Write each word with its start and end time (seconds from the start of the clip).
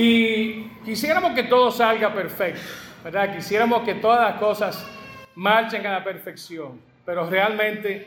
Y 0.00 0.62
quisiéramos 0.84 1.32
que 1.32 1.42
todo 1.42 1.72
salga 1.72 2.14
perfecto, 2.14 2.60
¿verdad? 3.02 3.34
Quisiéramos 3.34 3.82
que 3.82 3.96
todas 3.96 4.30
las 4.30 4.38
cosas 4.38 4.88
marchen 5.34 5.84
a 5.88 5.90
la 5.90 6.04
perfección, 6.04 6.80
pero 7.04 7.28
realmente, 7.28 8.06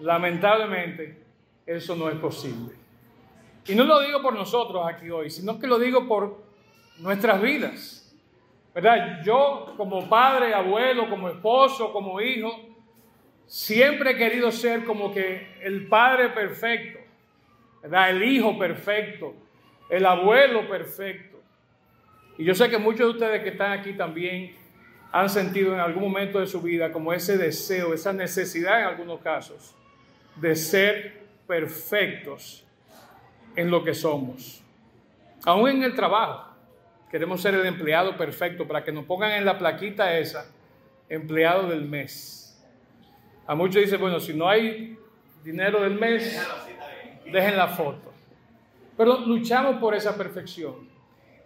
lamentablemente, 0.00 1.18
eso 1.64 1.96
no 1.96 2.10
es 2.10 2.16
posible. 2.16 2.74
Y 3.64 3.74
no 3.74 3.84
lo 3.84 4.00
digo 4.00 4.20
por 4.20 4.34
nosotros 4.34 4.86
aquí 4.86 5.08
hoy, 5.08 5.30
sino 5.30 5.58
que 5.58 5.66
lo 5.66 5.78
digo 5.78 6.06
por 6.06 6.36
nuestras 6.98 7.40
vidas. 7.40 8.14
¿Verdad? 8.74 9.22
Yo 9.24 9.72
como 9.78 10.06
padre, 10.10 10.52
abuelo, 10.52 11.08
como 11.08 11.30
esposo, 11.30 11.94
como 11.94 12.20
hijo, 12.20 12.60
siempre 13.46 14.10
he 14.10 14.16
querido 14.18 14.52
ser 14.52 14.84
como 14.84 15.14
que 15.14 15.56
el 15.62 15.88
padre 15.88 16.28
perfecto, 16.28 16.98
¿verdad? 17.80 18.10
El 18.10 18.22
hijo 18.22 18.58
perfecto, 18.58 19.34
el 19.88 20.06
abuelo 20.06 20.68
perfecto. 20.68 21.36
Y 22.38 22.44
yo 22.44 22.54
sé 22.54 22.68
que 22.68 22.78
muchos 22.78 23.06
de 23.06 23.12
ustedes 23.12 23.42
que 23.42 23.50
están 23.50 23.72
aquí 23.72 23.94
también 23.94 24.54
han 25.12 25.30
sentido 25.30 25.72
en 25.72 25.80
algún 25.80 26.02
momento 26.02 26.40
de 26.40 26.46
su 26.46 26.60
vida 26.60 26.92
como 26.92 27.12
ese 27.12 27.38
deseo, 27.38 27.94
esa 27.94 28.12
necesidad 28.12 28.80
en 28.80 28.86
algunos 28.86 29.20
casos 29.20 29.74
de 30.36 30.54
ser 30.54 31.22
perfectos 31.46 32.64
en 33.54 33.70
lo 33.70 33.82
que 33.82 33.94
somos. 33.94 34.62
Aún 35.44 35.68
en 35.70 35.82
el 35.82 35.94
trabajo. 35.94 36.54
Queremos 37.10 37.40
ser 37.40 37.54
el 37.54 37.64
empleado 37.64 38.16
perfecto 38.16 38.66
para 38.66 38.82
que 38.82 38.92
nos 38.92 39.04
pongan 39.04 39.32
en 39.32 39.44
la 39.44 39.56
plaquita 39.58 40.18
esa, 40.18 40.50
empleado 41.08 41.68
del 41.68 41.82
mes. 41.82 42.62
A 43.46 43.54
muchos 43.54 43.80
dicen, 43.80 44.00
bueno, 44.00 44.18
si 44.18 44.34
no 44.34 44.48
hay 44.48 44.98
dinero 45.44 45.82
del 45.82 45.94
mes, 45.94 46.44
dejen 47.32 47.56
la 47.56 47.68
foto. 47.68 48.12
Pero 48.96 49.18
luchamos 49.20 49.76
por 49.76 49.94
esa 49.94 50.16
perfección. 50.16 50.88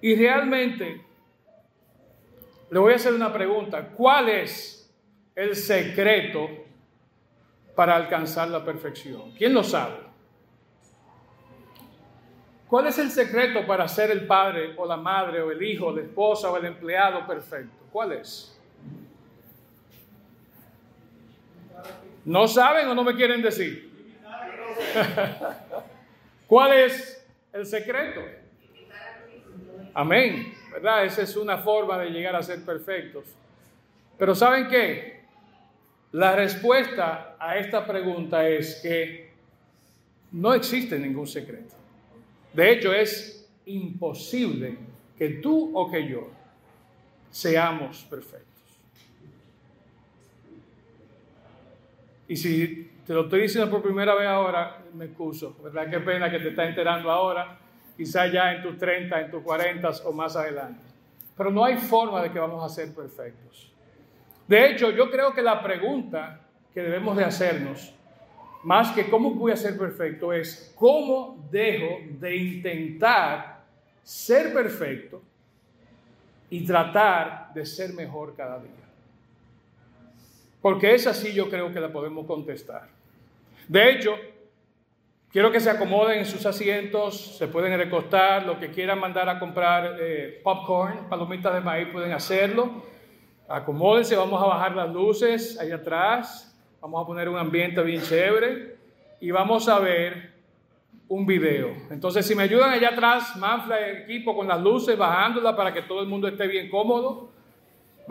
Y 0.00 0.14
realmente, 0.14 1.04
le 2.70 2.78
voy 2.78 2.92
a 2.92 2.96
hacer 2.96 3.12
una 3.12 3.32
pregunta. 3.32 3.88
¿Cuál 3.88 4.28
es 4.28 4.90
el 5.34 5.56
secreto 5.56 6.48
para 7.74 7.96
alcanzar 7.96 8.48
la 8.48 8.64
perfección? 8.64 9.32
¿Quién 9.32 9.52
lo 9.52 9.64
sabe? 9.64 10.10
¿Cuál 12.68 12.86
es 12.86 12.98
el 12.98 13.10
secreto 13.10 13.66
para 13.66 13.88
ser 13.88 14.12
el 14.12 14.28
padre 14.28 14.74
o 14.76 14.86
la 14.86 14.96
madre 14.96 15.42
o 15.42 15.50
el 15.50 15.60
hijo, 15.60 15.90
la 15.90 16.02
esposa 16.02 16.52
o 16.52 16.56
el 16.56 16.66
empleado 16.66 17.26
perfecto? 17.26 17.74
¿Cuál 17.90 18.12
es? 18.12 18.56
¿No 22.24 22.46
saben 22.46 22.86
o 22.86 22.94
no 22.94 23.02
me 23.02 23.16
quieren 23.16 23.42
decir? 23.42 23.90
¿Cuál 26.46 26.72
es 26.74 27.19
el 27.52 27.66
secreto? 27.66 28.20
Amén. 29.94 30.54
¿Verdad? 30.72 31.04
Esa 31.04 31.22
es 31.22 31.36
una 31.36 31.58
forma 31.58 31.98
de 31.98 32.10
llegar 32.10 32.36
a 32.36 32.42
ser 32.42 32.64
perfectos. 32.64 33.24
Pero 34.18 34.34
¿saben 34.34 34.68
qué? 34.68 35.20
La 36.12 36.34
respuesta 36.34 37.36
a 37.38 37.56
esta 37.56 37.86
pregunta 37.86 38.48
es 38.48 38.80
que 38.82 39.30
no 40.32 40.54
existe 40.54 40.98
ningún 40.98 41.26
secreto. 41.26 41.74
De 42.52 42.72
hecho, 42.72 42.92
es 42.92 43.48
imposible 43.66 44.76
que 45.16 45.28
tú 45.30 45.70
o 45.74 45.90
que 45.90 46.08
yo 46.08 46.28
seamos 47.30 48.04
perfectos. 48.10 48.48
Y 52.28 52.36
si 52.36 52.89
te 53.11 53.14
lo 53.14 53.22
estoy 53.22 53.41
diciendo 53.41 53.69
por 53.69 53.83
primera 53.83 54.14
vez 54.14 54.28
ahora, 54.28 54.84
me 54.94 55.06
excuso, 55.06 55.56
¿verdad? 55.64 55.91
Qué 55.91 55.98
pena 55.98 56.30
que 56.30 56.39
te 56.39 56.50
estás 56.50 56.69
enterando 56.69 57.11
ahora, 57.11 57.58
quizás 57.97 58.30
ya 58.30 58.52
en 58.52 58.62
tus 58.62 58.78
30, 58.78 59.22
en 59.22 59.30
tus 59.33 59.42
40 59.42 59.91
o 60.05 60.12
más 60.12 60.36
adelante. 60.36 60.80
Pero 61.36 61.51
no 61.51 61.64
hay 61.64 61.77
forma 61.77 62.23
de 62.23 62.30
que 62.30 62.39
vamos 62.39 62.64
a 62.64 62.73
ser 62.73 62.95
perfectos. 62.95 63.73
De 64.46 64.70
hecho, 64.70 64.92
yo 64.92 65.11
creo 65.11 65.34
que 65.34 65.42
la 65.42 65.61
pregunta 65.61 66.39
que 66.73 66.83
debemos 66.83 67.17
de 67.17 67.24
hacernos 67.24 67.92
más 68.62 68.92
que 68.92 69.11
cómo 69.11 69.34
voy 69.34 69.51
a 69.51 69.57
ser 69.57 69.77
perfecto, 69.77 70.33
es 70.33 70.73
cómo 70.77 71.48
dejo 71.51 71.98
de 72.17 72.36
intentar 72.36 73.64
ser 74.05 74.52
perfecto 74.52 75.20
y 76.48 76.64
tratar 76.64 77.52
de 77.52 77.67
ser 77.67 77.92
mejor 77.92 78.36
cada 78.36 78.61
día. 78.61 78.70
Porque 80.63 80.95
es 80.95 81.08
así 81.08 81.33
yo 81.33 81.51
creo 81.51 81.73
que 81.73 81.80
la 81.80 81.90
podemos 81.90 82.24
contestar. 82.24 82.99
De 83.70 83.89
hecho, 83.89 84.17
quiero 85.31 85.53
que 85.53 85.61
se 85.61 85.70
acomoden 85.70 86.19
en 86.19 86.27
sus 86.27 86.45
asientos, 86.45 87.36
se 87.39 87.47
pueden 87.47 87.79
recostar, 87.79 88.45
lo 88.45 88.58
que 88.58 88.73
quieran 88.73 88.98
mandar 88.98 89.29
a 89.29 89.39
comprar 89.39 89.97
eh, 90.01 90.41
popcorn, 90.42 91.08
palomitas 91.08 91.55
de 91.55 91.61
maíz, 91.61 91.86
pueden 91.92 92.11
hacerlo. 92.11 92.83
Acomódense, 93.48 94.17
vamos 94.17 94.42
a 94.42 94.47
bajar 94.47 94.75
las 94.75 94.92
luces 94.92 95.57
ahí 95.61 95.70
atrás. 95.70 96.53
Vamos 96.81 97.01
a 97.01 97.07
poner 97.07 97.29
un 97.29 97.39
ambiente 97.39 97.81
bien 97.85 98.03
chévere 98.03 98.77
y 99.20 99.31
vamos 99.31 99.69
a 99.69 99.79
ver 99.79 100.33
un 101.07 101.25
video. 101.25 101.73
Entonces, 101.91 102.27
si 102.27 102.35
me 102.35 102.42
ayudan 102.42 102.70
allá 102.70 102.89
atrás, 102.89 103.37
Manfla, 103.37 103.79
el 103.87 103.98
equipo, 103.98 104.35
con 104.35 104.48
las 104.48 104.61
luces, 104.61 104.98
bajándolas 104.98 105.55
para 105.55 105.73
que 105.73 105.83
todo 105.83 106.01
el 106.01 106.08
mundo 106.08 106.27
esté 106.27 106.48
bien 106.48 106.69
cómodo. 106.69 107.31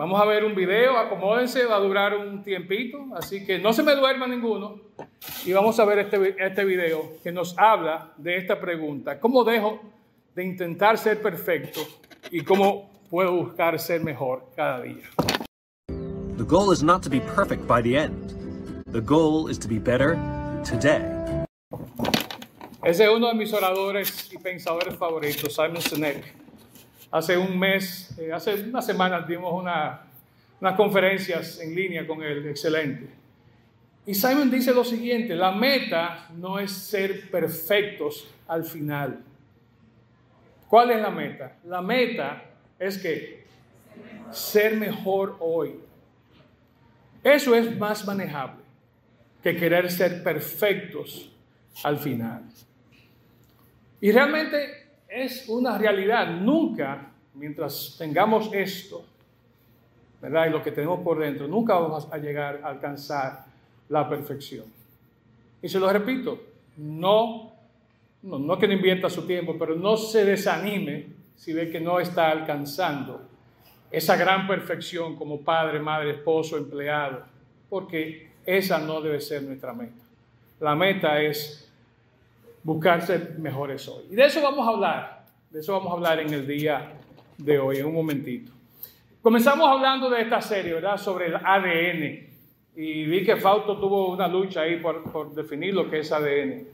Vamos 0.00 0.18
a 0.18 0.24
ver 0.24 0.46
un 0.46 0.54
video, 0.54 0.96
acomódense, 0.96 1.66
va 1.66 1.76
a 1.76 1.78
durar 1.78 2.16
un 2.16 2.42
tiempito, 2.42 3.04
así 3.14 3.44
que 3.44 3.58
no 3.58 3.74
se 3.74 3.82
me 3.82 3.94
duerma 3.94 4.26
ninguno. 4.26 4.80
Y 5.44 5.52
vamos 5.52 5.78
a 5.78 5.84
ver 5.84 5.98
este, 5.98 6.36
este 6.38 6.64
video 6.64 7.18
que 7.22 7.30
nos 7.30 7.54
habla 7.58 8.14
de 8.16 8.38
esta 8.38 8.58
pregunta. 8.58 9.20
¿Cómo 9.20 9.44
dejo 9.44 9.78
de 10.34 10.42
intentar 10.42 10.96
ser 10.96 11.20
perfecto 11.20 11.82
y 12.30 12.42
cómo 12.42 12.90
puedo 13.10 13.34
buscar 13.34 13.78
ser 13.78 14.02
mejor 14.02 14.46
cada 14.56 14.80
día? 14.80 15.04
The 16.38 16.44
goal 16.44 16.72
is 16.72 16.82
not 16.82 17.02
to 17.02 17.10
be 17.10 17.20
perfect 17.20 17.66
by 17.66 17.82
the 17.82 17.98
end. 17.98 18.32
The 18.90 19.02
goal 19.02 19.50
is 19.50 19.58
to 19.58 19.68
be 19.68 19.78
better 19.78 20.16
today. 20.64 21.04
Ese 22.82 23.04
es 23.04 23.10
uno 23.14 23.28
de 23.28 23.34
mis 23.34 23.52
oradores 23.52 24.32
y 24.32 24.38
pensadores 24.38 24.96
favoritos, 24.96 25.54
Simon 25.54 25.82
Sinek. 25.82 26.49
Hace 27.10 27.36
un 27.36 27.58
mes, 27.58 28.16
eh, 28.18 28.32
hace 28.32 28.54
unas 28.62 28.86
semanas 28.86 29.26
dimos 29.26 29.52
una, 29.52 30.02
unas 30.60 30.76
conferencias 30.76 31.58
en 31.60 31.74
línea 31.74 32.06
con 32.06 32.22
él, 32.22 32.46
excelente. 32.46 33.08
Y 34.06 34.14
Simon 34.14 34.50
dice 34.50 34.72
lo 34.72 34.84
siguiente, 34.84 35.34
la 35.34 35.52
meta 35.52 36.28
no 36.36 36.58
es 36.58 36.72
ser 36.72 37.30
perfectos 37.30 38.28
al 38.48 38.64
final. 38.64 39.20
¿Cuál 40.68 40.92
es 40.92 41.02
la 41.02 41.10
meta? 41.10 41.56
La 41.64 41.82
meta 41.82 42.44
es 42.78 42.98
que 42.98 43.44
ser 44.30 44.76
mejor 44.76 45.36
hoy. 45.40 45.74
Eso 47.22 47.54
es 47.54 47.76
más 47.76 48.06
manejable 48.06 48.62
que 49.42 49.56
querer 49.56 49.90
ser 49.90 50.22
perfectos 50.22 51.30
al 51.82 51.98
final. 51.98 52.44
Y 54.00 54.12
realmente 54.12 54.79
es 55.10 55.48
una 55.48 55.76
realidad. 55.76 56.28
Nunca, 56.28 57.10
mientras 57.34 57.96
tengamos 57.98 58.50
esto, 58.52 59.04
¿verdad? 60.22 60.46
Y 60.46 60.50
lo 60.50 60.62
que 60.62 60.72
tenemos 60.72 61.00
por 61.00 61.18
dentro, 61.18 61.48
nunca 61.48 61.74
vamos 61.74 62.08
a 62.10 62.18
llegar 62.18 62.60
a 62.62 62.68
alcanzar 62.68 63.44
la 63.88 64.08
perfección. 64.08 64.66
Y 65.62 65.68
se 65.68 65.78
lo 65.78 65.90
repito, 65.92 66.40
no, 66.76 67.52
no, 68.22 68.38
no 68.38 68.58
que 68.58 68.68
no 68.68 68.74
invierta 68.74 69.10
su 69.10 69.26
tiempo, 69.26 69.56
pero 69.58 69.74
no 69.74 69.96
se 69.96 70.24
desanime 70.24 71.06
si 71.34 71.52
ve 71.52 71.70
que 71.70 71.80
no 71.80 72.00
está 72.00 72.30
alcanzando 72.30 73.22
esa 73.90 74.16
gran 74.16 74.46
perfección 74.46 75.16
como 75.16 75.40
padre, 75.40 75.80
madre, 75.80 76.12
esposo, 76.12 76.56
empleado, 76.56 77.24
porque 77.68 78.30
esa 78.46 78.78
no 78.78 79.00
debe 79.00 79.20
ser 79.20 79.42
nuestra 79.42 79.72
meta. 79.72 80.04
La 80.60 80.74
meta 80.74 81.20
es 81.20 81.69
buscar 82.62 83.02
ser 83.02 83.38
mejores 83.38 83.86
hoy. 83.88 84.04
Y 84.10 84.14
de 84.14 84.26
eso 84.26 84.42
vamos 84.42 84.66
a 84.66 84.70
hablar. 84.70 85.26
De 85.50 85.60
eso 85.60 85.72
vamos 85.72 85.90
a 85.90 85.94
hablar 85.94 86.20
en 86.20 86.32
el 86.32 86.46
día 86.46 86.92
de 87.38 87.58
hoy, 87.58 87.78
en 87.78 87.86
un 87.86 87.94
momentito. 87.94 88.52
Comenzamos 89.22 89.68
hablando 89.68 90.08
de 90.08 90.22
esta 90.22 90.40
serie, 90.40 90.74
¿verdad? 90.74 90.96
Sobre 90.96 91.26
el 91.26 91.36
ADN. 91.36 92.28
Y 92.76 93.04
vi 93.04 93.24
que 93.24 93.36
Fausto 93.36 93.78
tuvo 93.78 94.10
una 94.12 94.28
lucha 94.28 94.62
ahí 94.62 94.76
por, 94.76 95.02
por 95.10 95.34
definir 95.34 95.74
lo 95.74 95.90
que 95.90 95.98
es 95.98 96.12
ADN. 96.12 96.66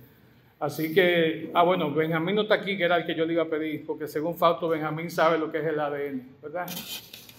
Así 0.58 0.94
que, 0.94 1.50
ah, 1.54 1.62
bueno, 1.62 1.92
Benjamín 1.92 2.34
no 2.34 2.42
está 2.42 2.54
aquí, 2.54 2.78
que 2.78 2.84
era 2.84 2.96
el 2.96 3.04
que 3.04 3.14
yo 3.14 3.26
le 3.26 3.34
iba 3.34 3.42
a 3.42 3.48
pedir, 3.48 3.84
porque 3.84 4.06
según 4.06 4.36
Fausto, 4.36 4.68
Benjamín 4.68 5.10
sabe 5.10 5.38
lo 5.38 5.50
que 5.52 5.58
es 5.58 5.66
el 5.66 5.78
ADN, 5.78 6.36
¿verdad? 6.42 6.66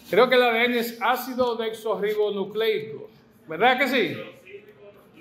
Creo 0.10 0.30
que 0.30 0.36
el 0.36 0.44
ADN 0.44 0.74
es 0.74 1.02
ácido 1.02 1.56
desoxirribonucleico. 1.56 3.10
¿Verdad 3.48 3.80
que 3.80 3.88
sí? 3.88 4.18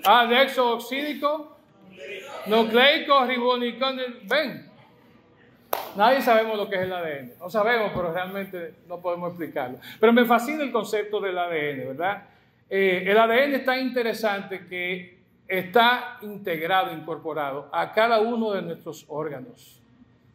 Ah, 0.03 0.27
nexo 0.29 0.73
oxídico, 0.73 1.56
nucleico, 2.47 3.25
ribónico. 3.25 3.87
Ven. 4.23 4.69
Nadie 5.95 6.21
sabemos 6.21 6.57
lo 6.57 6.69
que 6.69 6.75
es 6.75 6.81
el 6.81 6.93
ADN. 6.93 7.31
No 7.39 7.49
sabemos, 7.49 7.91
pero 7.93 8.13
realmente 8.13 8.75
no 8.87 8.99
podemos 8.99 9.29
explicarlo. 9.29 9.79
Pero 9.99 10.13
me 10.13 10.25
fascina 10.25 10.63
el 10.63 10.71
concepto 10.71 11.19
del 11.19 11.37
ADN, 11.37 11.87
¿verdad? 11.87 12.23
Eh, 12.69 13.03
el 13.07 13.17
ADN 13.17 13.55
es 13.55 13.65
tan 13.65 13.79
interesante 13.79 14.65
que 14.67 15.17
está 15.47 16.17
integrado, 16.21 16.93
incorporado 16.93 17.69
a 17.71 17.91
cada 17.91 18.19
uno 18.19 18.51
de 18.51 18.61
nuestros 18.61 19.05
órganos. 19.07 19.77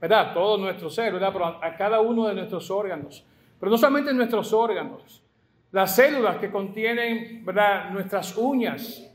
¿verdad? 0.02 0.34
Todo 0.34 0.58
nuestro 0.58 0.90
ser, 0.90 1.12
¿verdad? 1.12 1.30
Pero 1.32 1.46
a 1.46 1.76
cada 1.76 2.00
uno 2.00 2.26
de 2.26 2.34
nuestros 2.34 2.68
órganos. 2.72 3.24
Pero 3.60 3.70
no 3.70 3.78
solamente 3.78 4.12
nuestros 4.12 4.52
órganos, 4.52 5.22
las 5.70 5.94
células 5.94 6.38
que 6.38 6.50
contienen, 6.50 7.44
¿verdad? 7.44 7.90
Nuestras 7.90 8.36
uñas, 8.36 9.08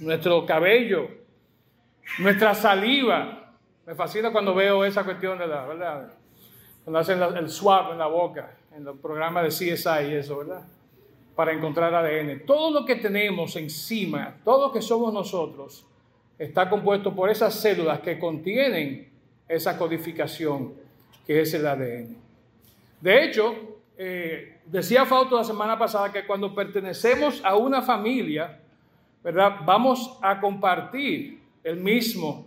nuestro 0.00 0.44
cabello, 0.44 1.08
nuestra 2.18 2.54
saliva. 2.54 3.52
Me 3.86 3.94
fascina 3.94 4.32
cuando 4.32 4.54
veo 4.54 4.84
esa 4.84 5.04
cuestión 5.04 5.38
de 5.38 5.46
la, 5.46 5.66
¿verdad? 5.66 6.12
Cuando 6.84 6.98
hacen 6.98 7.22
el 7.22 7.50
swab 7.50 7.92
en 7.92 7.98
la 7.98 8.06
boca, 8.06 8.56
en 8.74 8.86
el 8.86 8.94
programa 8.94 9.42
de 9.42 9.48
CSI 9.48 10.08
y 10.08 10.14
eso, 10.14 10.38
¿verdad? 10.38 10.62
Para 11.34 11.52
encontrar 11.52 11.94
ADN. 11.94 12.44
Todo 12.46 12.80
lo 12.80 12.86
que 12.86 12.96
tenemos 12.96 13.56
encima, 13.56 14.36
todo 14.44 14.68
lo 14.68 14.72
que 14.72 14.82
somos 14.82 15.12
nosotros, 15.12 15.86
está 16.38 16.68
compuesto 16.68 17.14
por 17.14 17.30
esas 17.30 17.54
células 17.54 18.00
que 18.00 18.18
contienen 18.18 19.10
esa 19.48 19.78
codificación 19.78 20.74
que 21.26 21.40
es 21.40 21.54
el 21.54 21.66
ADN. 21.66 22.16
De 23.00 23.24
hecho, 23.24 23.54
eh, 23.96 24.58
decía 24.66 25.06
Fausto 25.06 25.36
la 25.36 25.44
semana 25.44 25.78
pasada 25.78 26.12
que 26.12 26.26
cuando 26.26 26.54
pertenecemos 26.54 27.40
a 27.44 27.56
una 27.56 27.82
familia, 27.82 28.60
¿verdad? 29.22 29.56
Vamos 29.64 30.18
a 30.22 30.40
compartir 30.40 31.35
el 31.66 31.78
mismo 31.78 32.46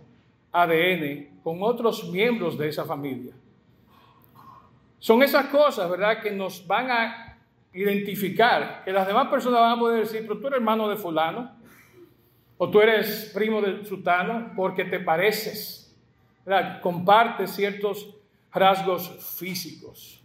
ADN 0.50 1.40
con 1.42 1.62
otros 1.62 2.08
miembros 2.10 2.56
de 2.56 2.70
esa 2.70 2.86
familia. 2.86 3.34
Son 4.98 5.22
esas 5.22 5.46
cosas, 5.46 5.90
¿verdad?, 5.90 6.22
que 6.22 6.30
nos 6.30 6.66
van 6.66 6.90
a 6.90 7.38
identificar, 7.74 8.82
que 8.82 8.92
las 8.92 9.06
demás 9.06 9.28
personas 9.28 9.60
van 9.60 9.72
a 9.72 9.78
poder 9.78 10.00
decir, 10.00 10.22
pero 10.22 10.40
tú 10.40 10.46
eres 10.46 10.56
hermano 10.56 10.88
de 10.88 10.96
fulano, 10.96 11.52
o 12.56 12.70
tú 12.70 12.80
eres 12.80 13.30
primo 13.34 13.60
de 13.60 13.84
sultano, 13.84 14.52
porque 14.56 14.86
te 14.86 15.00
pareces, 15.00 15.94
¿verdad? 16.44 16.80
Compartes 16.80 17.50
ciertos 17.50 18.14
rasgos 18.50 19.36
físicos 19.38 20.22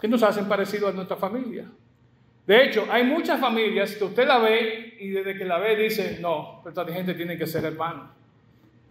que 0.00 0.08
nos 0.08 0.22
hacen 0.22 0.48
parecido 0.48 0.88
a 0.88 0.92
nuestra 0.92 1.16
familia. 1.16 1.70
De 2.46 2.64
hecho, 2.64 2.86
hay 2.90 3.04
muchas 3.04 3.40
familias 3.40 3.94
que 3.94 4.04
usted 4.04 4.26
la 4.26 4.38
ve 4.38 4.96
y 4.98 5.10
desde 5.10 5.36
que 5.36 5.44
la 5.44 5.58
ve 5.58 5.76
dice, 5.76 6.18
no, 6.20 6.62
esta 6.66 6.84
gente 6.86 7.14
tiene 7.14 7.38
que 7.38 7.46
ser 7.46 7.64
hermano. 7.64 8.10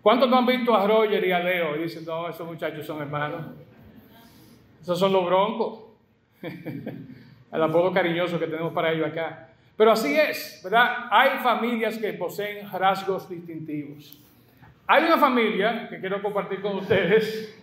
¿Cuántos 0.02 0.30
no 0.30 0.38
han 0.38 0.46
visto 0.46 0.74
a 0.76 0.88
Roger 0.88 1.24
y 1.26 1.32
a 1.32 1.40
Leo 1.40 1.76
y 1.76 1.84
dicen, 1.84 2.06
no, 2.06 2.30
esos 2.30 2.48
muchachos 2.48 2.86
son 2.86 3.02
hermanos? 3.02 3.46
Esos 4.82 4.98
son 4.98 5.12
los 5.12 5.26
broncos. 5.26 5.84
El 6.42 7.62
apodo 7.62 7.92
cariñoso 7.92 8.40
que 8.40 8.48
tenemos 8.48 8.74
para 8.74 8.94
ellos 8.94 9.08
acá. 9.08 9.50
Pero 9.76 9.92
así 9.92 10.18
es, 10.18 10.62
¿verdad? 10.64 11.08
Hay 11.12 11.40
familias 11.40 11.98
que 11.98 12.14
poseen 12.14 12.70
rasgos 12.72 13.30
distintivos. 13.30 14.20
Hay 14.88 15.04
una 15.04 15.18
familia 15.18 15.88
que 15.90 16.00
quiero 16.00 16.22
compartir 16.22 16.62
con 16.62 16.78
ustedes 16.78 17.58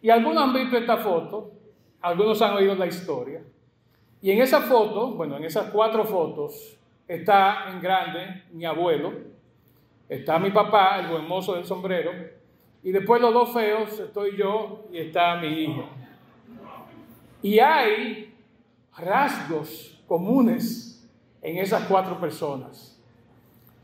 y 0.00 0.10
algunos 0.10 0.42
han 0.42 0.52
visto 0.52 0.76
esta 0.76 0.96
foto, 0.96 1.52
algunos 2.02 2.40
han 2.42 2.54
oído 2.54 2.74
la 2.74 2.86
historia. 2.86 3.40
Y 4.24 4.30
en 4.30 4.40
esa 4.40 4.62
foto, 4.62 5.08
bueno, 5.08 5.36
en 5.36 5.44
esas 5.44 5.70
cuatro 5.70 6.02
fotos, 6.02 6.78
está 7.06 7.66
en 7.70 7.78
grande 7.82 8.44
mi 8.52 8.64
abuelo, 8.64 9.12
está 10.08 10.38
mi 10.38 10.50
papá, 10.50 10.98
el 10.98 11.08
buen 11.08 11.28
mozo 11.28 11.56
del 11.56 11.66
sombrero, 11.66 12.10
y 12.82 12.90
después 12.90 13.20
los 13.20 13.34
dos 13.34 13.52
feos 13.52 14.00
estoy 14.00 14.38
yo 14.38 14.86
y 14.90 14.96
está 14.96 15.36
mi 15.36 15.48
hijo. 15.48 15.90
Y 17.42 17.58
hay 17.58 18.34
rasgos 18.96 20.02
comunes 20.08 21.06
en 21.42 21.58
esas 21.58 21.86
cuatro 21.86 22.18
personas. 22.18 22.98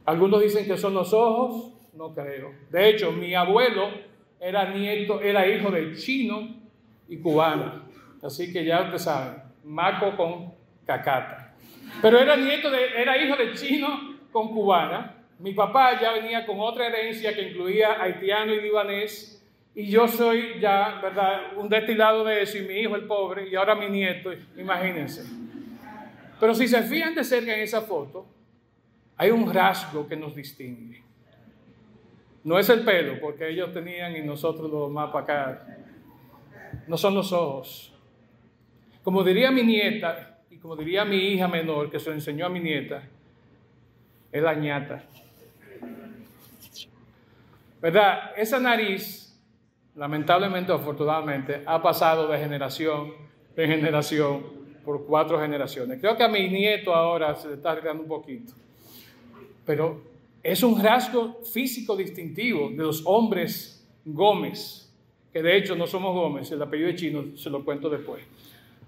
Algunos 0.06 0.40
dicen 0.40 0.64
que 0.64 0.78
son 0.78 0.94
los 0.94 1.12
ojos, 1.12 1.74
no 1.92 2.14
creo. 2.14 2.50
De 2.70 2.88
hecho, 2.88 3.12
mi 3.12 3.34
abuelo 3.34 3.88
era 4.40 4.72
nieto, 4.72 5.20
era 5.20 5.46
hijo 5.46 5.70
de 5.70 5.94
chino 5.96 6.48
y 7.10 7.18
cubano. 7.18 7.82
Así 8.22 8.50
que 8.50 8.64
ya 8.64 8.80
ustedes 8.80 9.02
saben, 9.02 9.49
maco 9.64 10.16
con 10.16 10.54
cacata. 10.86 11.54
Pero 12.02 12.18
era 12.18 12.36
nieto 12.36 12.72
era 12.74 13.16
hijo 13.16 13.36
de 13.36 13.52
chino 13.54 14.18
con 14.32 14.48
cubana. 14.48 15.16
Mi 15.38 15.52
papá 15.54 16.00
ya 16.00 16.12
venía 16.12 16.44
con 16.44 16.60
otra 16.60 16.86
herencia 16.86 17.34
que 17.34 17.48
incluía 17.48 18.00
haitiano 18.00 18.52
y 18.52 18.60
libanés 18.60 19.40
y 19.74 19.88
yo 19.88 20.08
soy 20.08 20.60
ya, 20.60 21.00
¿verdad? 21.02 21.56
Un 21.56 21.68
destilado 21.68 22.24
de 22.24 22.42
eso 22.42 22.58
y 22.58 22.62
mi 22.62 22.74
hijo 22.74 22.96
el 22.96 23.06
pobre 23.06 23.48
y 23.48 23.54
ahora 23.54 23.74
mi 23.74 23.88
nieto, 23.88 24.30
imagínense. 24.56 25.24
Pero 26.38 26.54
si 26.54 26.66
se 26.66 26.82
fijan 26.82 27.14
de 27.14 27.22
cerca 27.22 27.54
en 27.54 27.60
esa 27.60 27.82
foto, 27.82 28.26
hay 29.16 29.30
un 29.30 29.52
rasgo 29.52 30.08
que 30.08 30.16
nos 30.16 30.34
distingue. 30.34 31.02
No 32.42 32.58
es 32.58 32.68
el 32.70 32.84
pelo, 32.84 33.20
porque 33.20 33.50
ellos 33.50 33.72
tenían 33.72 34.16
y 34.16 34.22
nosotros 34.22 34.70
los 34.70 34.90
más 34.90 35.10
para 35.10 35.24
acá. 35.24 35.66
No 36.88 36.96
son 36.96 37.14
los 37.14 37.32
ojos. 37.32 37.92
Como 39.02 39.24
diría 39.24 39.50
mi 39.50 39.62
nieta 39.62 40.40
y 40.50 40.56
como 40.56 40.76
diría 40.76 41.04
mi 41.04 41.16
hija 41.16 41.48
menor, 41.48 41.90
que 41.90 41.98
se 41.98 42.10
lo 42.10 42.14
enseñó 42.14 42.46
a 42.46 42.48
mi 42.48 42.60
nieta, 42.60 43.02
es 44.30 44.42
la 44.42 44.54
ñata. 44.54 45.04
¿Verdad? 47.80 48.32
Esa 48.36 48.60
nariz 48.60 49.30
lamentablemente 50.00 50.72
o 50.72 50.76
afortunadamente, 50.76 51.62
ha 51.66 51.82
pasado 51.82 52.28
de 52.28 52.38
generación 52.38 53.12
en 53.56 53.70
generación 53.70 54.42
por 54.84 55.04
cuatro 55.04 55.38
generaciones. 55.38 56.00
Creo 56.00 56.16
que 56.16 56.22
a 56.22 56.28
mi 56.28 56.48
nieto 56.48 56.94
ahora 56.94 57.34
se 57.34 57.48
le 57.48 57.54
está 57.54 57.72
arreglando 57.72 58.04
un 58.04 58.08
poquito. 58.08 58.54
Pero 59.66 60.00
es 60.42 60.62
un 60.62 60.82
rasgo 60.82 61.40
físico 61.44 61.94
distintivo 61.96 62.70
de 62.70 62.78
los 62.78 63.02
hombres 63.04 63.86
Gómez, 64.04 64.90
que 65.32 65.42
de 65.42 65.58
hecho 65.58 65.76
no 65.76 65.86
somos 65.86 66.14
Gómez, 66.14 66.50
el 66.50 66.62
apellido 66.62 66.88
de 66.88 66.96
chino 66.96 67.36
se 67.36 67.50
lo 67.50 67.62
cuento 67.62 67.90
después. 67.90 68.22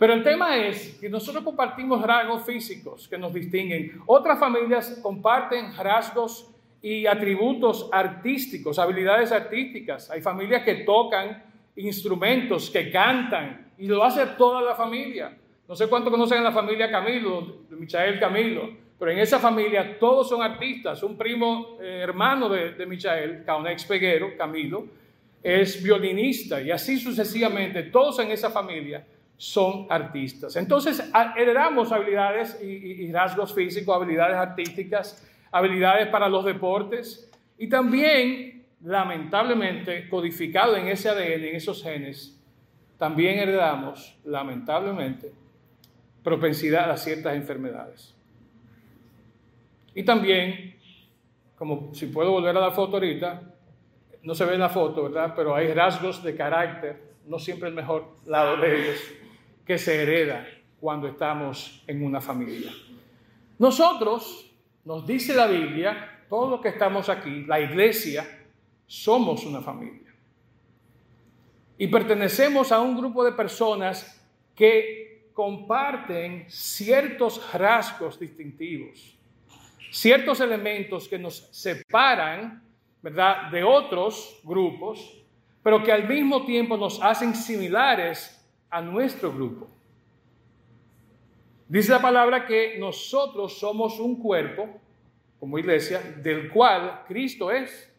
Pero 0.03 0.15
el 0.15 0.25
tema 0.25 0.57
es 0.57 0.99
que 1.01 1.09
nosotros 1.09 1.45
compartimos 1.45 2.03
rasgos 2.03 2.45
físicos 2.45 3.07
que 3.07 3.17
nos 3.17 3.33
distinguen. 3.33 4.03
Otras 4.07 4.37
familias 4.37 4.99
comparten 5.01 5.77
rasgos 5.77 6.51
y 6.83 7.07
atributos 7.07 7.89
artísticos, 7.93 8.81
habilidades 8.81 9.31
artísticas. 9.31 10.11
Hay 10.11 10.21
familias 10.21 10.65
que 10.65 10.75
tocan 10.85 11.45
instrumentos, 11.77 12.69
que 12.69 12.91
cantan, 12.91 13.71
y 13.79 13.87
lo 13.87 14.03
hace 14.03 14.27
toda 14.37 14.61
la 14.61 14.75
familia. 14.75 15.39
No 15.69 15.77
sé 15.77 15.87
cuánto 15.87 16.11
conocen 16.11 16.43
la 16.43 16.51
familia 16.51 16.91
Camilo, 16.91 17.59
Michael 17.71 18.19
Camilo, 18.19 18.71
pero 18.99 19.13
en 19.13 19.21
esa 19.21 19.39
familia 19.39 20.01
todos 20.01 20.29
son 20.29 20.43
artistas. 20.43 21.01
Un 21.05 21.17
primo 21.17 21.79
eh, 21.81 22.01
hermano 22.03 22.49
de, 22.49 22.73
de 22.73 22.87
Michael, 22.87 23.45
Caunex 23.47 23.85
Peguero, 23.85 24.37
Camilo, 24.37 24.85
es 25.41 25.81
violinista, 25.81 26.61
y 26.61 26.73
así 26.73 26.99
sucesivamente, 26.99 27.85
todos 27.85 28.19
en 28.19 28.33
esa 28.33 28.51
familia 28.51 29.07
son 29.37 29.87
artistas. 29.91 30.57
Entonces, 30.57 31.03
heredamos 31.37 31.91
habilidades 31.93 32.63
y 32.63 33.11
rasgos 33.13 33.53
físicos, 33.55 33.95
habilidades 33.95 34.37
artísticas, 34.37 35.29
habilidades 35.51 36.09
para 36.09 36.29
los 36.29 36.45
deportes 36.45 37.31
y 37.59 37.69
también, 37.69 38.65
lamentablemente, 38.83 40.09
codificado 40.09 40.77
en 40.77 40.89
ese 40.89 41.09
ADN, 41.09 41.45
en 41.45 41.57
esos 41.57 41.83
genes, 41.83 42.39
también 42.99 43.39
heredamos, 43.39 44.17
lamentablemente, 44.25 45.33
propensidad 46.23 46.91
a 46.91 46.97
ciertas 46.97 47.35
enfermedades. 47.35 48.15
Y 49.95 50.05
también, 50.05 50.77
como 51.57 51.93
si 51.95 52.07
puedo 52.07 52.31
volver 52.31 52.57
a 52.57 52.61
la 52.61 52.71
foto 52.71 52.97
ahorita, 52.97 53.43
no 54.23 54.35
se 54.35 54.45
ve 54.45 54.55
en 54.55 54.61
la 54.61 54.69
foto, 54.69 55.03
¿verdad? 55.03 55.35
Pero 55.37 55.55
hay 55.55 55.73
rasgos 55.75 56.23
de 56.23 56.35
carácter, 56.35 57.13
no 57.27 57.39
siempre 57.39 57.69
el 57.69 57.75
mejor 57.75 58.07
lado 58.25 58.57
de 58.57 58.83
ellos, 58.83 59.01
que 59.73 59.79
se 59.79 60.03
hereda 60.03 60.47
cuando 60.79 61.09
estamos 61.09 61.83
en 61.87 62.05
una 62.05 62.21
familia. 62.21 62.71
Nosotros 63.59 64.53
nos 64.85 65.07
dice 65.07 65.33
la 65.33 65.47
Biblia, 65.47 66.27
todos 66.29 66.51
los 66.51 66.61
que 66.61 66.69
estamos 66.69 67.09
aquí, 67.09 67.47
la 67.47 67.59
iglesia, 67.59 68.45
somos 68.87 69.47
una 69.47 69.63
familia. 69.63 70.15
Y 71.79 71.87
pertenecemos 71.87 72.71
a 72.71 72.83
un 72.83 72.99
grupo 72.99 73.25
de 73.25 73.33
personas 73.33 74.23
que 74.55 75.31
comparten 75.33 76.45
ciertos 76.51 77.41
rasgos 77.55 78.21
distintivos, 78.21 79.17
ciertos 79.91 80.39
elementos 80.41 81.09
que 81.09 81.19
nos 81.19 81.49
separan, 81.51 82.63
¿verdad?, 83.01 83.51
de 83.51 83.65
otros 83.65 84.39
grupos, 84.45 85.25
pero 85.63 85.83
que 85.83 85.93
al 85.93 86.07
mismo 86.07 86.45
tiempo 86.45 86.77
nos 86.77 87.03
hacen 87.03 87.35
similares 87.35 88.39
a 88.73 88.81
nuestro 88.81 89.31
grupo. 89.31 89.69
Dice 91.69 91.93
la 91.93 92.01
palabra 92.01 92.47
que 92.47 92.79
nosotros 92.79 93.59
somos 93.59 94.01
un 94.01 94.17
cuerpo, 94.17 94.67
como 95.39 95.59
iglesia, 95.59 96.01
del 96.01 96.51
cual 96.51 97.05
Cristo 97.07 97.51
es 97.51 97.93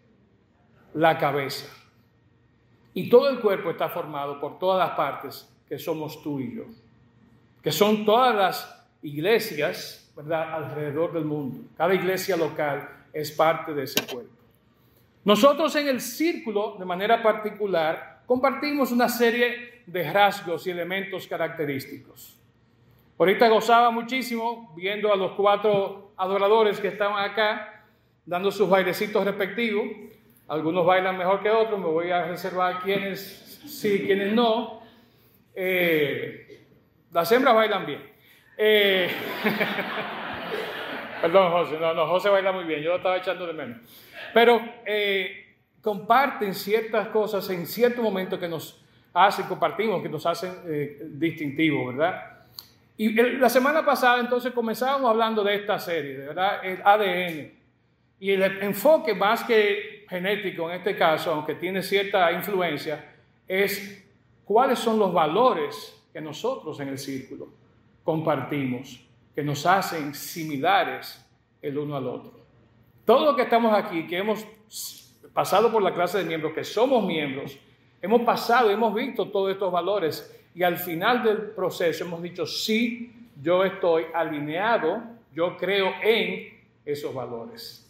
la 0.95 1.17
cabeza. 1.19 1.67
Y 2.95 3.07
todo 3.07 3.29
el 3.29 3.39
cuerpo 3.39 3.69
está 3.69 3.87
formado 3.87 4.39
por 4.39 4.57
todas 4.57 4.87
las 4.87 4.97
partes 4.97 5.47
que 5.69 5.77
somos 5.77 6.21
tú 6.23 6.39
y 6.39 6.55
yo, 6.55 6.63
que 7.61 7.71
son 7.71 8.03
todas 8.03 8.35
las 8.35 8.87
iglesias, 9.03 10.11
¿verdad?, 10.15 10.55
alrededor 10.55 11.13
del 11.13 11.25
mundo. 11.25 11.67
Cada 11.77 11.93
iglesia 11.93 12.35
local 12.35 12.89
es 13.13 13.31
parte 13.31 13.75
de 13.75 13.83
ese 13.83 14.05
cuerpo. 14.07 14.33
Nosotros 15.23 15.75
en 15.75 15.87
el 15.87 16.01
círculo, 16.01 16.77
de 16.79 16.85
manera 16.85 17.21
particular, 17.21 18.23
compartimos 18.25 18.91
una 18.91 19.07
serie 19.07 19.72
de 19.85 20.11
rasgos 20.11 20.67
y 20.67 20.71
elementos 20.71 21.27
característicos. 21.27 22.39
Ahorita 23.17 23.47
gozaba 23.47 23.91
muchísimo 23.91 24.73
viendo 24.75 25.13
a 25.13 25.15
los 25.15 25.33
cuatro 25.33 26.13
adoradores 26.17 26.79
que 26.79 26.87
estaban 26.87 27.23
acá, 27.23 27.85
dando 28.25 28.51
sus 28.51 28.69
bailecitos 28.69 29.23
respectivos. 29.23 29.85
Algunos 30.47 30.85
bailan 30.85 31.17
mejor 31.17 31.41
que 31.41 31.49
otros, 31.49 31.79
me 31.79 31.85
voy 31.85 32.11
a 32.11 32.25
reservar 32.25 32.79
quienes 32.79 33.61
sí, 33.65 34.03
quienes 34.05 34.33
no. 34.33 34.81
Eh, 35.55 36.65
las 37.11 37.31
hembras 37.31 37.55
bailan 37.55 37.85
bien. 37.85 38.01
Eh, 38.57 39.09
perdón, 41.21 41.51
José, 41.51 41.77
no, 41.79 41.93
no, 41.93 42.07
José 42.07 42.29
baila 42.29 42.51
muy 42.51 42.65
bien, 42.65 42.81
yo 42.81 42.89
lo 42.89 42.97
estaba 42.97 43.17
echando 43.17 43.47
de 43.47 43.53
menos. 43.53 43.77
Pero 44.33 44.61
eh, 44.85 45.57
comparten 45.81 46.53
ciertas 46.53 47.07
cosas 47.09 47.49
en 47.49 47.67
cierto 47.67 48.01
momento 48.01 48.39
que 48.39 48.47
nos 48.47 48.82
hacen, 49.13 49.45
compartimos, 49.45 50.01
que 50.01 50.09
nos 50.09 50.25
hacen 50.25 50.51
distintivos, 51.19 51.95
¿verdad? 51.95 52.31
Y 52.97 53.13
la 53.13 53.49
semana 53.49 53.83
pasada 53.85 54.19
entonces 54.19 54.53
comenzábamos 54.53 55.09
hablando 55.09 55.43
de 55.43 55.55
esta 55.55 55.79
serie, 55.79 56.17
¿verdad? 56.17 56.63
El 56.63 56.81
ADN. 56.83 57.51
Y 58.19 58.31
el 58.31 58.43
enfoque 58.63 59.13
más 59.13 59.43
que 59.43 60.05
genético 60.07 60.69
en 60.69 60.77
este 60.77 60.95
caso, 60.95 61.33
aunque 61.33 61.55
tiene 61.55 61.81
cierta 61.81 62.31
influencia, 62.31 63.13
es 63.47 64.05
cuáles 64.45 64.79
son 64.79 64.99
los 64.99 65.11
valores 65.11 66.01
que 66.13 66.21
nosotros 66.21 66.79
en 66.79 66.89
el 66.89 66.97
círculo 66.97 67.49
compartimos, 68.03 69.03
que 69.33 69.43
nos 69.43 69.65
hacen 69.65 70.13
similares 70.13 71.25
el 71.61 71.77
uno 71.77 71.95
al 71.95 72.07
otro. 72.07 72.45
Todo 73.05 73.25
lo 73.25 73.35
que 73.35 73.41
estamos 73.41 73.73
aquí, 73.73 74.05
que 74.05 74.17
hemos 74.17 74.45
pasado 75.33 75.71
por 75.71 75.81
la 75.81 75.93
clase 75.93 76.19
de 76.19 76.25
miembros, 76.25 76.53
que 76.53 76.63
somos 76.63 77.03
miembros, 77.05 77.57
hemos 78.03 78.21
pasado, 78.23 78.69
hemos 78.69 78.93
visto 78.93 79.29
todos 79.29 79.51
estos 79.51 79.71
valores 79.71 80.29
y 80.53 80.61
al 80.61 80.77
final 80.77 81.23
del 81.23 81.37
proceso 81.37 82.03
hemos 82.03 82.21
dicho, 82.21 82.45
sí, 82.45 83.29
yo 83.41 83.63
estoy 83.63 84.05
alineado, 84.13 85.01
yo 85.33 85.55
creo 85.55 85.93
en 86.03 86.61
esos 86.85 87.13
valores. 87.15 87.89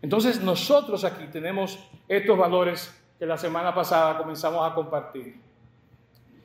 Entonces 0.00 0.40
nosotros 0.40 1.04
aquí 1.04 1.26
tenemos 1.26 1.78
estos 2.08 2.38
valores 2.38 2.96
que 3.18 3.26
la 3.26 3.36
semana 3.36 3.74
pasada 3.74 4.16
comenzamos 4.16 4.70
a 4.70 4.72
compartir. 4.72 5.36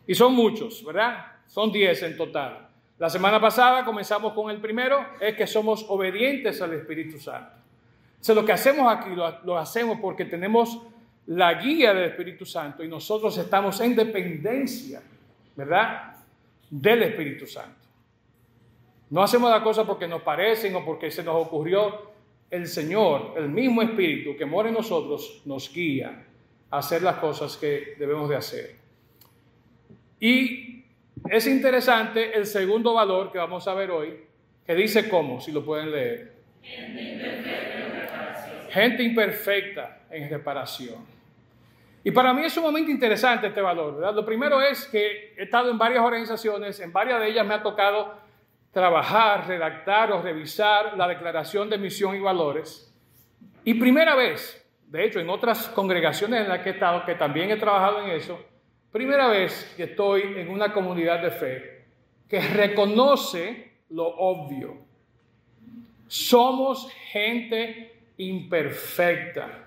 Y 0.07 0.15
son 0.15 0.33
muchos, 0.33 0.83
¿verdad? 0.83 1.27
Son 1.45 1.71
10 1.71 2.03
en 2.03 2.17
total. 2.17 2.67
La 2.97 3.09
semana 3.09 3.39
pasada 3.39 3.85
comenzamos 3.85 4.33
con 4.33 4.49
el 4.49 4.59
primero, 4.59 5.05
es 5.19 5.35
que 5.35 5.45
somos 5.45 5.85
obedientes 5.89 6.59
al 6.63 6.73
Espíritu 6.73 7.19
Santo. 7.19 7.51
O 8.27 8.33
lo 8.33 8.43
que 8.43 8.51
hacemos 8.51 8.91
aquí 8.91 9.11
lo, 9.11 9.43
lo 9.43 9.57
hacemos 9.59 9.99
porque 10.01 10.25
tenemos 10.25 10.81
la 11.27 11.55
guía 11.55 11.93
del 11.93 12.05
Espíritu 12.05 12.45
Santo 12.45 12.83
y 12.83 12.87
nosotros 12.87 13.37
estamos 13.37 13.79
en 13.81 13.95
dependencia, 13.95 15.01
¿verdad? 15.55 16.15
Del 16.69 17.03
Espíritu 17.03 17.45
Santo. 17.45 17.85
No 19.09 19.23
hacemos 19.23 19.49
la 19.51 19.63
cosa 19.63 19.85
porque 19.85 20.07
nos 20.07 20.21
parecen 20.21 20.75
o 20.75 20.85
porque 20.85 21.11
se 21.11 21.23
nos 21.23 21.35
ocurrió. 21.35 22.15
El 22.49 22.67
Señor, 22.67 23.33
el 23.37 23.49
mismo 23.49 23.81
Espíritu 23.81 24.37
que 24.37 24.45
mora 24.45 24.69
en 24.69 24.75
nosotros, 24.75 25.41
nos 25.45 25.73
guía 25.73 26.25
a 26.69 26.77
hacer 26.77 27.01
las 27.01 27.17
cosas 27.17 27.57
que 27.57 27.95
debemos 27.99 28.29
de 28.29 28.35
hacer. 28.37 28.75
Y 30.19 30.85
es 31.29 31.45
interesante 31.45 32.37
el 32.37 32.45
segundo 32.45 32.93
valor 32.93 33.31
que 33.33 33.37
vamos 33.37 33.67
a 33.67 33.73
ver 33.73 33.91
hoy, 33.91 34.13
que 34.65 34.75
dice 34.75 35.09
cómo, 35.09 35.41
si 35.41 35.51
lo 35.51 35.63
pueden 35.63 35.91
leer. 35.91 36.37
Gente 38.69 39.03
imperfecta 39.03 40.05
en 40.09 40.29
reparación. 40.29 41.16
Y 42.07 42.11
para 42.11 42.33
mí 42.33 42.45
es 42.45 42.53
sumamente 42.53 42.89
interesante 42.89 43.47
este 43.47 43.59
valor. 43.59 43.95
¿verdad? 43.95 44.15
Lo 44.15 44.25
primero 44.25 44.61
es 44.61 44.85
que 44.85 45.33
he 45.35 45.43
estado 45.43 45.69
en 45.69 45.77
varias 45.77 46.01
organizaciones, 46.01 46.79
en 46.79 46.93
varias 46.93 47.19
de 47.19 47.27
ellas 47.27 47.45
me 47.45 47.53
ha 47.53 47.61
tocado 47.61 48.13
trabajar, 48.71 49.45
redactar 49.45 50.13
o 50.13 50.21
revisar 50.21 50.95
la 50.95 51.05
declaración 51.05 51.69
de 51.69 51.77
misión 51.77 52.15
y 52.15 52.21
valores. 52.21 52.97
Y 53.65 53.73
primera 53.73 54.15
vez, 54.15 54.65
de 54.87 55.03
hecho 55.03 55.19
en 55.19 55.29
otras 55.29 55.67
congregaciones 55.67 56.43
en 56.43 56.47
las 56.47 56.59
que 56.59 56.69
he 56.69 56.73
estado, 56.75 57.03
que 57.03 57.15
también 57.15 57.51
he 57.51 57.57
trabajado 57.57 58.01
en 58.01 58.11
eso, 58.11 58.39
primera 58.89 59.27
vez 59.27 59.73
que 59.75 59.83
estoy 59.83 60.21
en 60.37 60.47
una 60.47 60.71
comunidad 60.71 61.21
de 61.21 61.31
fe 61.31 61.85
que 62.29 62.39
reconoce 62.39 63.79
lo 63.89 64.07
obvio. 64.07 64.77
Somos 66.07 66.89
gente 67.11 67.99
imperfecta. 68.15 69.66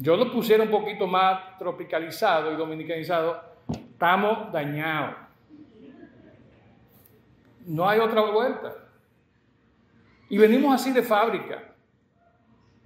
Yo 0.00 0.16
lo 0.16 0.30
pusiera 0.30 0.62
un 0.62 0.70
poquito 0.70 1.08
más 1.08 1.58
tropicalizado 1.58 2.52
y 2.52 2.56
dominicanizado. 2.56 3.42
Estamos 3.68 4.52
dañados. 4.52 5.16
No 7.66 7.88
hay 7.88 7.98
otra 7.98 8.20
vuelta. 8.20 8.76
Y 10.28 10.38
venimos 10.38 10.72
así 10.72 10.92
de 10.92 11.02
fábrica. 11.02 11.74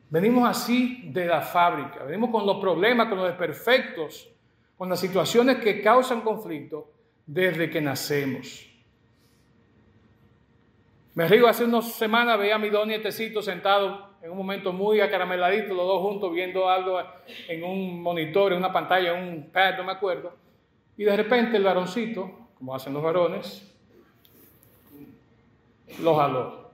Venimos 0.08 0.48
así 0.48 1.10
de 1.12 1.26
la 1.26 1.42
fábrica. 1.42 2.02
Venimos 2.04 2.30
con 2.30 2.46
los 2.46 2.56
problemas, 2.56 3.08
con 3.08 3.18
los 3.18 3.26
desperfectos, 3.26 4.30
con 4.78 4.88
las 4.88 4.98
situaciones 4.98 5.58
que 5.58 5.82
causan 5.82 6.22
conflicto 6.22 6.92
desde 7.26 7.68
que 7.68 7.82
nacemos. 7.82 8.66
Me 11.12 11.28
río, 11.28 11.46
hace 11.46 11.64
unas 11.64 11.92
semanas 11.92 12.38
veía 12.38 12.54
a 12.54 12.58
mi 12.58 12.70
don 12.70 12.88
nietecito 12.88 13.42
sentado 13.42 14.11
en 14.22 14.30
un 14.30 14.36
momento 14.36 14.72
muy 14.72 15.00
acarameladito, 15.00 15.74
los 15.74 15.86
dos 15.86 16.00
juntos 16.00 16.32
viendo 16.32 16.68
algo 16.68 17.00
en 17.48 17.64
un 17.64 18.00
monitor, 18.00 18.52
en 18.52 18.58
una 18.58 18.72
pantalla, 18.72 19.18
en 19.18 19.28
un 19.28 19.50
pad, 19.50 19.76
no 19.76 19.84
me 19.84 19.92
acuerdo. 19.92 20.32
Y 20.96 21.02
de 21.02 21.16
repente 21.16 21.56
el 21.56 21.64
varoncito, 21.64 22.30
como 22.56 22.74
hacen 22.74 22.94
los 22.94 23.02
varones, 23.02 23.68
los 26.00 26.16
jaló. 26.16 26.70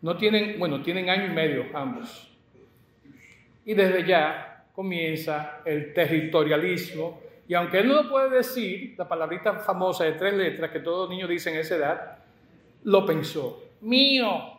No 0.00 0.16
tienen, 0.16 0.58
bueno, 0.58 0.80
tienen 0.80 1.10
año 1.10 1.26
y 1.26 1.34
medio 1.34 1.66
ambos. 1.74 2.30
Y 3.64 3.74
desde 3.74 4.06
ya 4.06 4.66
comienza 4.72 5.60
el 5.64 5.92
territorialismo. 5.92 7.20
Y 7.48 7.54
aunque 7.54 7.80
él 7.80 7.88
no 7.88 7.94
lo 7.94 8.08
puede 8.08 8.30
decir, 8.30 8.94
la 8.96 9.08
palabrita 9.08 9.54
famosa 9.54 10.04
de 10.04 10.12
tres 10.12 10.34
letras 10.34 10.70
que 10.70 10.80
todos 10.80 11.08
los 11.08 11.10
niños 11.10 11.28
dicen 11.28 11.56
a 11.56 11.60
esa 11.60 11.76
edad, 11.76 12.18
lo 12.84 13.04
pensó. 13.04 13.62
Mío, 13.80 14.53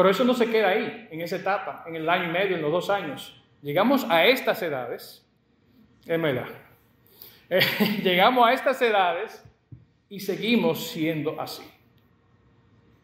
pero 0.00 0.08
eso 0.08 0.24
no 0.24 0.32
se 0.32 0.50
queda 0.50 0.68
ahí, 0.70 1.08
en 1.10 1.20
esa 1.20 1.36
etapa, 1.36 1.84
en 1.86 1.94
el 1.94 2.08
año 2.08 2.30
y 2.30 2.32
medio, 2.32 2.56
en 2.56 2.62
los 2.62 2.72
dos 2.72 2.88
años. 2.88 3.38
Llegamos 3.60 4.06
a 4.08 4.24
estas 4.24 4.62
edades, 4.62 5.28
Emela, 6.06 6.48
eh, 7.50 7.60
llegamos 8.02 8.48
a 8.48 8.54
estas 8.54 8.80
edades 8.80 9.44
y 10.08 10.20
seguimos 10.20 10.88
siendo 10.88 11.38
así, 11.38 11.70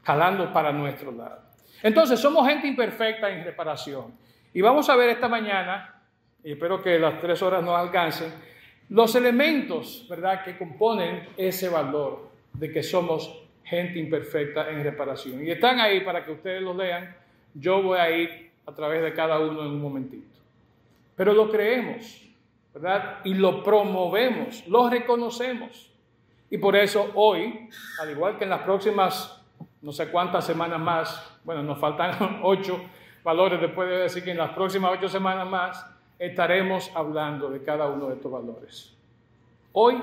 jalando 0.04 0.50
para 0.54 0.72
nuestro 0.72 1.12
lado. 1.12 1.42
Entonces, 1.82 2.18
somos 2.18 2.48
gente 2.48 2.66
imperfecta 2.66 3.28
en 3.28 3.44
reparación. 3.44 4.14
Y 4.54 4.62
vamos 4.62 4.88
a 4.88 4.96
ver 4.96 5.10
esta 5.10 5.28
mañana, 5.28 6.02
y 6.42 6.52
espero 6.52 6.82
que 6.82 6.98
las 6.98 7.20
tres 7.20 7.42
horas 7.42 7.62
nos 7.62 7.78
alcancen, 7.78 8.32
los 8.88 9.14
elementos, 9.16 10.06
¿verdad?, 10.08 10.42
que 10.42 10.56
componen 10.56 11.28
ese 11.36 11.68
valor 11.68 12.30
de 12.54 12.72
que 12.72 12.82
somos 12.82 13.45
gente 13.66 13.98
imperfecta 13.98 14.70
en 14.70 14.82
reparación. 14.82 15.44
Y 15.44 15.50
están 15.50 15.78
ahí 15.80 16.00
para 16.00 16.24
que 16.24 16.32
ustedes 16.32 16.62
los 16.62 16.74
lean. 16.74 17.14
Yo 17.52 17.82
voy 17.82 17.98
a 17.98 18.10
ir 18.10 18.50
a 18.64 18.72
través 18.72 19.02
de 19.02 19.12
cada 19.12 19.38
uno 19.38 19.60
en 19.60 19.68
un 19.68 19.82
momentito. 19.82 20.38
Pero 21.14 21.32
lo 21.32 21.50
creemos, 21.50 22.22
¿verdad? 22.72 23.18
Y 23.24 23.34
lo 23.34 23.62
promovemos, 23.62 24.66
lo 24.66 24.88
reconocemos. 24.88 25.90
Y 26.48 26.58
por 26.58 26.76
eso 26.76 27.10
hoy, 27.14 27.68
al 28.00 28.10
igual 28.10 28.38
que 28.38 28.44
en 28.44 28.50
las 28.50 28.62
próximas 28.62 29.42
no 29.82 29.92
sé 29.92 30.08
cuántas 30.08 30.44
semanas 30.44 30.80
más, 30.80 31.38
bueno, 31.44 31.62
nos 31.62 31.78
faltan 31.78 32.40
ocho 32.42 32.80
valores, 33.22 33.60
después 33.60 33.88
de 33.88 33.98
decir 33.98 34.24
que 34.24 34.32
en 34.32 34.38
las 34.38 34.50
próximas 34.50 34.92
ocho 34.92 35.08
semanas 35.08 35.48
más 35.48 35.86
estaremos 36.18 36.90
hablando 36.94 37.50
de 37.50 37.62
cada 37.62 37.88
uno 37.88 38.08
de 38.08 38.14
estos 38.14 38.30
valores. 38.32 38.96
Hoy 39.72 39.96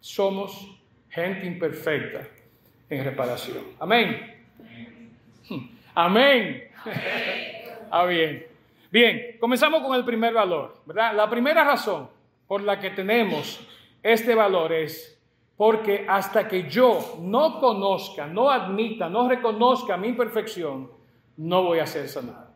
somos 0.00 0.80
gente 1.10 1.46
imperfecta, 1.46 2.26
en 2.90 3.04
reparación. 3.04 3.64
Amén. 3.78 4.44
Amén. 5.94 6.70
ah, 7.90 8.04
bien. 8.04 8.46
Bien, 8.90 9.36
comenzamos 9.38 9.82
con 9.82 9.94
el 9.96 10.04
primer 10.04 10.32
valor, 10.32 10.80
¿verdad? 10.86 11.14
La 11.14 11.28
primera 11.28 11.62
razón 11.64 12.08
por 12.46 12.62
la 12.62 12.80
que 12.80 12.90
tenemos 12.90 13.60
este 14.02 14.34
valor 14.34 14.72
es 14.72 15.20
porque 15.56 16.06
hasta 16.08 16.48
que 16.48 16.70
yo 16.70 17.18
no 17.20 17.58
conozca, 17.58 18.26
no 18.26 18.50
admita, 18.50 19.10
no 19.10 19.28
reconozca 19.28 19.96
mi 19.96 20.08
imperfección, 20.08 20.90
no 21.36 21.64
voy 21.64 21.80
a 21.80 21.86
ser 21.86 22.08
sanado. 22.08 22.48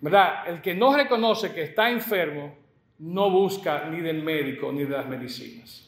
¿Verdad? 0.00 0.48
El 0.48 0.60
que 0.60 0.74
no 0.74 0.96
reconoce 0.96 1.52
que 1.52 1.62
está 1.62 1.90
enfermo, 1.90 2.56
no 2.98 3.30
busca 3.30 3.84
ni 3.88 4.00
del 4.00 4.22
médico 4.22 4.72
ni 4.72 4.84
de 4.84 4.90
las 4.90 5.06
medicinas. 5.06 5.81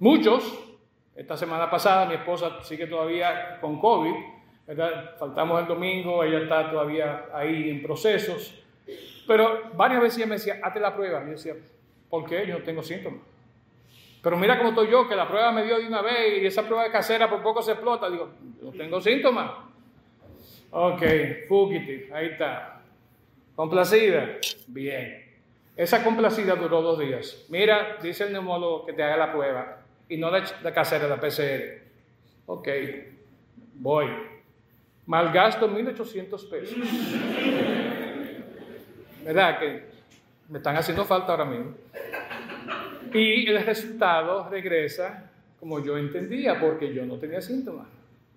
Muchos 0.00 0.64
Esta 1.16 1.36
semana 1.36 1.68
pasada 1.68 2.06
mi 2.06 2.14
esposa 2.14 2.62
sigue 2.62 2.86
todavía 2.86 3.58
con 3.60 3.80
COVID. 3.80 4.14
Faltamos 5.18 5.60
el 5.60 5.66
domingo, 5.66 6.22
ella 6.22 6.38
está 6.38 6.70
todavía 6.70 7.26
ahí 7.34 7.68
en 7.70 7.82
procesos. 7.82 8.54
Pero 9.26 9.72
varias 9.74 10.00
veces 10.00 10.18
ella 10.18 10.26
me 10.28 10.34
decía, 10.36 10.60
hazte 10.62 10.78
la 10.78 10.94
prueba. 10.94 11.24
Yo 11.24 11.32
decía, 11.32 11.54
¿por 12.08 12.24
qué? 12.24 12.46
Yo 12.46 12.60
no 12.60 12.64
tengo 12.64 12.84
síntomas. 12.84 13.20
Pero 14.22 14.36
mira 14.36 14.56
cómo 14.58 14.70
estoy 14.70 14.88
yo, 14.88 15.08
que 15.08 15.16
la 15.16 15.26
prueba 15.26 15.50
me 15.50 15.64
dio 15.64 15.78
de 15.78 15.88
una 15.88 16.02
vez 16.02 16.40
y 16.40 16.46
esa 16.46 16.62
prueba 16.62 16.84
de 16.84 16.92
casera 16.92 17.28
por 17.28 17.42
poco 17.42 17.60
se 17.62 17.72
explota. 17.72 18.08
Digo, 18.08 18.30
no 18.62 18.70
tengo 18.70 19.00
síntomas. 19.00 19.50
Ok, 20.70 21.02
fugitive, 21.48 22.10
ahí 22.14 22.26
está. 22.26 22.80
Complacida. 23.56 24.38
Bien. 24.68 25.24
Esa 25.76 26.04
complacida 26.04 26.54
duró 26.54 26.82
dos 26.82 27.00
días. 27.00 27.44
Mira, 27.48 27.96
dice 28.00 28.24
el 28.24 28.32
neumólogo 28.32 28.86
que 28.86 28.92
te 28.92 29.02
haga 29.02 29.16
la 29.16 29.32
prueba 29.32 29.77
y 30.08 30.16
no 30.16 30.30
la, 30.30 30.44
la 30.62 30.72
casera, 30.72 31.08
la 31.08 31.20
PCR. 31.20 31.82
Ok, 32.46 32.68
voy. 33.74 34.06
Malgasto 35.06 35.70
1.800 35.70 36.50
pesos. 36.50 36.78
¿Verdad? 39.24 39.58
Que 39.58 39.82
me 40.48 40.58
están 40.58 40.76
haciendo 40.76 41.04
falta 41.04 41.32
ahora 41.32 41.44
mismo. 41.44 41.74
Y 43.12 43.48
el 43.48 43.64
resultado 43.64 44.48
regresa 44.50 45.30
como 45.60 45.84
yo 45.84 45.98
entendía, 45.98 46.60
porque 46.60 46.92
yo 46.94 47.04
no 47.04 47.16
tenía 47.16 47.40
síntomas. 47.40 47.86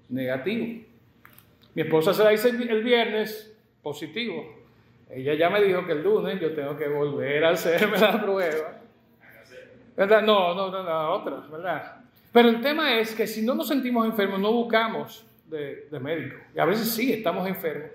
Negativo. 0.10 0.84
Mi 1.74 1.82
esposa 1.82 2.14
se 2.14 2.24
la 2.24 2.34
hizo 2.34 2.48
el 2.50 2.84
viernes, 2.84 3.56
positivo. 3.82 4.62
Ella 5.10 5.34
ya 5.34 5.50
me 5.50 5.62
dijo 5.62 5.86
que 5.86 5.92
el 5.94 6.04
lunes 6.04 6.40
yo 6.40 6.54
tengo 6.54 6.78
que 6.78 6.88
volver 6.88 7.44
a 7.44 7.50
hacerme 7.52 7.98
la 7.98 8.22
prueba. 8.22 8.81
¿Verdad? 10.02 10.24
No, 10.24 10.56
no, 10.56 10.72
no, 10.72 10.82
la 10.82 11.12
otra, 11.12 11.44
¿verdad? 11.52 12.02
Pero 12.32 12.50
el 12.50 12.60
tema 12.60 12.96
es 12.96 13.14
que 13.14 13.28
si 13.28 13.44
no 13.44 13.54
nos 13.54 13.68
sentimos 13.68 14.04
enfermos, 14.04 14.40
no 14.40 14.52
buscamos 14.52 15.24
de, 15.46 15.90
de 15.92 16.00
médico. 16.00 16.38
Y 16.56 16.60
a 16.60 16.66
veces 16.66 16.92
sí 16.92 17.14
estamos 17.14 17.48
enfermos 17.48 17.92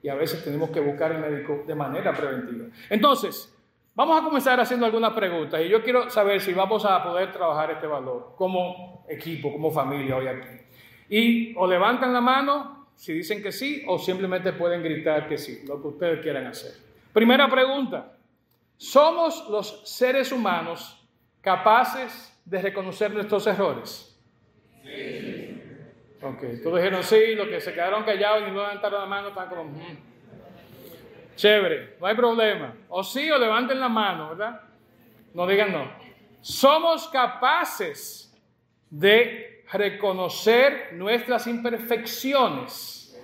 y 0.00 0.08
a 0.08 0.14
veces 0.14 0.44
tenemos 0.44 0.70
que 0.70 0.78
buscar 0.78 1.10
el 1.10 1.18
médico 1.18 1.64
de 1.66 1.74
manera 1.74 2.12
preventiva. 2.14 2.66
Entonces, 2.88 3.52
vamos 3.96 4.20
a 4.20 4.22
comenzar 4.22 4.60
haciendo 4.60 4.86
algunas 4.86 5.12
preguntas 5.14 5.60
y 5.60 5.68
yo 5.68 5.82
quiero 5.82 6.08
saber 6.08 6.40
si 6.40 6.52
vamos 6.52 6.84
a 6.84 7.02
poder 7.02 7.32
trabajar 7.32 7.72
este 7.72 7.88
valor 7.88 8.34
como 8.36 9.04
equipo, 9.08 9.50
como 9.50 9.72
familia 9.72 10.14
hoy 10.14 10.28
aquí. 10.28 10.48
Y 11.08 11.56
o 11.56 11.66
levantan 11.66 12.12
la 12.12 12.20
mano 12.20 12.86
si 12.94 13.14
dicen 13.14 13.42
que 13.42 13.50
sí 13.50 13.82
o 13.88 13.98
simplemente 13.98 14.52
pueden 14.52 14.80
gritar 14.80 15.26
que 15.26 15.36
sí, 15.36 15.64
lo 15.66 15.82
que 15.82 15.88
ustedes 15.88 16.20
quieran 16.20 16.46
hacer. 16.46 16.70
Primera 17.12 17.48
pregunta, 17.48 18.12
¿somos 18.76 19.48
los 19.50 19.82
seres 19.84 20.30
humanos 20.30 20.97
capaces 21.40 22.38
de 22.44 22.62
reconocer 22.62 23.12
nuestros 23.12 23.46
errores? 23.46 24.18
Sí. 24.82 25.62
Ok, 26.20 26.42
todos 26.62 26.78
dijeron 26.78 27.02
sí, 27.04 27.34
los 27.34 27.48
que 27.48 27.60
se 27.60 27.72
quedaron 27.72 28.02
callados 28.02 28.42
y 28.48 28.50
no 28.50 28.62
levantaron 28.62 29.00
la 29.00 29.06
mano 29.06 29.28
están 29.28 29.48
como... 29.48 29.64
Mm". 29.64 29.98
Chévere, 31.36 31.96
no 32.00 32.06
hay 32.06 32.16
problema. 32.16 32.74
O 32.88 33.04
sí 33.04 33.30
o 33.30 33.38
levanten 33.38 33.78
la 33.78 33.88
mano, 33.88 34.30
¿verdad? 34.30 34.60
No 35.34 35.46
digan 35.46 35.72
no. 35.72 35.88
Somos 36.40 37.08
capaces 37.08 38.36
de 38.90 39.64
reconocer 39.72 40.94
nuestras 40.94 41.46
imperfecciones. 41.46 43.16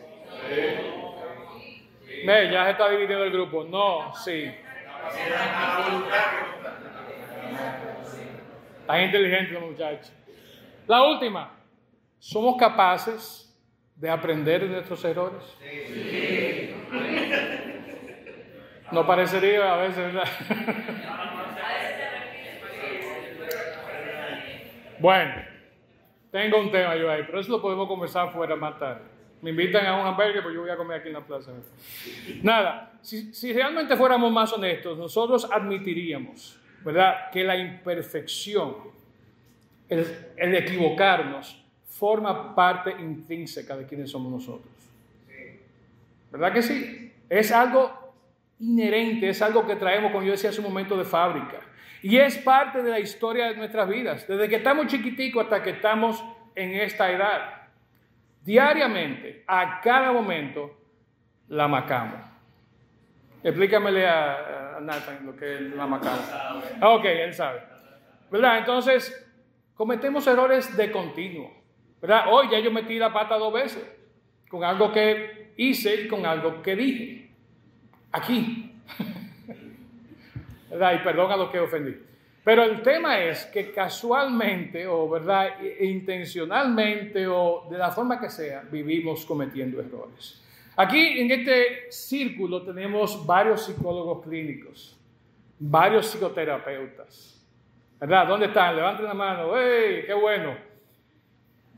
Ve, 2.25 2.51
ya 2.53 2.65
se 2.65 2.71
está 2.71 2.89
dividiendo 2.89 3.25
el 3.25 3.33
grupo. 3.33 3.65
No, 3.65 4.15
sí. 4.15 4.55
Tan 8.87 9.03
inteligente 9.03 9.53
los 9.53 9.63
muchachos. 9.63 10.13
La 10.87 11.03
última. 11.03 11.53
¿Somos 12.19 12.57
capaces 12.57 13.55
de 13.97 14.11
aprender 14.11 14.63
de 14.63 14.69
nuestros 14.69 15.05
errores? 15.05 15.43
Sí. 15.61 16.75
No 18.91 19.07
parecería 19.07 19.75
a 19.75 19.77
veces, 19.77 19.97
¿verdad? 19.97 20.29
bueno, 25.01 25.35
tengo 26.31 26.61
un 26.61 26.71
tema 26.71 26.95
yo 26.97 27.11
ahí, 27.11 27.23
pero 27.27 27.41
eso 27.41 27.51
lo 27.51 27.63
podemos 27.63 27.89
conversar 27.89 28.31
fuera 28.33 28.57
más 28.57 28.79
tarde. 28.79 29.03
Me 29.41 29.51
invitan 29.51 29.85
a 29.87 29.97
un 30.01 30.07
hamburger, 30.07 30.43
pues 30.43 30.55
yo 30.55 30.63
voy 30.63 30.71
a 30.71 30.77
comer 30.77 31.01
aquí 31.01 31.09
en 31.09 31.15
la 31.15 31.27
plaza. 31.27 31.53
Nada, 32.43 32.93
si, 33.03 33.35
si 33.35 33.53
realmente 33.53 33.97
fuéramos 33.97 34.33
más 34.33 34.53
honestos, 34.53 34.97
nosotros 34.97 35.47
admitiríamos, 35.51 36.59
¿verdad?, 36.85 37.31
que 37.31 37.43
la 37.43 37.57
imperfección, 37.57 38.77
el, 39.89 40.55
equivocarnos, 40.55 41.65
forma 41.89 42.55
parte 42.55 42.91
intrínseca 42.99 43.77
de 43.77 43.87
quienes 43.87 44.11
somos 44.11 44.31
nosotros. 44.31 44.73
¿Verdad 46.31 46.53
que 46.53 46.63
sí? 46.63 47.13
Es 47.29 47.53
algo 47.53 48.15
inherente, 48.59 49.29
es 49.29 49.41
algo 49.41 49.67
que 49.67 49.77
traemos, 49.77 50.13
como 50.13 50.25
yo 50.25 50.33
decía 50.33 50.51
hace 50.51 50.61
un 50.61 50.67
momento, 50.67 50.97
de 50.97 51.05
fábrica. 51.05 51.61
Y 52.03 52.19
es 52.19 52.37
parte 52.39 52.83
de 52.83 52.91
la 52.91 53.01
historia 53.01 53.47
de 53.47 53.57
nuestras 53.57 53.89
vidas, 53.89 54.27
desde 54.27 54.49
que 54.49 54.57
estamos 54.57 54.89
chiquiticos 54.89 55.45
hasta 55.45 55.63
que 55.63 55.71
estamos 55.71 56.23
en 56.55 56.75
esta 56.75 57.11
edad. 57.11 57.69
Diariamente, 58.43 59.43
a 59.47 59.81
cada 59.81 60.13
momento, 60.13 60.77
la 61.49 61.67
macamos. 61.67 62.21
Explícamele 63.43 64.07
a, 64.07 64.64
Nathan 64.81 65.27
lo 65.27 65.37
que 65.37 65.55
es 65.55 65.61
la 65.61 65.87
macamos. 65.87 66.31
Ah, 66.81 66.91
ok, 66.91 67.05
él 67.05 67.35
sabe. 67.35 67.61
¿Verdad? 68.31 68.59
Entonces, 68.59 69.27
cometemos 69.75 70.27
errores 70.27 70.77
de 70.77 70.91
continuo. 70.91 71.53
¿Verdad? 72.01 72.27
Hoy 72.31 72.49
ya 72.51 72.59
yo 72.59 72.71
metí 72.71 72.99
la 72.99 73.13
pata 73.13 73.37
dos 73.37 73.53
veces, 73.53 73.85
con 74.49 74.63
algo 74.63 74.93
que 74.93 75.53
hice 75.57 76.03
y 76.03 76.09
con 76.09 76.27
algo 76.27 76.63
que 76.63 76.77
dije. 76.77 77.31
Aquí. 78.13 78.73
¿Verdad? 80.71 80.95
Y 80.95 80.99
perdón 80.99 81.33
a 81.33 81.37
los 81.37 81.51
que 81.51 81.61
ofendí. 81.61 81.97
Pero 82.45 82.63
el 82.63 82.83
tema 82.83 83.19
es 83.21 83.47
que 83.47 83.73
casualmente 83.73 84.87
o 84.87 85.09
verdad 85.09 85.63
intencionalmente 85.81 87.27
o 87.27 87.67
de 87.71 87.79
la 87.79 87.91
forma 87.91 88.21
que 88.21 88.29
sea 88.29 88.63
vivimos 88.71 89.25
cometiendo 89.25 89.81
errores. 89.81 90.44
Aquí 90.77 91.21
en 91.21 91.31
este 91.31 91.91
círculo 91.91 92.63
tenemos 92.63 93.25
varios 93.25 93.65
psicólogos 93.65 94.25
clínicos, 94.25 94.99
varios 95.59 96.07
psicoterapeutas. 96.07 97.35
¿Verdad? 98.01 98.27
¿Dónde 98.27 98.47
están? 98.47 98.75
Levanten 98.77 99.07
la 99.07 99.15
mano. 99.15 99.53
¡Hey! 99.57 100.03
¡Qué 100.07 100.13
bueno! 100.15 100.57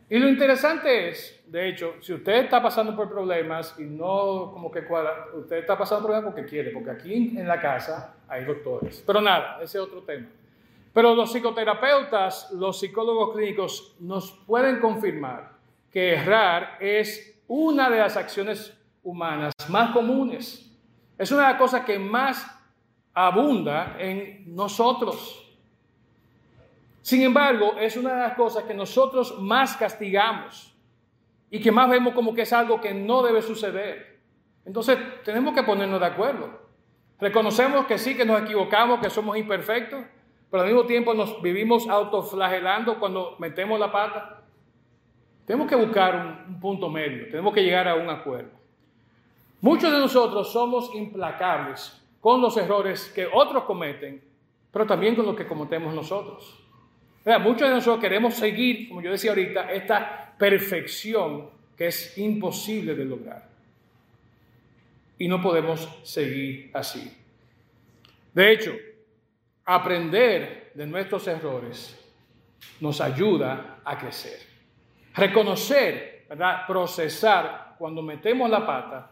Y 0.09 0.19
lo 0.19 0.29
interesante 0.29 1.11
es, 1.11 1.43
de 1.47 1.69
hecho, 1.69 1.95
si 2.01 2.13
usted 2.13 2.45
está 2.45 2.63
pasando 2.63 2.95
por 2.95 3.09
problemas 3.09 3.75
y 3.79 3.83
no 3.83 4.51
como 4.53 4.71
que 4.71 4.85
cuadra, 4.85 5.27
usted 5.35 5.57
está 5.57 5.77
pasando 5.77 6.03
por 6.03 6.13
problemas 6.13 6.33
porque 6.33 6.49
quiere, 6.49 6.71
porque 6.71 6.91
aquí 6.91 7.37
en 7.37 7.47
la 7.47 7.61
casa 7.61 8.17
hay 8.29 8.45
doctores. 8.45 9.03
Pero 9.07 9.21
nada, 9.21 9.57
ese 9.63 9.79
es 9.79 9.85
otro 9.85 10.03
tema. 10.03 10.27
Pero 10.93 11.15
los 11.15 11.33
psicoterapeutas, 11.33 12.53
los 12.53 12.79
psicólogos 12.79 13.35
clínicos 13.37 13.97
nos 14.01 14.33
pueden 14.47 14.81
confirmar 14.81 15.51
que 15.91 16.15
errar 16.15 16.79
es 16.81 17.39
una 17.49 17.91
de 17.91 17.99
las 17.99 18.17
acciones 18.17 18.76
humanas 19.07 19.55
más 19.69 19.93
comunes. 19.93 20.69
Es 21.17 21.31
una 21.31 21.43
de 21.43 21.53
las 21.53 21.59
cosas 21.59 21.85
que 21.85 21.99
más 21.99 22.45
abunda 23.15 23.97
en 23.99 24.55
nosotros. 24.55 25.43
Sin 27.03 27.23
embargo, 27.23 27.77
es 27.79 27.97
una 27.97 28.15
de 28.15 28.21
las 28.21 28.35
cosas 28.35 28.65
que 28.65 28.75
nosotros 28.75 29.41
más 29.41 29.77
castigamos 29.77 30.77
y 31.49 31.61
que 31.61 31.71
más 31.71 31.89
vemos 31.89 32.15
como 32.15 32.35
que 32.35 32.43
es 32.43 32.53
algo 32.53 32.81
que 32.81 32.93
no 32.93 33.23
debe 33.23 33.43
suceder. 33.43 34.19
Entonces, 34.65 34.99
tenemos 35.25 35.55
que 35.55 35.63
ponernos 35.63 36.01
de 36.01 36.07
acuerdo. 36.07 36.67
Reconocemos 37.21 37.87
que 37.87 37.99
sí, 37.99 38.17
que 38.17 38.25
nos 38.25 38.43
equivocamos, 38.43 38.99
que 38.99 39.09
somos 39.09 39.37
imperfectos, 39.37 40.05
pero 40.51 40.65
al 40.65 40.69
mismo 40.69 40.85
tiempo 40.85 41.15
nos 41.15 41.41
vivimos 41.41 41.89
autoflagelando 41.89 42.99
cuando 42.99 43.37
metemos 43.39 43.79
la 43.79 43.93
pata. 43.93 44.43
Tenemos 45.47 45.69
que 45.69 45.77
buscar 45.77 46.17
un, 46.17 46.55
un 46.55 46.61
punto 46.61 46.91
medio, 46.91 47.27
tenemos 47.31 47.55
que 47.55 47.63
llegar 47.63 47.87
a 47.87 47.95
un 47.95 48.11
acuerdo. 48.11 48.66
Muchos 49.61 49.91
de 49.91 49.99
nosotros 49.99 50.53
somos 50.53 50.95
implacables 50.95 52.03
con 52.21 52.41
los 52.41 52.57
errores 52.57 53.11
que 53.15 53.27
otros 53.27 53.65
cometen, 53.65 54.23
pero 54.71 54.87
también 54.87 55.15
con 55.15 55.27
los 55.27 55.37
que 55.37 55.47
cometemos 55.47 55.95
nosotros. 55.95 56.63
Muchos 57.41 57.69
de 57.69 57.75
nosotros 57.75 58.01
queremos 58.01 58.35
seguir, 58.35 58.89
como 58.89 59.01
yo 59.01 59.11
decía 59.11 59.31
ahorita, 59.31 59.73
esta 59.73 60.35
perfección 60.39 61.51
que 61.77 61.89
es 61.89 62.17
imposible 62.19 62.95
de 62.95 63.05
lograr. 63.05 63.49
Y 65.19 65.29
no 65.29 65.41
podemos 65.41 65.89
seguir 66.05 66.71
así. 66.75 67.17
De 68.33 68.53
hecho, 68.53 68.73
aprender 69.65 70.73
de 70.75 70.87
nuestros 70.87 71.27
errores 71.27 71.99
nos 72.81 73.01
ayuda 73.01 73.81
a 73.85 73.99
crecer. 73.99 74.41
Reconocer, 75.15 76.27
procesar 76.67 77.75
cuando 77.79 78.03
metemos 78.03 78.51
la 78.51 78.67
pata, 78.67 79.11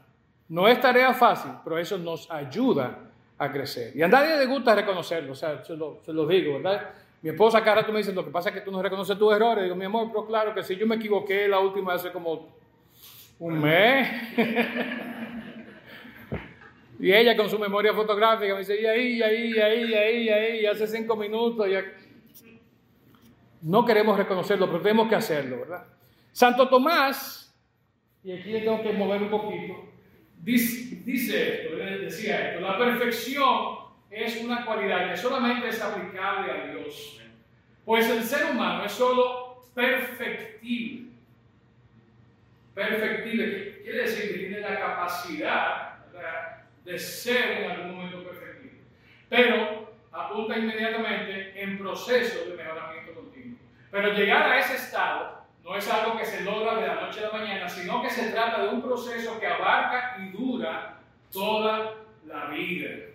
no 0.48 0.68
es 0.68 0.80
tarea 0.80 1.12
fácil, 1.14 1.52
pero 1.62 1.78
eso 1.78 1.98
nos 1.98 2.30
ayuda 2.30 2.98
a 3.38 3.50
crecer. 3.50 3.96
Y 3.96 4.02
a 4.02 4.08
nadie 4.08 4.36
le 4.36 4.46
gusta 4.46 4.74
reconocerlo, 4.74 5.32
o 5.32 5.34
sea, 5.34 5.64
se 5.64 5.76
lo, 5.76 6.26
digo, 6.26 6.54
¿verdad? 6.54 6.90
Mi 7.22 7.30
esposa 7.30 7.62
cada 7.62 7.76
rato 7.76 7.92
me 7.92 7.98
dice, 7.98 8.12
lo 8.12 8.24
que 8.24 8.30
pasa 8.30 8.50
es 8.50 8.54
que 8.54 8.60
tú 8.60 8.70
no 8.70 8.82
reconoces 8.82 9.18
tus 9.18 9.34
errores. 9.34 9.64
Digo, 9.64 9.76
mi 9.76 9.86
amor, 9.86 10.08
pero 10.08 10.26
claro 10.26 10.54
que 10.54 10.62
si 10.62 10.76
yo 10.76 10.86
me 10.86 10.96
equivoqué 10.96 11.48
la 11.48 11.58
última 11.58 11.94
hace 11.94 12.12
como 12.12 12.54
un 13.38 13.60
mes. 13.60 14.08
y 17.00 17.12
ella 17.12 17.36
con 17.36 17.48
su 17.48 17.58
memoria 17.58 17.94
fotográfica 17.94 18.52
me 18.52 18.60
dice, 18.60 18.80
y 18.80 18.86
ahí, 18.86 19.16
y 19.16 19.22
ahí, 19.22 19.54
y 19.54 19.58
ahí, 19.58 19.94
ahí, 19.94 20.28
ahí, 20.28 20.66
hace 20.66 20.86
cinco 20.86 21.16
minutos. 21.16 21.66
No 23.62 23.84
queremos 23.86 24.18
reconocerlo, 24.18 24.66
pero 24.66 24.82
tenemos 24.82 25.08
que 25.08 25.14
hacerlo, 25.14 25.60
¿verdad? 25.60 25.86
Santo 26.32 26.68
Tomás, 26.68 27.54
y 28.22 28.32
aquí 28.32 28.52
tengo 28.52 28.82
que 28.82 28.92
mover 28.92 29.22
un 29.22 29.30
poquito, 29.30 29.74
dice, 30.44 31.64
esto, 31.64 31.76
decía 31.76 32.50
esto, 32.50 32.60
la 32.60 32.78
perfección 32.78 33.78
es 34.10 34.42
una 34.42 34.64
cualidad 34.64 35.10
que 35.10 35.16
solamente 35.16 35.68
es 35.68 35.80
aplicable 35.80 36.52
a 36.52 36.66
Dios. 36.66 37.20
Pues 37.84 38.08
el 38.10 38.22
ser 38.22 38.52
humano 38.52 38.84
es 38.84 38.92
solo 38.92 39.64
perfectible. 39.74 41.10
Perfectible, 42.74 43.82
quiere 43.82 44.02
decir 44.02 44.32
que 44.32 44.38
tiene 44.38 44.60
la 44.60 44.78
capacidad 44.78 45.94
de 46.84 46.98
ser 46.98 47.62
en 47.62 47.70
algún 47.70 47.96
momento 47.96 48.24
perfectible. 48.24 48.80
Pero 49.28 49.94
apunta 50.12 50.58
inmediatamente 50.58 51.60
en 51.60 51.78
proceso 51.78 52.50
de 52.50 52.56
mejoramiento 52.56 53.14
continuo. 53.14 53.58
Pero 53.90 54.12
llegar 54.12 54.42
a 54.42 54.58
ese 54.58 54.74
estado 54.74 55.43
no 55.64 55.74
es 55.76 55.90
algo 55.90 56.18
que 56.18 56.26
se 56.26 56.42
logra 56.42 56.76
de 56.76 56.86
la 56.86 57.00
noche 57.00 57.20
a 57.20 57.32
la 57.32 57.38
mañana, 57.38 57.68
sino 57.68 58.02
que 58.02 58.10
se 58.10 58.30
trata 58.30 58.62
de 58.62 58.68
un 58.68 58.82
proceso 58.82 59.40
que 59.40 59.46
abarca 59.46 60.18
y 60.20 60.28
dura 60.28 60.98
toda 61.32 61.94
la 62.26 62.46
vida. 62.50 63.06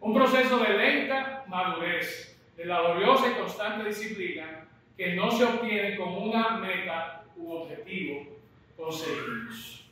Un 0.00 0.14
proceso 0.14 0.58
de 0.58 0.68
lenta 0.74 1.44
madurez, 1.48 2.38
de 2.56 2.66
laboriosa 2.66 3.30
y 3.30 3.34
constante 3.34 3.88
disciplina 3.88 4.64
que 4.96 5.14
no 5.16 5.30
se 5.30 5.44
obtiene 5.44 5.96
con 5.96 6.14
una 6.14 6.58
meta 6.58 7.24
u 7.36 7.50
objetivo 7.50 8.28
conseguidos. 8.76 9.84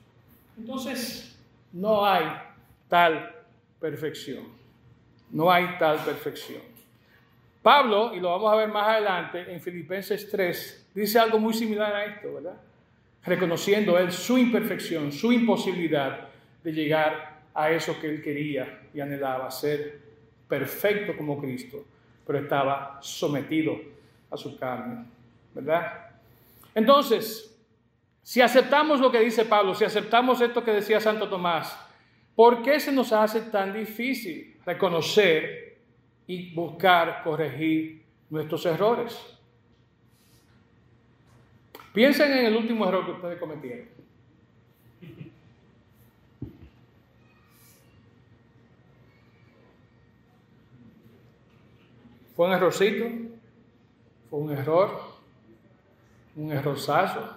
Entonces, 0.57 1.39
no 1.73 2.07
hay 2.07 2.25
tal 2.89 3.35
perfección. 3.81 4.45
No 5.31 5.51
hay 5.51 5.77
tal 5.79 5.99
perfección. 5.99 6.63
Pablo, 7.63 8.15
y 8.15 8.21
lo 8.21 8.31
vamos 8.31 8.53
a 8.53 8.57
ver 8.57 8.69
más 8.69 8.87
adelante 8.89 9.53
en 9.53 9.61
Filipenses 9.61 10.29
3, 10.31 10.80
dice 10.95 11.19
algo 11.19 11.39
muy 11.39 11.55
similar 11.55 11.95
a 11.95 12.05
esto, 12.05 12.35
¿verdad? 12.35 12.61
Reconociendo 13.25 13.99
él 13.99 14.13
su 14.13 14.39
imperfección, 14.39 15.13
su 15.13 15.33
imposibilidad 15.33 16.29
de 16.63 16.73
llegar 16.73 17.41
a 17.55 17.71
eso 17.71 17.99
que 18.01 18.09
él 18.09 18.23
quería 18.23 18.83
y 18.95 19.01
anhelaba, 19.01 19.51
ser 19.51 20.01
perfecto 20.49 21.17
como 21.17 21.41
Cristo, 21.41 21.85
pero 22.27 22.39
estaba 22.39 22.99
sometido 23.03 23.79
a 24.31 24.37
su 24.37 24.59
carne, 24.59 25.05
¿verdad? 25.55 26.11
Entonces, 26.75 27.59
si 28.23 28.41
aceptamos 28.41 29.01
lo 29.01 29.11
que 29.11 29.21
dice 29.21 29.45
Pablo, 29.45 29.75
si 29.75 29.85
aceptamos 29.85 30.41
esto 30.41 30.63
que 30.63 30.73
decía 30.73 31.01
Santo 31.01 31.29
Tomás, 31.29 31.77
¿por 32.35 32.63
qué 32.63 32.79
se 32.79 32.93
nos 32.93 33.13
hace 33.13 33.41
tan 33.43 33.73
difícil 33.73 34.57
reconocer 34.65 35.79
y 36.27 36.55
buscar 36.55 37.23
corregir 37.25 38.05
nuestros 38.29 38.65
errores? 38.67 39.40
Piensen 41.93 42.31
en 42.33 42.47
el 42.47 42.57
último 42.57 42.87
error 42.87 43.05
que 43.05 43.13
ustedes 43.13 43.39
cometieron. 43.39 43.89
¿Fue 52.37 52.47
un 52.47 52.53
errorcito? 52.55 53.05
¿Fue 54.31 54.39
un 54.39 54.51
error? 54.53 55.01
¿Un 56.37 56.53
errorzazo? 56.53 57.37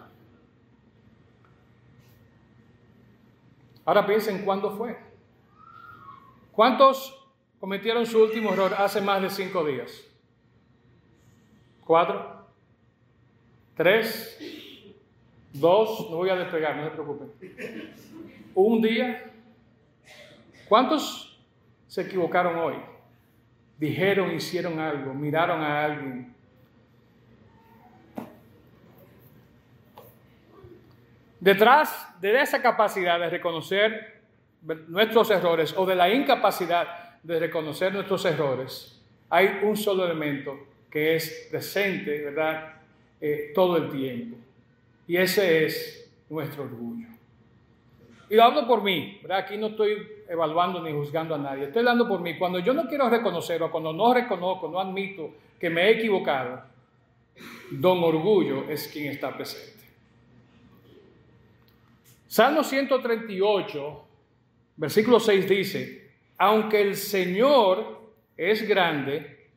Ahora 3.85 4.05
piensen 4.05 4.45
cuándo 4.45 4.71
fue. 4.77 4.97
¿Cuántos 6.51 7.19
cometieron 7.59 8.05
su 8.05 8.23
último 8.23 8.53
error 8.53 8.73
hace 8.77 9.01
más 9.01 9.21
de 9.21 9.29
cinco 9.29 9.65
días? 9.65 9.91
¿Cuatro? 11.83 12.42
¿Tres? 13.75 14.37
¿Dos? 15.51 16.09
No 16.09 16.17
voy 16.17 16.29
a 16.29 16.35
despegar, 16.35 16.75
no 16.75 16.85
se 16.85 16.91
preocupen. 16.91 17.31
¿Un 18.55 18.81
día? 18.81 19.31
¿Cuántos 20.67 21.39
se 21.87 22.01
equivocaron 22.01 22.57
hoy? 22.57 22.75
dijeron, 23.77 24.31
hicieron 24.31 24.79
algo, 24.79 25.13
miraron 25.13 25.61
a 25.61 25.83
alguien. 25.83 26.33
Detrás 31.39 32.07
de 32.21 32.41
esa 32.41 32.61
capacidad 32.61 33.19
de 33.19 33.29
reconocer 33.29 34.21
nuestros 34.87 35.29
errores 35.29 35.73
o 35.75 35.85
de 35.85 35.95
la 35.95 36.09
incapacidad 36.09 37.19
de 37.21 37.39
reconocer 37.39 37.93
nuestros 37.93 38.23
errores, 38.23 39.01
hay 39.29 39.59
un 39.63 39.75
solo 39.75 40.05
elemento 40.05 40.57
que 40.89 41.15
es 41.15 41.47
presente, 41.51 42.21
¿verdad? 42.23 42.82
Todo 43.53 43.77
el 43.77 43.89
tiempo. 43.89 44.37
Y 45.07 45.17
ese 45.17 45.65
es 45.65 46.11
nuestro 46.29 46.63
orgullo. 46.63 47.07
Y 48.29 48.35
lo 48.35 48.43
hablo 48.43 48.67
por 48.67 48.83
mí. 48.83 49.21
Aquí 49.29 49.57
no 49.57 49.67
estoy 49.67 50.07
evaluando 50.27 50.81
ni 50.81 50.91
juzgando 50.91 51.35
a 51.35 51.37
nadie. 51.37 51.65
Estoy 51.65 51.79
hablando 51.79 52.07
por 52.07 52.19
mí. 52.19 52.37
Cuando 52.37 52.59
yo 52.59 52.73
no 52.73 52.87
quiero 52.87 53.09
reconocer 53.09 53.61
o 53.61 53.71
cuando 53.71 53.93
no 53.93 54.13
reconozco, 54.13 54.69
no 54.69 54.79
admito 54.79 55.31
que 55.59 55.69
me 55.69 55.83
he 55.83 55.99
equivocado, 55.99 56.63
don 57.71 58.03
orgullo 58.03 58.69
es 58.69 58.87
quien 58.87 59.07
está 59.07 59.35
presente. 59.35 59.83
Salmo 62.27 62.63
138, 62.63 64.05
versículo 64.77 65.19
6 65.19 65.47
dice, 65.47 66.11
aunque 66.37 66.81
el 66.81 66.95
Señor 66.95 68.01
es 68.35 68.67
grande, 68.67 69.49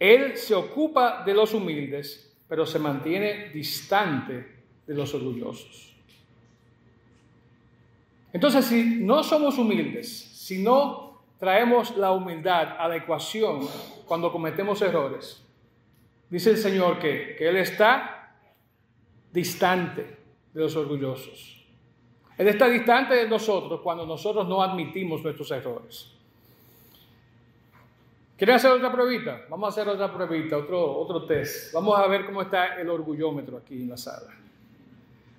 Él 0.00 0.36
se 0.36 0.54
ocupa 0.54 1.22
de 1.24 1.34
los 1.34 1.54
humildes, 1.54 2.27
pero 2.48 2.64
se 2.64 2.78
mantiene 2.78 3.50
distante 3.50 4.58
de 4.86 4.94
los 4.94 5.12
orgullosos. 5.14 5.94
Entonces, 8.32 8.64
si 8.64 8.84
no 9.00 9.22
somos 9.22 9.58
humildes, 9.58 10.08
si 10.08 10.62
no 10.62 11.22
traemos 11.38 11.96
la 11.96 12.12
humildad 12.12 12.76
a 12.78 12.88
la 12.88 12.96
ecuación 12.96 13.66
cuando 14.06 14.32
cometemos 14.32 14.80
errores, 14.82 15.44
dice 16.28 16.50
el 16.50 16.58
Señor 16.58 16.98
que, 16.98 17.36
Él 17.38 17.56
está 17.56 18.34
distante 19.32 20.18
de 20.52 20.60
los 20.60 20.74
orgullosos. 20.76 21.66
Él 22.36 22.48
está 22.48 22.68
distante 22.68 23.14
de 23.14 23.28
nosotros 23.28 23.80
cuando 23.82 24.06
nosotros 24.06 24.48
no 24.48 24.62
admitimos 24.62 25.22
nuestros 25.22 25.50
errores. 25.50 26.17
¿Quieren 28.38 28.54
hacer 28.54 28.70
otra 28.70 28.92
pruebita? 28.92 29.46
Vamos 29.50 29.66
a 29.66 29.70
hacer 29.70 29.92
otra 29.92 30.14
pruebita, 30.14 30.56
otro, 30.56 30.96
otro 30.96 31.24
test. 31.24 31.72
Vamos 31.74 31.98
a 31.98 32.06
ver 32.06 32.24
cómo 32.24 32.40
está 32.40 32.80
el 32.80 32.88
orgullómetro 32.88 33.56
aquí 33.56 33.82
en 33.82 33.88
la 33.88 33.96
sala. 33.96 34.28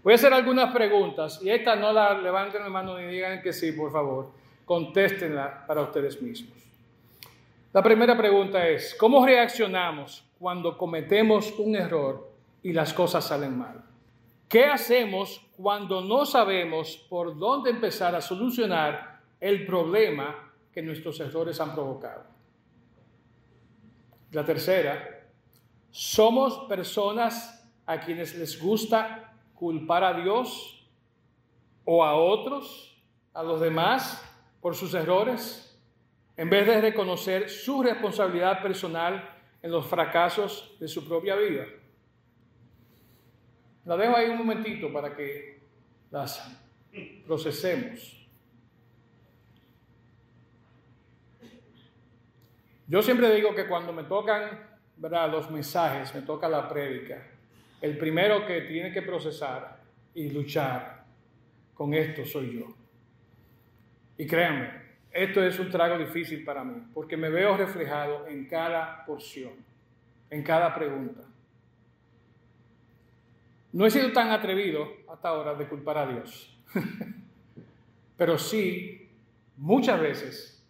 Voy 0.03 0.11
a 0.11 0.15
hacer 0.15 0.33
algunas 0.33 0.73
preguntas 0.73 1.39
y 1.41 1.49
esta 1.49 1.77
no 1.77 1.93
la 1.93 2.19
levanten 2.19 2.61
la 2.61 2.67
mano 2.67 2.97
ni 2.97 3.05
digan 3.05 3.41
que 3.41 3.53
sí, 3.53 3.71
por 3.71 3.89
favor. 3.89 4.31
Contéstenla 4.65 5.63
para 5.65 5.81
ustedes 5.81 6.21
mismos. 6.21 6.57
La 7.71 7.81
primera 7.81 8.17
pregunta 8.17 8.67
es, 8.67 8.93
¿cómo 8.95 9.25
reaccionamos 9.25 10.25
cuando 10.37 10.77
cometemos 10.77 11.57
un 11.57 11.77
error 11.77 12.29
y 12.63 12.73
las 12.73 12.93
cosas 12.93 13.25
salen 13.25 13.57
mal? 13.57 13.81
¿Qué 14.49 14.65
hacemos 14.65 15.41
cuando 15.55 16.01
no 16.01 16.25
sabemos 16.25 16.97
por 17.07 17.37
dónde 17.37 17.69
empezar 17.69 18.13
a 18.13 18.19
solucionar 18.19 19.21
el 19.39 19.65
problema 19.65 20.51
que 20.73 20.81
nuestros 20.81 21.17
errores 21.21 21.61
han 21.61 21.73
provocado? 21.73 22.38
La 24.31 24.45
tercera, 24.45 25.27
somos 25.91 26.67
personas 26.67 27.67
a 27.85 27.99
quienes 27.99 28.35
les 28.35 28.61
gusta 28.61 29.33
culpar 29.55 30.03
a 30.03 30.13
Dios 30.13 30.87
o 31.83 32.03
a 32.03 32.15
otros, 32.15 33.01
a 33.33 33.41
los 33.41 33.59
demás, 33.59 34.23
por 34.61 34.75
sus 34.75 34.93
errores, 34.93 35.79
en 36.37 36.49
vez 36.49 36.67
de 36.67 36.79
reconocer 36.79 37.49
su 37.49 37.81
responsabilidad 37.81 38.61
personal 38.61 39.37
en 39.61 39.71
los 39.71 39.85
fracasos 39.87 40.77
de 40.79 40.87
su 40.87 41.07
propia 41.07 41.35
vida. 41.35 41.65
La 43.85 43.97
dejo 43.97 44.15
ahí 44.15 44.29
un 44.29 44.37
momentito 44.37 44.93
para 44.93 45.15
que 45.15 45.63
las 46.11 46.47
procesemos. 47.25 48.18
Yo 52.89 53.03
siempre 53.03 53.33
digo 53.35 53.53
que 53.53 53.67
cuando 53.67 53.93
me 53.93 54.03
tocan 54.03 54.67
los 54.97 55.51
mensajes, 55.51 56.13
me 56.15 56.23
toca 56.23 56.49
la 56.49 56.67
prédica, 56.67 57.21
el 57.81 57.99
primero 57.99 58.47
que 58.47 58.61
tiene 58.61 58.91
que 58.91 59.03
procesar 59.03 59.79
y 60.15 60.31
luchar 60.31 61.05
con 61.75 61.93
esto 61.93 62.25
soy 62.25 62.59
yo. 62.59 62.65
Y 64.17 64.25
créanme, 64.25 64.71
esto 65.11 65.43
es 65.43 65.59
un 65.59 65.69
trago 65.69 65.99
difícil 65.99 66.43
para 66.43 66.63
mí, 66.63 66.81
porque 66.91 67.15
me 67.15 67.29
veo 67.29 67.55
reflejado 67.55 68.27
en 68.27 68.47
cada 68.47 69.05
porción. 69.05 69.53
en 70.31 70.43
cada 70.43 70.75
pregunta. 70.75 71.21
No 73.71 73.85
he 73.85 73.89
sido 73.91 74.11
tan 74.11 74.29
atrevido 74.31 74.87
hasta 75.07 75.29
ahora 75.29 75.55
de 75.55 75.67
culpar 75.67 75.97
a 75.97 76.07
Dios, 76.07 76.55
pero 78.17 78.37
sí, 78.37 79.09
muchas 79.57 79.99
veces 79.99 80.67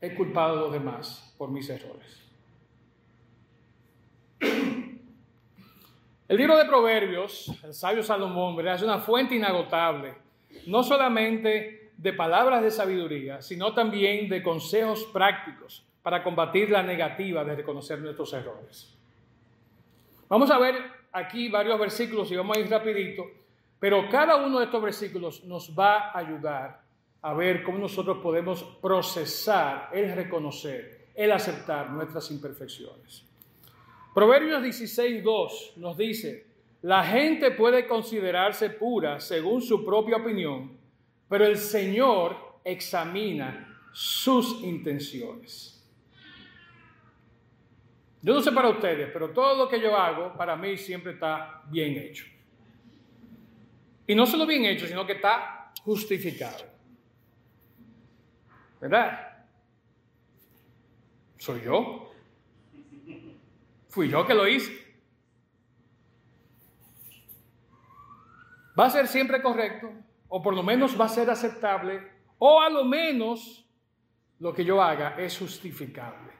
he 0.00 0.14
culpado 0.14 0.58
a 0.58 0.60
los 0.62 0.72
demás 0.72 1.23
por 1.36 1.50
mis 1.50 1.68
errores. 1.68 2.22
El 6.28 6.38
libro 6.38 6.56
de 6.56 6.64
Proverbios, 6.64 7.52
el 7.62 7.74
sabio 7.74 8.02
Salomón, 8.02 8.56
¿verdad? 8.56 8.76
es 8.76 8.82
una 8.82 8.98
fuente 8.98 9.34
inagotable, 9.34 10.14
no 10.66 10.82
solamente 10.82 11.92
de 11.98 12.12
palabras 12.14 12.62
de 12.62 12.70
sabiduría, 12.70 13.42
sino 13.42 13.74
también 13.74 14.28
de 14.28 14.42
consejos 14.42 15.04
prácticos 15.12 15.86
para 16.02 16.22
combatir 16.22 16.70
la 16.70 16.82
negativa 16.82 17.44
de 17.44 17.56
reconocer 17.56 17.98
nuestros 18.00 18.32
errores. 18.32 18.96
Vamos 20.28 20.50
a 20.50 20.58
ver 20.58 20.76
aquí 21.12 21.48
varios 21.48 21.78
versículos 21.78 22.30
y 22.32 22.36
vamos 22.36 22.56
a 22.56 22.60
ir 22.60 22.70
rapidito, 22.70 23.24
pero 23.78 24.08
cada 24.08 24.36
uno 24.36 24.58
de 24.58 24.64
estos 24.64 24.82
versículos 24.82 25.44
nos 25.44 25.78
va 25.78 26.10
a 26.10 26.18
ayudar 26.18 26.82
a 27.22 27.32
ver 27.32 27.62
cómo 27.62 27.78
nosotros 27.78 28.18
podemos 28.22 28.62
procesar 28.82 29.88
el 29.92 30.14
reconocer, 30.14 31.03
el 31.14 31.32
aceptar 31.32 31.90
nuestras 31.90 32.30
imperfecciones. 32.30 33.24
Proverbios 34.14 34.62
16.2 34.62 35.76
nos 35.76 35.96
dice, 35.96 36.46
la 36.82 37.04
gente 37.04 37.50
puede 37.50 37.86
considerarse 37.86 38.70
pura 38.70 39.18
según 39.20 39.62
su 39.62 39.84
propia 39.84 40.18
opinión, 40.18 40.76
pero 41.28 41.46
el 41.46 41.56
Señor 41.56 42.60
examina 42.64 43.80
sus 43.92 44.62
intenciones. 44.62 45.70
Yo 48.22 48.32
no 48.32 48.40
sé 48.40 48.52
para 48.52 48.70
ustedes, 48.70 49.10
pero 49.12 49.30
todo 49.30 49.56
lo 49.56 49.68
que 49.68 49.80
yo 49.80 49.96
hago 49.96 50.34
para 50.36 50.56
mí 50.56 50.76
siempre 50.76 51.12
está 51.12 51.62
bien 51.68 51.96
hecho. 51.96 52.24
Y 54.06 54.14
no 54.14 54.26
solo 54.26 54.46
bien 54.46 54.64
hecho, 54.64 54.86
sino 54.86 55.06
que 55.06 55.12
está 55.12 55.72
justificado. 55.82 56.64
¿Verdad? 58.80 59.33
¿Soy 61.44 61.60
yo? 61.60 62.10
Fui 63.90 64.08
yo 64.08 64.26
que 64.26 64.32
lo 64.32 64.48
hice. 64.48 64.72
Va 68.80 68.86
a 68.86 68.90
ser 68.90 69.06
siempre 69.06 69.42
correcto, 69.42 69.92
o 70.28 70.40
por 70.40 70.54
lo 70.54 70.62
menos 70.62 70.98
va 70.98 71.04
a 71.04 71.08
ser 71.10 71.28
aceptable, 71.28 72.00
o 72.38 72.62
a 72.62 72.70
lo 72.70 72.86
menos 72.86 73.68
lo 74.38 74.54
que 74.54 74.64
yo 74.64 74.82
haga 74.82 75.16
es 75.18 75.36
justificable. 75.36 76.32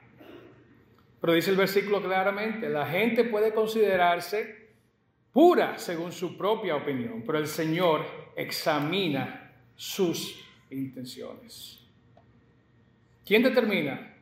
Pero 1.21 1.33
dice 1.33 1.51
el 1.51 1.57
versículo 1.57 2.01
claramente, 2.01 2.67
la 2.67 2.87
gente 2.87 3.25
puede 3.25 3.53
considerarse 3.53 4.71
pura 5.31 5.77
según 5.77 6.11
su 6.11 6.35
propia 6.35 6.77
opinión, 6.77 7.21
pero 7.23 7.37
el 7.37 7.47
Señor 7.47 8.03
examina 8.35 9.53
sus 9.75 10.43
intenciones. 10.71 11.79
¿Quién 13.23 13.43
determina 13.43 14.14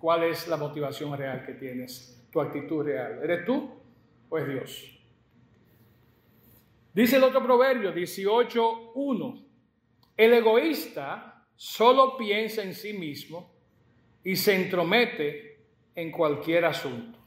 cuál 0.00 0.24
es 0.24 0.48
la 0.48 0.56
motivación 0.56 1.16
real 1.16 1.44
que 1.44 1.54
tienes 1.54 2.26
tu 2.32 2.40
actitud 2.40 2.84
real. 2.84 3.20
¿Eres 3.22 3.44
tú 3.44 3.70
o 4.28 4.38
es 4.38 4.48
Dios? 4.48 5.00
Dice 6.92 7.16
el 7.16 7.24
otro 7.24 7.42
proverbio 7.42 7.94
18.1. 7.94 9.44
El 10.16 10.32
egoísta 10.32 11.46
solo 11.54 12.16
piensa 12.16 12.62
en 12.62 12.74
sí 12.74 12.92
mismo 12.92 13.52
y 14.24 14.36
se 14.36 14.54
entromete 14.54 15.64
en 15.94 16.10
cualquier 16.10 16.64
asunto. 16.64 17.18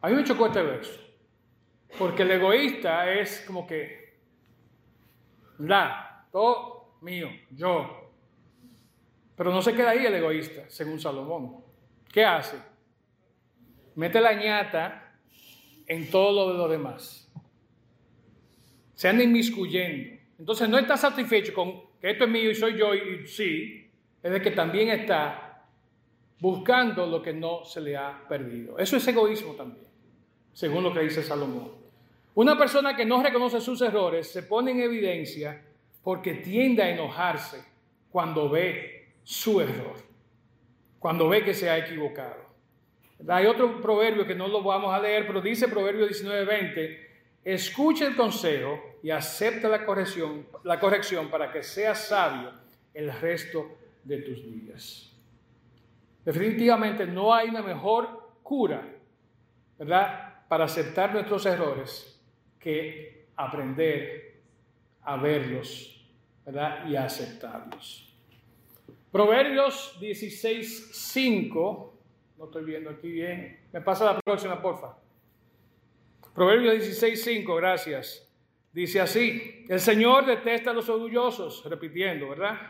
Hay 0.00 0.12
mí 0.12 0.20
me 0.20 0.24
chocó 0.24 0.46
este 0.46 0.62
verso. 0.62 1.00
Porque 1.98 2.22
el 2.22 2.30
egoísta 2.32 3.10
es 3.10 3.42
como 3.46 3.66
que, 3.66 4.18
la, 5.58 6.26
todo 6.30 6.98
mío, 7.00 7.28
yo. 7.50 8.12
Pero 9.34 9.50
no 9.50 9.62
se 9.62 9.74
queda 9.74 9.90
ahí 9.90 10.04
el 10.04 10.14
egoísta, 10.14 10.68
según 10.68 11.00
Salomón. 11.00 11.67
¿Qué 12.12 12.24
hace? 12.24 12.56
mete 13.98 14.20
la 14.20 14.32
ñata 14.32 15.12
en 15.88 16.08
todo 16.08 16.30
lo 16.30 16.52
de 16.52 16.58
los 16.58 16.70
demás. 16.70 17.28
Se 18.94 19.08
anda 19.08 19.24
inmiscuyendo. 19.24 20.16
Entonces 20.38 20.68
no 20.68 20.78
está 20.78 20.96
satisfecho 20.96 21.52
con 21.52 21.82
que 22.00 22.12
esto 22.12 22.22
es 22.22 22.30
mío 22.30 22.48
y 22.48 22.54
soy 22.54 22.78
yo 22.78 22.94
y 22.94 23.26
sí, 23.26 23.90
es 24.22 24.30
de 24.30 24.40
que 24.40 24.52
también 24.52 24.90
está 24.90 25.66
buscando 26.38 27.06
lo 27.06 27.20
que 27.20 27.32
no 27.32 27.64
se 27.64 27.80
le 27.80 27.96
ha 27.96 28.22
perdido. 28.28 28.78
Eso 28.78 28.96
es 28.96 29.08
egoísmo 29.08 29.54
también, 29.54 29.88
según 30.52 30.84
lo 30.84 30.94
que 30.94 31.00
dice 31.00 31.24
Salomón. 31.24 31.72
Una 32.36 32.56
persona 32.56 32.94
que 32.94 33.04
no 33.04 33.20
reconoce 33.20 33.60
sus 33.60 33.82
errores 33.82 34.30
se 34.30 34.44
pone 34.44 34.70
en 34.70 34.80
evidencia 34.80 35.60
porque 36.04 36.34
tiende 36.34 36.84
a 36.84 36.90
enojarse 36.90 37.64
cuando 38.12 38.48
ve 38.48 39.08
su 39.24 39.60
error, 39.60 39.96
cuando 40.98 41.28
ve 41.28 41.44
que 41.44 41.54
se 41.54 41.70
ha 41.70 41.78
equivocado. 41.78 42.48
Hay 43.28 43.46
otro 43.46 43.80
proverbio 43.80 44.26
que 44.26 44.34
no 44.34 44.48
lo 44.48 44.62
vamos 44.62 44.94
a 44.94 45.00
leer, 45.00 45.26
pero 45.26 45.40
dice 45.40 45.68
Proverbio 45.68 46.06
19:20, 46.06 47.06
escucha 47.44 48.06
el 48.06 48.16
consejo 48.16 48.98
y 49.02 49.10
acepta 49.10 49.68
la 49.68 49.84
corrección, 49.84 50.46
la 50.64 50.78
corrección 50.78 51.28
para 51.28 51.50
que 51.50 51.62
seas 51.62 52.06
sabio 52.06 52.52
el 52.94 53.12
resto 53.12 53.78
de 54.04 54.18
tus 54.18 54.44
días. 54.44 55.12
Definitivamente 56.24 57.06
no 57.06 57.34
hay 57.34 57.48
una 57.48 57.62
mejor 57.62 58.34
cura, 58.42 58.82
¿verdad?, 59.78 60.44
para 60.48 60.64
aceptar 60.64 61.12
nuestros 61.12 61.44
errores 61.46 62.20
que 62.58 63.26
aprender 63.36 64.40
a 65.02 65.16
verlos, 65.16 66.06
¿verdad?, 66.44 66.86
y 66.88 66.96
a 66.96 67.04
aceptarlos. 67.04 68.07
Proverbios 69.18 69.98
16:5 69.98 71.92
no 72.38 72.44
estoy 72.44 72.64
viendo 72.64 72.88
aquí 72.88 73.10
bien. 73.10 73.58
Me 73.72 73.80
pasa 73.80 74.04
la 74.04 74.20
próxima, 74.20 74.62
porfa. 74.62 74.96
Proverbio 76.32 76.72
16:5, 76.72 77.56
gracias. 77.56 78.30
Dice 78.72 79.00
así, 79.00 79.64
el 79.68 79.80
Señor 79.80 80.24
detesta 80.24 80.70
a 80.70 80.72
los 80.72 80.88
orgullosos, 80.88 81.64
repitiendo, 81.64 82.28
¿verdad? 82.28 82.60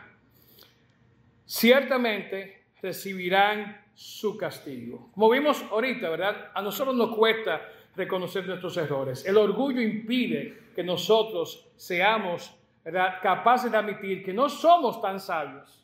Ciertamente 1.45 2.63
recibirán 2.81 3.85
su 3.93 4.35
castigo. 4.35 5.11
Como 5.13 5.29
vimos 5.29 5.63
ahorita, 5.69 6.09
¿verdad? 6.09 6.49
A 6.55 6.63
nosotros 6.63 6.95
nos 6.95 7.15
cuesta 7.15 7.61
reconocer 7.95 8.47
nuestros 8.47 8.75
errores. 8.77 9.23
El 9.23 9.37
orgullo 9.37 9.81
impide 9.81 10.71
que 10.73 10.83
nosotros 10.83 11.69
seamos 11.75 12.55
¿verdad? 12.83 13.19
capaces 13.21 13.71
de 13.71 13.77
admitir 13.77 14.23
que 14.23 14.33
no 14.33 14.49
somos 14.49 14.99
tan 14.99 15.19
sabios 15.19 15.79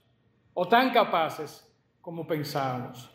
o 0.56 0.68
tan 0.68 0.90
capaces 0.90 1.72
como 2.02 2.26
pensábamos. 2.26 3.12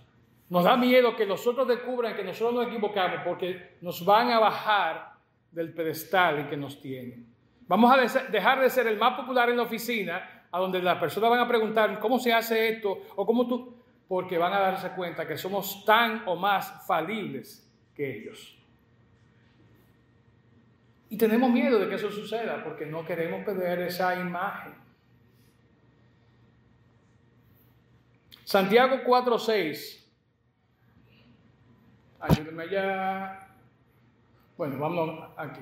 Nos 0.49 0.65
da 0.65 0.77
miedo 0.77 1.17
que 1.17 1.27
los 1.27 1.47
otros 1.47 1.67
descubran 1.67 2.15
que 2.15 2.23
nosotros 2.23 2.55
nos 2.55 2.67
equivocamos 2.69 3.21
porque 3.25 3.79
nos 3.81 4.05
van 4.05 4.31
a 4.31 4.39
bajar 4.39 5.15
del 5.51 5.73
pedestal 5.73 6.49
que 6.49 6.57
nos 6.57 6.81
tienen. 6.81 7.27
Vamos 7.67 7.93
a 7.93 8.21
dejar 8.31 8.61
de 8.61 8.71
ser 8.71 8.87
el 8.87 8.99
más 8.99 9.15
popular 9.17 9.49
en 9.49 9.57
la 9.57 9.63
oficina, 9.63 10.45
a 10.51 10.59
donde 10.59 10.83
las 10.83 10.99
personas 10.99 11.31
van 11.31 11.41
a 11.41 11.49
preguntar 11.49 11.99
cómo 12.01 12.19
se 12.19 12.33
hace 12.33 12.69
esto 12.69 13.03
o 13.15 13.25
cómo 13.25 13.47
tú, 13.47 13.77
porque 14.09 14.39
van 14.39 14.53
a 14.53 14.59
darse 14.59 14.91
cuenta 14.91 15.27
que 15.27 15.39
somos 15.39 15.85
tan 15.85 16.25
o 16.27 16.35
más 16.35 16.85
falibles 16.87 17.69
que 17.95 18.19
ellos. 18.19 18.59
Y 21.09 21.17
tenemos 21.17 21.51
miedo 21.51 21.79
de 21.79 21.89
que 21.89 21.95
eso 21.95 22.11
suceda 22.11 22.63
porque 22.63 22.87
no 22.87 23.05
queremos 23.05 23.45
perder 23.45 23.83
esa 23.83 24.19
imagen. 24.19 24.75
Santiago 28.51 29.05
4:6 29.07 30.01
Ayúdenme 32.19 32.65
allá. 32.65 33.47
Bueno, 34.57 34.77
vamos 34.77 35.31
aquí. 35.37 35.61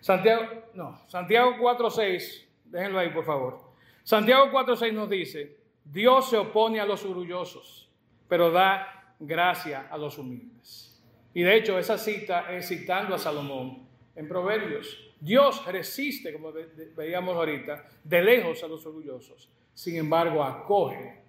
Santiago, 0.00 0.46
no, 0.72 0.98
Santiago 1.06 1.56
4.6, 1.58 2.46
déjenlo 2.64 2.98
ahí 2.98 3.10
por 3.10 3.26
favor. 3.26 3.60
Santiago 4.02 4.46
4.6 4.50 4.94
nos 4.94 5.10
dice, 5.10 5.58
Dios 5.84 6.30
se 6.30 6.38
opone 6.38 6.80
a 6.80 6.86
los 6.86 7.04
orgullosos, 7.04 7.90
pero 8.26 8.50
da 8.50 9.14
gracia 9.20 9.88
a 9.90 9.98
los 9.98 10.16
humildes. 10.16 10.98
Y 11.34 11.42
de 11.42 11.54
hecho 11.54 11.78
esa 11.78 11.98
cita 11.98 12.50
es 12.50 12.66
citando 12.66 13.14
a 13.14 13.18
Salomón 13.18 13.86
en 14.16 14.26
Proverbios. 14.26 15.12
Dios 15.20 15.66
resiste, 15.66 16.32
como 16.32 16.50
veíamos 16.96 17.36
ahorita, 17.36 17.84
de 18.02 18.22
lejos 18.22 18.64
a 18.64 18.68
los 18.68 18.86
orgullosos. 18.86 19.50
Sin 19.74 19.96
embargo, 19.96 20.42
acoge 20.42 21.20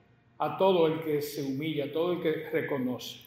a 0.41 0.57
todo 0.57 0.87
el 0.87 1.01
que 1.01 1.21
se 1.21 1.43
humilla, 1.43 1.85
a 1.85 1.91
todo 1.91 2.13
el 2.13 2.21
que 2.21 2.49
reconoce. 2.49 3.19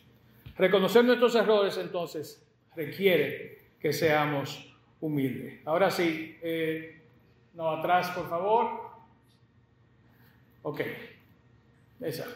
Reconocer 0.56 1.04
nuestros 1.04 1.32
errores 1.36 1.78
entonces 1.78 2.44
requiere 2.74 3.58
que 3.78 3.92
seamos 3.92 4.74
humildes. 5.00 5.60
Ahora 5.64 5.92
sí, 5.92 6.36
eh, 6.42 7.02
no 7.54 7.70
atrás 7.70 8.10
por 8.10 8.28
favor. 8.28 8.80
Ok, 10.62 10.80
esa. 12.00 12.26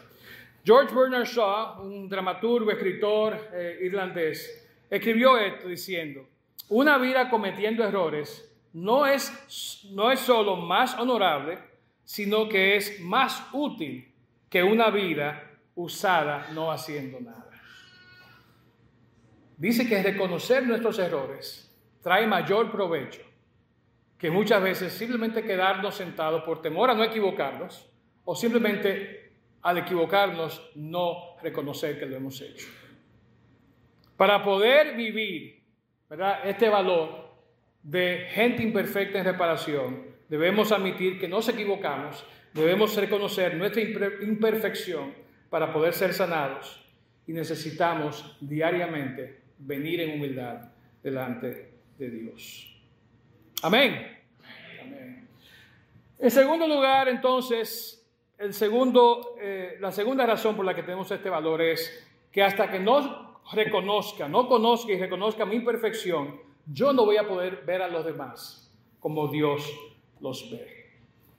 George 0.63 0.95
Bernard 0.95 1.25
Shaw, 1.25 1.81
un 1.81 2.07
dramaturgo, 2.07 2.71
escritor 2.71 3.49
eh, 3.51 3.79
irlandés, 3.81 4.65
escribió 4.89 5.37
esto 5.37 5.67
diciendo, 5.67 6.25
una 6.69 6.97
vida 6.97 7.29
cometiendo 7.29 7.83
errores 7.83 8.49
no 8.71 9.05
es, 9.05 9.83
no 9.91 10.09
es 10.09 10.21
solo 10.21 10.55
más 10.55 10.97
honorable, 10.97 11.59
sino 12.05 12.47
que 12.47 12.77
es 12.77 13.01
más 13.01 13.45
útil 13.51 14.08
que 14.49 14.63
una 14.63 14.89
vida 14.89 15.59
usada 15.75 16.47
no 16.53 16.71
haciendo 16.71 17.19
nada. 17.19 17.49
Dice 19.57 19.87
que 19.87 20.01
reconocer 20.01 20.65
nuestros 20.65 20.99
errores 20.99 21.77
trae 22.01 22.25
mayor 22.25 22.71
provecho 22.71 23.21
que 24.17 24.29
muchas 24.29 24.61
veces 24.61 24.93
simplemente 24.93 25.43
quedarnos 25.43 25.95
sentados 25.95 26.43
por 26.43 26.61
temor 26.61 26.89
a 26.89 26.93
no 26.93 27.03
equivocarnos 27.03 27.89
o 28.25 28.35
simplemente 28.35 29.31
al 29.61 29.77
equivocarnos 29.77 30.71
no 30.75 31.37
reconocer 31.41 31.97
que 31.97 32.05
lo 32.05 32.17
hemos 32.17 32.41
hecho. 32.41 32.67
Para 34.17 34.43
poder 34.43 34.95
vivir 34.97 35.63
¿verdad? 36.09 36.41
este 36.43 36.67
valor 36.67 37.29
de 37.81 38.27
gente 38.31 38.61
imperfecta 38.61 39.19
en 39.19 39.25
reparación, 39.25 40.05
debemos 40.27 40.73
admitir 40.73 41.17
que 41.17 41.29
nos 41.29 41.47
equivocamos, 41.47 42.25
debemos 42.53 42.95
reconocer 42.95 43.55
nuestra 43.55 43.81
imperfección 43.81 45.13
para 45.49 45.71
poder 45.73 45.93
ser 45.93 46.13
sanados 46.13 46.85
y 47.27 47.33
necesitamos 47.33 48.37
diariamente 48.39 49.41
venir 49.59 50.01
en 50.01 50.15
humildad 50.15 50.71
delante 51.03 51.73
de 51.97 52.09
Dios. 52.09 52.75
Amén. 53.61 54.17
En 56.17 56.31
segundo 56.31 56.67
lugar, 56.67 57.07
entonces, 57.07 58.05
el 58.37 58.53
segundo, 58.53 59.35
eh, 59.39 59.77
la 59.79 59.91
segunda 59.91 60.25
razón 60.25 60.55
por 60.55 60.65
la 60.65 60.75
que 60.75 60.83
tenemos 60.83 61.09
este 61.11 61.29
valor 61.29 61.61
es 61.61 62.05
que 62.31 62.43
hasta 62.43 62.69
que 62.69 62.79
no 62.79 63.41
reconozca, 63.53 64.27
no 64.27 64.47
conozca 64.47 64.91
y 64.91 64.99
reconozca 64.99 65.45
mi 65.45 65.55
imperfección, 65.55 66.39
yo 66.65 66.93
no 66.93 67.05
voy 67.05 67.17
a 67.17 67.27
poder 67.27 67.63
ver 67.65 67.81
a 67.81 67.87
los 67.87 68.05
demás 68.05 68.69
como 68.99 69.27
Dios 69.27 69.71
los 70.19 70.51
ve. 70.51 70.78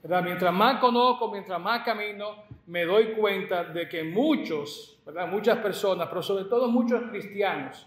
Mientras 0.03 0.53
más 0.53 0.81
conozco, 0.81 1.31
mientras 1.31 1.61
más 1.61 1.85
camino, 1.85 2.45
me 2.67 2.85
doy 2.85 3.13
cuenta 3.13 3.65
de 3.65 3.89
que 3.89 4.03
muchos, 4.03 4.99
muchas 5.29 5.59
personas, 5.59 6.09
pero 6.09 6.23
sobre 6.23 6.45
todo 6.45 6.69
muchos 6.69 7.03
cristianos, 7.11 7.87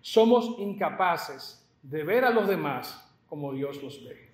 somos 0.00 0.58
incapaces 0.58 1.66
de 1.82 2.04
ver 2.04 2.24
a 2.24 2.30
los 2.30 2.46
demás 2.46 3.10
como 3.26 3.52
Dios 3.54 3.82
los 3.82 4.04
ve. 4.04 4.30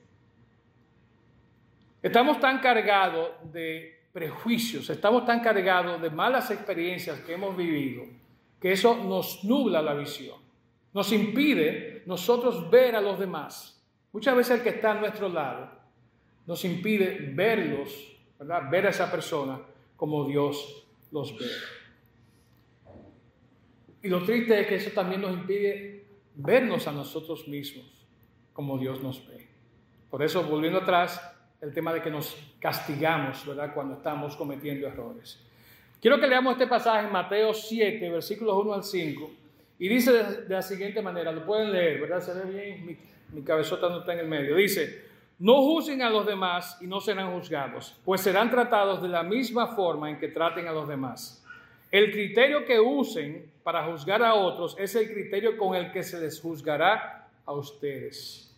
Estamos 2.03 2.41
tan 2.41 2.59
cargados 2.59 3.31
de 3.53 4.07
prejuicios, 4.13 4.91
estamos 4.91 5.25
tan 5.25 5.41
cargados 5.41 6.03
de 6.03 6.11
malas 6.11 6.51
experiencias 6.51 7.21
que 7.21 7.35
hemos 7.35 7.57
vivido, 7.57 8.05
que 8.61 8.73
eso 8.73 8.97
nos 8.97 9.45
nubla 9.45 9.81
la 9.81 9.95
visión, 9.95 10.39
nos 10.93 11.13
impide 11.13 12.03
nosotros 12.07 12.69
ver 12.71 12.97
a 12.97 13.01
los 13.01 13.21
demás. 13.21 13.81
Muchas 14.13 14.35
veces 14.35 14.59
el 14.59 14.65
que 14.65 14.71
está 14.71 14.91
a 14.91 14.95
nuestro 14.95 15.29
lado 15.29 15.80
nos 16.47 16.65
impide 16.65 17.33
verlos, 17.35 18.17
¿verdad? 18.39 18.71
ver 18.71 18.87
a 18.87 18.91
esa 18.91 19.11
persona 19.11 19.61
como 19.97 20.27
Dios 20.27 20.87
los 21.13 21.39
ve. 21.39 21.47
Y 24.03 24.09
lo 24.09 24.25
triste 24.25 24.61
es 24.61 24.67
que 24.67 24.77
eso 24.77 24.91
también 24.91 25.21
nos 25.21 25.33
impide 25.33 26.07
vernos 26.35 26.87
a 26.87 26.93
nosotros 26.93 27.47
mismos 27.49 27.87
como 28.53 28.79
Dios 28.79 29.03
nos 29.03 29.27
ve. 29.29 29.47
Por 30.11 30.23
eso, 30.23 30.43
volviendo 30.43 30.81
atrás, 30.81 31.21
el 31.61 31.73
tema 31.73 31.93
de 31.93 32.01
que 32.01 32.11
nos 32.11 32.37
castigamos, 32.59 33.47
¿verdad? 33.47 33.75
Cuando 33.75 33.95
estamos 33.95 34.37
cometiendo 34.37 34.87
errores. 34.87 35.39
Quiero 36.01 36.19
que 36.19 36.27
leamos 36.27 36.55
este 36.55 36.67
pasaje 36.67 37.07
en 37.07 37.13
Mateo 37.13 37.53
7, 37.53 38.09
versículos 38.09 38.57
1 38.57 38.75
al 38.75 38.85
5, 38.85 39.31
y 39.79 39.89
dice 39.89 40.13
de, 40.13 40.49
la 40.49 40.63
siguiente 40.63 41.03
manera, 41.03 41.31
lo 41.33 41.45
pueden 41.45 41.73
leer, 41.73 42.01
¿verdad? 42.01 42.21
Se 42.21 42.33
ve 42.35 42.51
bien, 42.51 42.87
mi, 42.87 42.97
mi 43.33 43.43
cabezota 43.43 43.89
no 43.89 44.01
está 44.01 44.15
en 44.15 44.21
el 44.21 44.29
medio. 44.29 44.57
Dice, 44.57 45.10
no 45.41 45.63
juzguen 45.63 46.03
a 46.03 46.11
los 46.11 46.27
demás 46.27 46.77
y 46.83 46.87
no 46.87 47.01
serán 47.01 47.33
juzgados, 47.33 47.99
pues 48.05 48.21
serán 48.21 48.51
tratados 48.51 49.01
de 49.01 49.09
la 49.09 49.23
misma 49.23 49.69
forma 49.69 50.11
en 50.11 50.19
que 50.19 50.29
traten 50.29 50.69
a 50.69 50.73
los 50.73 50.87
demás. 50.87 51.43
El 51.91 52.13
criterio 52.13 52.67
que 52.67 52.79
usen 52.79 53.51
para 53.63 53.85
juzgar 53.87 54.23
a 54.23 54.35
otros 54.35 54.77
es 54.79 54.95
el 54.95 55.11
criterio 55.11 55.57
con 55.57 55.75
el 55.75 55.91
que 55.93 56.03
se 56.03 56.21
les 56.21 56.39
juzgará 56.39 57.27
a 57.47 57.53
ustedes. 57.53 58.55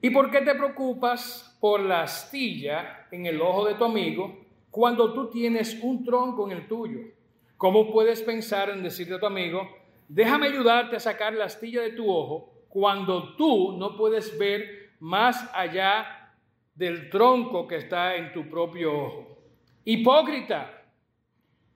¿Y 0.00 0.10
por 0.10 0.30
qué 0.30 0.42
te 0.42 0.54
preocupas 0.54 1.56
por 1.60 1.80
la 1.80 2.02
astilla 2.02 3.08
en 3.10 3.26
el 3.26 3.40
ojo 3.42 3.66
de 3.66 3.74
tu 3.74 3.84
amigo 3.84 4.44
cuando 4.70 5.12
tú 5.12 5.28
tienes 5.28 5.76
un 5.82 6.04
tronco 6.04 6.46
en 6.46 6.56
el 6.56 6.68
tuyo? 6.68 7.00
¿Cómo 7.56 7.92
puedes 7.92 8.22
pensar 8.22 8.70
en 8.70 8.84
decirle 8.84 9.16
a 9.16 9.20
tu 9.20 9.26
amigo, 9.26 9.68
déjame 10.08 10.46
ayudarte 10.46 10.94
a 10.94 11.00
sacar 11.00 11.34
la 11.34 11.46
astilla 11.46 11.82
de 11.82 11.90
tu 11.90 12.08
ojo 12.08 12.52
cuando 12.68 13.34
tú 13.34 13.76
no 13.76 13.96
puedes 13.96 14.38
ver 14.38 14.75
más 15.00 15.50
allá 15.54 16.32
del 16.74 17.10
tronco 17.10 17.66
que 17.66 17.76
está 17.76 18.16
en 18.16 18.32
tu 18.32 18.48
propio 18.48 18.92
ojo? 18.92 19.38
Hipócrita, 19.84 20.76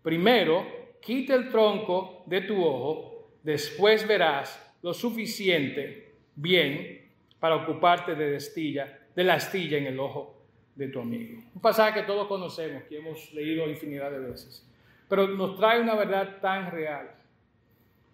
Primero, 0.02 0.66
quita 1.00 1.35
el 1.35 1.50
tronco 1.50 2.22
de 2.24 2.40
tu 2.42 2.64
ojo, 2.64 3.33
después 3.42 4.06
verás 4.09 4.74
lo 4.83 4.94
suficiente 4.94 6.14
bien 6.35 7.11
para 7.38 7.56
ocuparte 7.56 8.14
de, 8.14 8.37
astilla, 8.37 8.98
de 9.14 9.24
la 9.24 9.35
astilla 9.35 9.76
en 9.76 9.87
el 9.87 10.00
ojo 10.00 10.42
de 10.74 10.88
tu 10.88 11.00
amigo. 11.00 11.42
Un 11.54 11.61
pasaje 11.61 12.00
que 12.00 12.06
todos 12.06 12.26
conocemos, 12.28 12.85
que 12.85 12.96
hemos 12.96 13.30
leído 13.35 13.68
infinidad 13.68 14.11
de 14.11 14.20
veces, 14.20 14.66
pero 15.06 15.28
nos 15.28 15.56
trae 15.56 15.80
una 15.80 15.94
verdad 15.94 16.38
tan 16.40 16.70
real. 16.70 17.11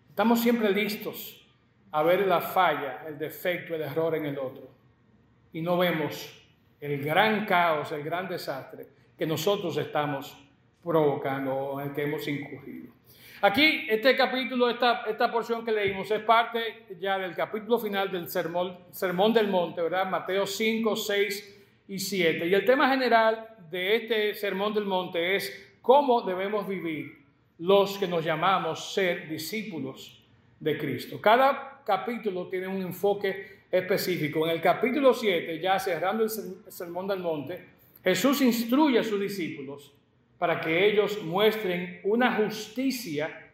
Estamos 0.09 0.41
siempre 0.41 0.71
listos 0.71 1.47
a 1.93 2.03
ver 2.03 2.27
la 2.27 2.41
falla, 2.41 3.05
el 3.07 3.17
defecto, 3.17 3.77
el 3.77 3.83
error 3.83 4.17
en 4.17 4.27
el 4.27 4.39
otro, 4.39 4.69
y 5.57 5.63
no 5.63 5.79
vemos 5.79 6.39
el 6.83 7.03
gran 7.03 7.47
caos, 7.47 7.91
el 7.91 8.03
gran 8.03 8.29
desastre 8.29 8.87
que 9.17 9.25
nosotros 9.25 9.75
estamos 9.79 10.37
provocando 10.85 11.81
en 11.81 11.89
el 11.89 11.95
que 11.95 12.03
hemos 12.03 12.29
incurrido. 12.29 12.93
Aquí, 13.41 13.87
este 13.89 14.15
capítulo, 14.15 14.69
esta, 14.69 15.05
esta 15.07 15.33
porción 15.33 15.65
que 15.65 15.73
leímos, 15.73 16.11
es 16.11 16.21
parte 16.21 16.85
ya 17.01 17.17
del 17.17 17.35
capítulo 17.35 17.79
final 17.79 18.13
del 18.13 18.29
sermón, 18.29 18.77
sermón 18.91 19.33
del 19.33 19.49
Monte, 19.49 19.81
¿verdad? 19.81 20.11
Mateo 20.11 20.47
5, 20.47 20.95
6 20.95 21.65
y 21.89 21.99
7. 22.01 22.49
Y 22.49 22.53
el 22.53 22.67
tema 22.67 22.91
general 22.91 23.49
de 23.71 23.97
este 23.97 24.35
sermón 24.35 24.75
del 24.75 24.85
Monte 24.85 25.37
es 25.37 25.79
cómo 25.81 26.21
debemos 26.21 26.69
vivir 26.69 27.25
los 27.61 27.97
que 27.97 28.07
nos 28.07 28.23
llamamos 28.23 28.93
ser 28.93 29.27
discípulos 29.27 30.23
de 30.61 30.77
Cristo. 30.77 31.19
Cada 31.19 31.76
capítulo 31.87 32.49
tiene 32.49 32.67
un 32.67 32.83
enfoque 32.83 33.61
específico. 33.71 34.45
En 34.45 34.57
el 34.57 34.61
capítulo 34.61 35.15
7, 35.15 35.61
ya 35.61 35.79
cerrando 35.79 36.25
el 36.25 36.31
sermón 36.31 37.07
del 37.07 37.21
monte, 37.21 37.65
Jesús 38.03 38.43
instruye 38.43 38.99
a 38.99 39.05
sus 39.05 39.21
discípulos 39.21 39.93
para 40.37 40.61
que 40.61 40.87
ellos 40.87 41.23
muestren 41.23 42.01
una 42.03 42.35
justicia 42.35 43.53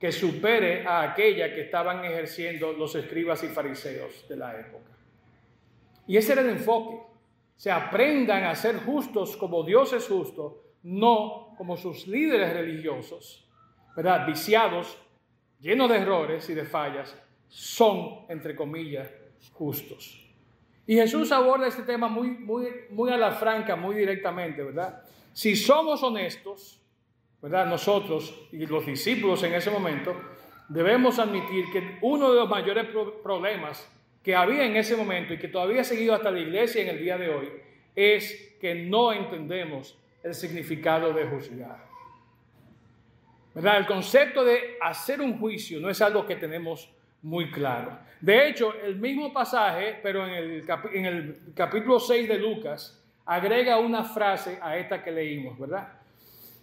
que 0.00 0.10
supere 0.10 0.86
a 0.86 1.02
aquella 1.02 1.54
que 1.54 1.60
estaban 1.60 2.04
ejerciendo 2.04 2.72
los 2.72 2.94
escribas 2.94 3.44
y 3.44 3.48
fariseos 3.48 4.26
de 4.28 4.36
la 4.36 4.58
época. 4.58 4.90
Y 6.06 6.16
ese 6.16 6.32
era 6.32 6.42
el 6.42 6.50
enfoque. 6.50 6.96
Se 7.56 7.70
aprendan 7.70 8.44
a 8.44 8.54
ser 8.54 8.78
justos 8.78 9.36
como 9.36 9.62
Dios 9.62 9.92
es 9.92 10.08
justo, 10.08 10.64
no 10.82 11.54
como 11.56 11.76
sus 11.76 12.06
líderes 12.06 12.52
religiosos, 12.52 13.46
¿verdad? 13.94 14.26
Viciados, 14.26 14.98
llenos 15.60 15.88
de 15.88 15.96
errores 15.96 16.50
y 16.50 16.54
de 16.54 16.64
fallas, 16.64 17.16
son, 17.54 18.26
entre 18.28 18.56
comillas, 18.56 19.08
justos. 19.52 20.20
Y 20.88 20.96
Jesús 20.96 21.30
aborda 21.30 21.68
este 21.68 21.84
tema 21.84 22.08
muy, 22.08 22.30
muy, 22.30 22.66
muy 22.90 23.12
a 23.12 23.16
la 23.16 23.30
franca, 23.30 23.76
muy 23.76 23.94
directamente, 23.94 24.60
¿verdad? 24.60 25.04
Si 25.32 25.54
somos 25.54 26.02
honestos, 26.02 26.82
¿verdad? 27.40 27.66
Nosotros 27.66 28.48
y 28.50 28.66
los 28.66 28.84
discípulos 28.84 29.40
en 29.44 29.54
ese 29.54 29.70
momento, 29.70 30.20
debemos 30.68 31.20
admitir 31.20 31.66
que 31.72 31.98
uno 32.02 32.32
de 32.32 32.40
los 32.40 32.48
mayores 32.48 32.88
problemas 33.22 33.88
que 34.20 34.34
había 34.34 34.64
en 34.64 34.74
ese 34.76 34.96
momento 34.96 35.32
y 35.32 35.38
que 35.38 35.46
todavía 35.46 35.82
ha 35.82 35.84
seguido 35.84 36.12
hasta 36.12 36.32
la 36.32 36.40
iglesia 36.40 36.82
en 36.82 36.88
el 36.88 36.98
día 36.98 37.16
de 37.16 37.28
hoy 37.28 37.48
es 37.94 38.56
que 38.60 38.74
no 38.74 39.12
entendemos 39.12 39.96
el 40.24 40.34
significado 40.34 41.12
de 41.12 41.24
juzgar. 41.26 41.86
¿Verdad? 43.54 43.78
El 43.78 43.86
concepto 43.86 44.44
de 44.44 44.76
hacer 44.80 45.20
un 45.20 45.38
juicio 45.38 45.78
no 45.78 45.88
es 45.88 46.02
algo 46.02 46.26
que 46.26 46.34
tenemos 46.34 46.93
muy 47.24 47.50
claro. 47.50 47.98
De 48.20 48.48
hecho, 48.48 48.74
el 48.74 48.96
mismo 48.96 49.32
pasaje, 49.32 49.98
pero 50.02 50.26
en 50.26 50.34
el, 50.34 50.64
en 50.92 51.06
el 51.06 51.40
capítulo 51.54 51.98
6 51.98 52.28
de 52.28 52.38
Lucas, 52.38 53.02
agrega 53.24 53.78
una 53.78 54.04
frase 54.04 54.58
a 54.60 54.76
esta 54.76 55.02
que 55.02 55.10
leímos, 55.10 55.58
¿verdad? 55.58 55.88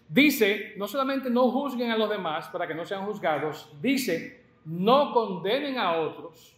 Dice, 0.08 0.74
no 0.78 0.88
solamente 0.88 1.32
no 1.32 1.50
juzguen 1.50 1.90
a 1.90 1.98
los 1.98 2.10
demás 2.10 2.48
para 2.50 2.68
que 2.68 2.76
no 2.76 2.86
sean 2.86 3.06
juzgados, 3.06 3.74
dice, 3.82 4.44
no 4.64 5.12
condenen 5.14 5.80
a 5.80 5.94
otros 5.94 6.56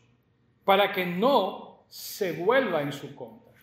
para 0.65 0.91
que 0.91 1.05
no 1.05 1.85
se 1.87 2.33
vuelva 2.33 2.81
en 2.81 2.91
su 2.91 3.15
contra. 3.15 3.53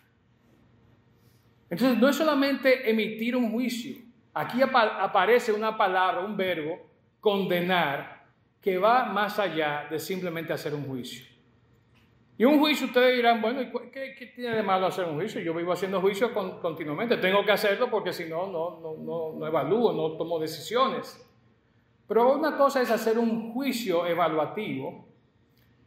Entonces, 1.69 1.99
no 1.99 2.09
es 2.09 2.15
solamente 2.15 2.89
emitir 2.89 3.35
un 3.35 3.51
juicio, 3.51 3.97
aquí 4.33 4.59
aparece 4.63 5.53
una 5.53 5.77
palabra, 5.77 6.21
un 6.21 6.35
verbo, 6.35 6.79
condenar, 7.19 8.20
que 8.61 8.77
va 8.77 9.05
más 9.05 9.39
allá 9.39 9.87
de 9.89 9.99
simplemente 9.99 10.53
hacer 10.53 10.73
un 10.75 10.85
juicio. 10.85 11.25
Y 12.37 12.45
un 12.45 12.59
juicio, 12.59 12.87
ustedes 12.87 13.15
dirán, 13.15 13.41
bueno, 13.41 13.61
¿qué, 13.91 14.31
tiene 14.35 14.55
de 14.55 14.63
malo 14.63 14.87
hacer 14.87 15.05
un 15.05 15.15
juicio? 15.15 15.41
Yo 15.41 15.53
vivo 15.53 15.73
haciendo 15.73 16.01
juicio 16.01 16.33
continuamente, 16.61 17.17
tengo 17.17 17.45
que 17.45 17.51
hacerlo 17.51 17.89
porque 17.89 18.13
si 18.13 18.25
no, 18.25 18.47
no, 18.47 18.79
no, 18.79 18.95
no, 18.97 19.33
no 19.37 19.47
evalúo, 19.47 19.93
no 19.93 20.17
tomo 20.17 20.39
decisiones. 20.39 21.23
Pero 22.07 22.33
una 22.33 22.57
cosa 22.57 22.81
es 22.81 22.89
hacer 22.89 23.17
un 23.19 23.53
juicio 23.53 24.05
evaluativo 24.07 25.07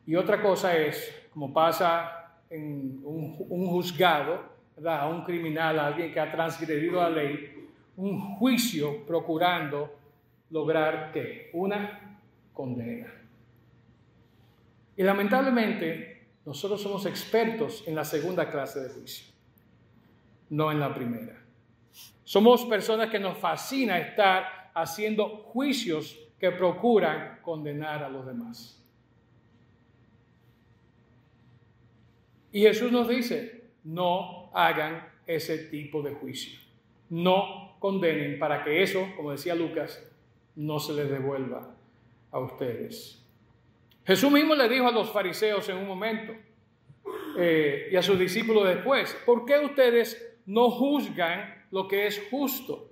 y 0.07 0.17
otra 0.17 0.41
cosa 0.41 0.77
es, 0.77 1.29
como 1.33 1.53
pasa 1.53 2.39
en 2.51 3.01
un, 3.05 3.37
juzgado, 3.69 4.41
a 4.87 5.09
un 5.09 5.25
criminal, 5.25 5.79
a 5.79 5.87
alguien 5.89 6.13
que 6.13 6.21
ha 6.21 6.31
transgredido 6.31 7.01
la 7.01 7.11
ley, 7.11 7.69
un 7.97 8.37
juicio 8.37 9.05
procurando 9.07 9.91
lograr 10.51 11.11
qué? 11.13 11.51
Una 11.53 12.04
condena. 12.55 13.13
Y 14.97 15.03
lamentablemente 15.03 16.29
nosotros 16.47 16.81
somos 16.81 17.05
expertos 17.05 17.85
en 17.87 17.95
la 17.95 18.05
segunda 18.05 18.51
clase 18.51 18.81
de 18.81 18.91
juicio, 18.91 19.35
no 20.51 20.71
en 20.71 20.81
la 20.81 20.95
primera. 20.95 21.43
Somos 22.23 22.65
personas 22.65 23.11
que 23.11 23.19
nos 23.19 23.37
fascina 23.37 23.99
estar 23.99 24.71
haciendo 24.75 25.29
juicios 25.29 26.19
que 26.39 26.51
procuran 26.53 27.41
condenar 27.43 28.03
a 28.03 28.09
los 28.09 28.25
demás. 28.25 28.81
Y 32.53 32.61
Jesús 32.61 32.93
nos 32.93 33.09
dice, 33.09 33.65
no 33.83 34.51
hagan 34.55 35.09
ese 35.27 35.59
tipo 35.59 36.03
de 36.03 36.15
juicio. 36.15 36.61
No 37.11 37.77
condenen 37.81 38.39
para 38.39 38.63
que 38.63 38.83
eso, 38.83 39.09
como 39.17 39.33
decía 39.33 39.55
Lucas, 39.55 40.03
no 40.55 40.79
se 40.79 40.93
les 40.93 41.11
devuelva 41.11 41.74
a 42.35 42.41
ustedes. 42.41 43.25
Jesús 44.05 44.31
mismo 44.31 44.57
le 44.57 44.69
dijo 44.69 44.89
a 44.89 44.91
los 44.93 45.11
fariseos 45.11 45.69
en 45.69 45.77
un 45.77 45.87
momento 45.87 46.35
eh, 47.39 47.89
y 47.93 47.97
a 47.97 48.03
sus 48.03 48.19
discípulos 48.19 48.67
después, 48.67 49.17
¿por 49.25 49.47
qué 49.47 49.61
ustedes 49.61 50.37
no 50.45 50.69
juzgan 50.69 51.65
lo 51.71 51.87
que 51.87 52.09
es 52.09 52.21
justo? 52.31 52.91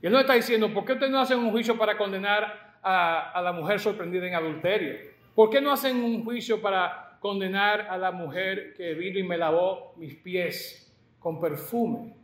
Y 0.00 0.06
él 0.06 0.12
no 0.12 0.18
está 0.18 0.32
diciendo, 0.32 0.72
¿por 0.72 0.86
qué 0.86 0.94
ustedes 0.94 1.12
no 1.12 1.20
hacen 1.20 1.38
un 1.38 1.50
juicio 1.50 1.76
para 1.76 1.98
condenar 1.98 2.78
a, 2.82 3.40
la 3.42 3.52
mujer 3.52 3.78
sorprendida 3.78 4.26
en 4.26 4.34
adulterio? 4.34 4.94
¿Por 5.34 5.50
qué 5.50 5.60
no 5.60 5.70
hacen 5.70 6.02
un 6.02 6.24
juicio 6.24 6.62
para 6.62 7.18
condenar 7.20 7.82
a 7.82 7.98
la 7.98 8.12
mujer 8.12 8.72
que 8.74 8.94
vino 8.94 9.18
y 9.18 9.24
me 9.24 9.36
lavó 9.36 9.92
mis 9.98 10.14
pies 10.14 10.90
con 11.18 11.38
perfume? 11.38 12.14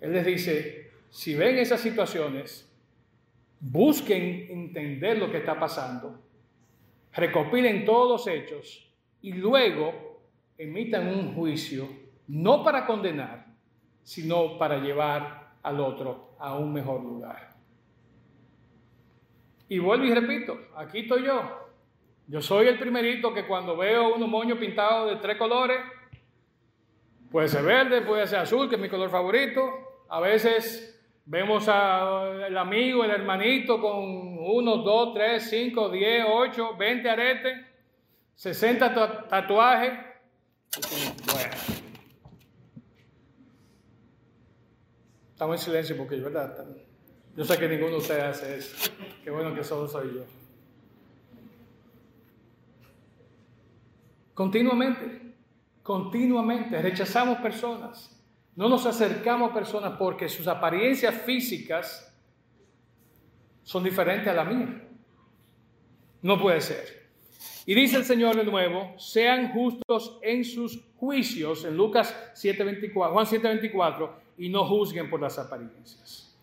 Él 0.00 0.12
les 0.12 0.26
dice, 0.26 0.90
si 1.10 1.36
ven 1.36 1.58
esas 1.58 1.80
situaciones, 1.80 2.71
busquen 3.62 4.48
entender 4.50 5.18
lo 5.18 5.30
que 5.30 5.38
está 5.38 5.58
pasando, 5.58 6.20
recopilen 7.12 7.84
todos 7.84 8.10
los 8.10 8.26
hechos 8.26 8.92
y 9.20 9.32
luego 9.34 10.20
emitan 10.58 11.06
un 11.06 11.32
juicio, 11.34 11.88
no 12.26 12.64
para 12.64 12.84
condenar, 12.84 13.46
sino 14.02 14.58
para 14.58 14.78
llevar 14.78 15.52
al 15.62 15.78
otro 15.78 16.34
a 16.40 16.58
un 16.58 16.72
mejor 16.72 17.02
lugar. 17.02 17.54
Y 19.68 19.78
vuelvo 19.78 20.06
y 20.06 20.12
repito, 20.12 20.58
aquí 20.76 21.00
estoy 21.00 21.24
yo. 21.24 21.70
Yo 22.26 22.42
soy 22.42 22.66
el 22.66 22.78
primerito 22.78 23.32
que 23.32 23.46
cuando 23.46 23.76
veo 23.76 24.16
unos 24.16 24.28
moños 24.28 24.58
pintados 24.58 25.10
de 25.10 25.16
tres 25.16 25.36
colores, 25.36 25.78
puede 27.30 27.46
ser 27.46 27.64
verde, 27.64 28.02
puede 28.02 28.26
ser 28.26 28.40
azul, 28.40 28.68
que 28.68 28.74
es 28.74 28.80
mi 28.80 28.88
color 28.88 29.08
favorito. 29.08 29.62
A 30.08 30.20
veces 30.20 30.91
vemos 31.24 31.68
al 31.68 32.56
amigo, 32.56 33.04
el 33.04 33.10
hermanito 33.10 33.80
con 33.80 34.38
uno, 34.38 34.78
dos, 34.78 35.14
tres, 35.14 35.48
cinco, 35.48 35.88
diez, 35.88 36.24
ocho, 36.28 36.76
veinte 36.76 37.08
aretes, 37.08 37.66
sesenta 38.34 39.26
tatuajes. 39.28 39.92
Bueno, 41.26 41.82
Estamos 45.42 45.60
en 45.60 45.64
silencio 45.64 45.96
porque, 45.96 46.16
¿verdad? 46.20 46.64
Yo 47.36 47.44
sé 47.44 47.58
que 47.58 47.68
ninguno 47.68 47.92
de 47.92 47.96
ustedes 47.96 48.22
hace 48.22 48.58
eso. 48.58 48.92
Qué 49.24 49.30
bueno 49.30 49.52
que 49.52 49.64
solo 49.64 49.88
soy 49.88 50.14
yo. 50.14 50.24
Continuamente, 54.34 55.34
continuamente 55.82 56.80
rechazamos 56.80 57.38
personas. 57.38 58.11
No 58.54 58.68
nos 58.68 58.84
acercamos 58.86 59.50
a 59.50 59.54
personas 59.54 59.94
porque 59.98 60.28
sus 60.28 60.46
apariencias 60.46 61.14
físicas 61.22 62.12
son 63.62 63.84
diferentes 63.84 64.28
a 64.28 64.34
la 64.34 64.44
mía. 64.44 64.88
No 66.20 66.40
puede 66.40 66.60
ser. 66.60 67.10
Y 67.64 67.74
dice 67.74 67.96
el 67.96 68.04
Señor 68.04 68.36
de 68.36 68.44
nuevo, 68.44 68.94
sean 68.98 69.52
justos 69.52 70.18
en 70.22 70.44
sus 70.44 70.80
juicios, 70.96 71.64
en 71.64 71.76
Lucas 71.76 72.14
7:24, 72.34 73.12
Juan 73.12 73.26
7:24, 73.26 74.10
y 74.36 74.48
no 74.48 74.64
juzguen 74.66 75.08
por 75.08 75.20
las 75.20 75.38
apariencias. 75.38 76.36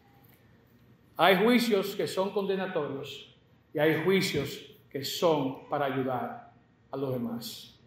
Hay 1.17 1.43
juicios 1.43 1.95
que 1.95 2.07
son 2.07 2.31
condenatorios 2.31 3.35
y 3.73 3.79
hay 3.79 4.03
juicios 4.03 4.77
que 4.89 5.03
son 5.03 5.67
para 5.69 5.85
ayudar 5.85 6.53
a 6.91 6.97
los 6.97 7.13
demás. 7.13 7.78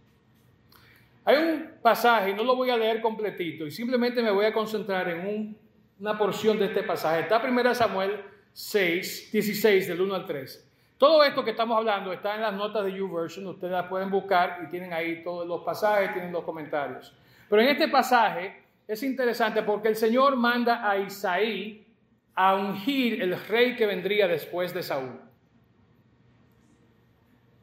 Hay 1.25 1.37
un 1.37 1.71
pasaje, 1.81 2.35
no 2.35 2.43
lo 2.43 2.57
voy 2.57 2.71
a 2.71 2.77
leer 2.77 3.01
completito, 3.01 3.67
y 3.67 3.71
simplemente 3.71 4.23
me 4.23 4.31
voy 4.31 4.45
a 4.45 4.53
concentrar 4.53 5.09
en 5.09 5.57
una 6.01 6.19
porción 6.19 6.59
de 6.59 6.67
este 6.67 6.83
pasaje. 6.83 7.21
Está 7.21 7.41
1 7.43 7.75
Samuel 7.75 8.25
6, 8.53 9.31
16, 9.33 9.89
del 9.89 10.01
1 10.01 10.15
al 10.15 10.27
3. 10.27 10.69
Todo 10.99 11.25
esto 11.25 11.45
que 11.45 11.51
estamos 11.51 11.77
hablando 11.77 12.13
está 12.13 12.35
en 12.35 12.43
las 12.43 12.55
notas 12.55 12.85
de 12.85 12.93
YouVersion, 12.93 13.47
ustedes 13.47 13.73
las 13.73 13.87
pueden 13.87 14.11
buscar 14.11 14.61
y 14.65 14.71
tienen 14.71 14.93
ahí 14.93 15.23
todos 15.23 15.47
los 15.47 15.63
pasajes, 15.63 16.13
tienen 16.13 16.33
los 16.33 16.45
comentarios. 16.45 17.13
Pero 17.49 17.63
en 17.63 17.69
este 17.69 17.89
pasaje 17.89 18.63
es 18.87 19.03
interesante 19.03 19.63
porque 19.63 19.89
el 19.89 19.97
Señor 19.97 20.37
manda 20.37 20.89
a 20.89 20.99
Isaí 20.99 21.87
a 22.35 22.55
ungir 22.55 23.23
el 23.23 23.39
rey 23.47 23.77
que 23.77 23.87
vendría 23.87 24.27
después 24.27 24.73
de 24.75 24.83
Saúl. 24.83 25.21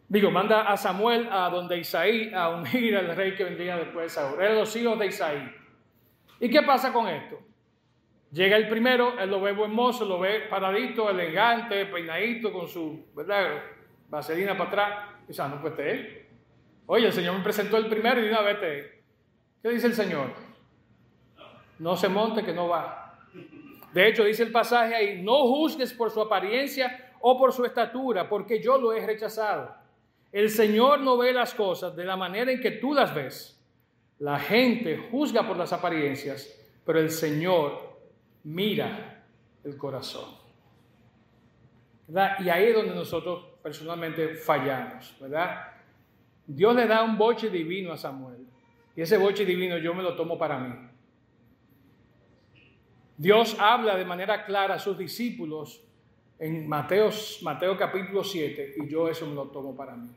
Digo, 0.10 0.32
manda 0.32 0.64
a 0.64 0.76
Samuel 0.76 1.30
a 1.32 1.50
donde 1.50 1.78
Isaí 1.78 2.34
a 2.34 2.50
ungir 2.50 2.98
al 2.98 3.16
rey 3.16 3.36
que 3.36 3.44
vendría 3.44 3.78
después 3.78 4.06
de 4.06 4.10
Saúl. 4.10 4.42
Eran 4.42 4.58
los 4.58 4.76
hijos 4.76 4.98
de 4.98 5.06
Isaí. 5.06 5.56
¿Y 6.40 6.50
qué 6.50 6.64
pasa 6.64 6.92
con 6.92 7.08
esto? 7.08 7.40
Llega 8.32 8.58
el 8.58 8.68
primero, 8.68 9.18
él 9.20 9.30
lo 9.30 9.40
ve 9.40 9.54
buen 9.54 9.72
mozo, 9.72 10.06
lo 10.06 10.20
ve 10.20 10.48
paradito, 10.50 11.10
elegante, 11.10 11.86
peinadito, 11.86 12.52
con 12.52 12.68
su, 12.68 13.06
¿verdad? 13.16 13.62
Vaselina 14.10 14.58
para 14.58 14.70
atrás. 14.70 15.06
Dice, 15.28 15.42
ah, 15.42 15.48
no, 15.48 15.68
él. 15.78 16.26
Oye, 16.88 17.06
el 17.06 17.14
Señor 17.14 17.38
me 17.38 17.44
presentó 17.44 17.78
el 17.78 17.88
primero 17.88 18.20
y 18.20 18.24
de 18.24 18.30
una 18.30 18.42
vez 18.42 18.60
te. 18.60 19.04
¿Qué 19.62 19.70
dice 19.70 19.88
el 19.88 19.94
Señor? 19.94 20.50
no 21.80 21.96
se 21.96 22.10
monte 22.10 22.44
que 22.44 22.54
no 22.54 22.68
va. 22.68 23.18
De 23.94 24.08
hecho, 24.08 24.24
dice 24.24 24.44
el 24.44 24.52
pasaje 24.52 24.94
ahí, 24.94 25.22
no 25.22 25.48
juzgues 25.48 25.94
por 25.94 26.12
su 26.12 26.22
apariencia 26.22 27.14
o 27.22 27.38
por 27.38 27.52
su 27.52 27.66
estatura, 27.66 28.30
porque 28.30 28.62
yo 28.62 28.78
lo 28.78 28.94
he 28.94 29.06
rechazado. 29.06 29.76
El 30.32 30.50
Señor 30.50 31.00
no 31.00 31.18
ve 31.18 31.34
las 31.34 31.54
cosas 31.54 31.96
de 31.96 32.06
la 32.06 32.16
manera 32.16 32.52
en 32.52 32.62
que 32.62 32.72
tú 32.72 32.94
las 32.94 33.14
ves. 33.14 33.60
La 34.20 34.38
gente 34.38 34.98
juzga 35.10 35.48
por 35.48 35.58
las 35.58 35.74
apariencias, 35.74 36.56
pero 36.86 37.00
el 37.00 37.10
Señor 37.10 37.98
mira 38.44 39.24
el 39.64 39.78
corazón. 39.78 40.40
Y 42.40 42.50
ahí 42.50 42.66
es 42.66 42.76
donde 42.76 42.96
nosotros 42.96 43.46
personalmente 43.62 44.36
fallamos, 44.36 45.16
¿verdad? 45.20 45.68
Dios 46.46 46.76
le 46.76 46.88
da 46.88 47.04
un 47.04 47.18
boche 47.18 47.50
divino 47.50 47.94
a 47.94 47.98
Samuel. 47.98 48.48
Y 48.96 49.02
ese 49.02 49.18
boche 49.18 49.46
divino 49.46 49.78
yo 49.78 49.94
me 49.94 50.04
lo 50.04 50.16
tomo 50.16 50.38
para 50.38 50.58
mí. 50.58 50.74
Dios 53.18 53.56
habla 53.60 53.96
de 53.96 54.06
manera 54.06 54.46
clara 54.46 54.76
a 54.76 54.80
sus 54.80 54.98
discípulos 54.98 55.84
en 56.40 56.68
Mateo, 56.68 57.12
capítulo 57.78 58.24
7 58.24 58.76
y 58.78 58.88
yo 58.88 59.10
eso 59.10 59.28
me 59.28 59.36
lo 59.36 59.50
tomo 59.50 59.76
para 59.76 59.96
mí. 59.96 60.10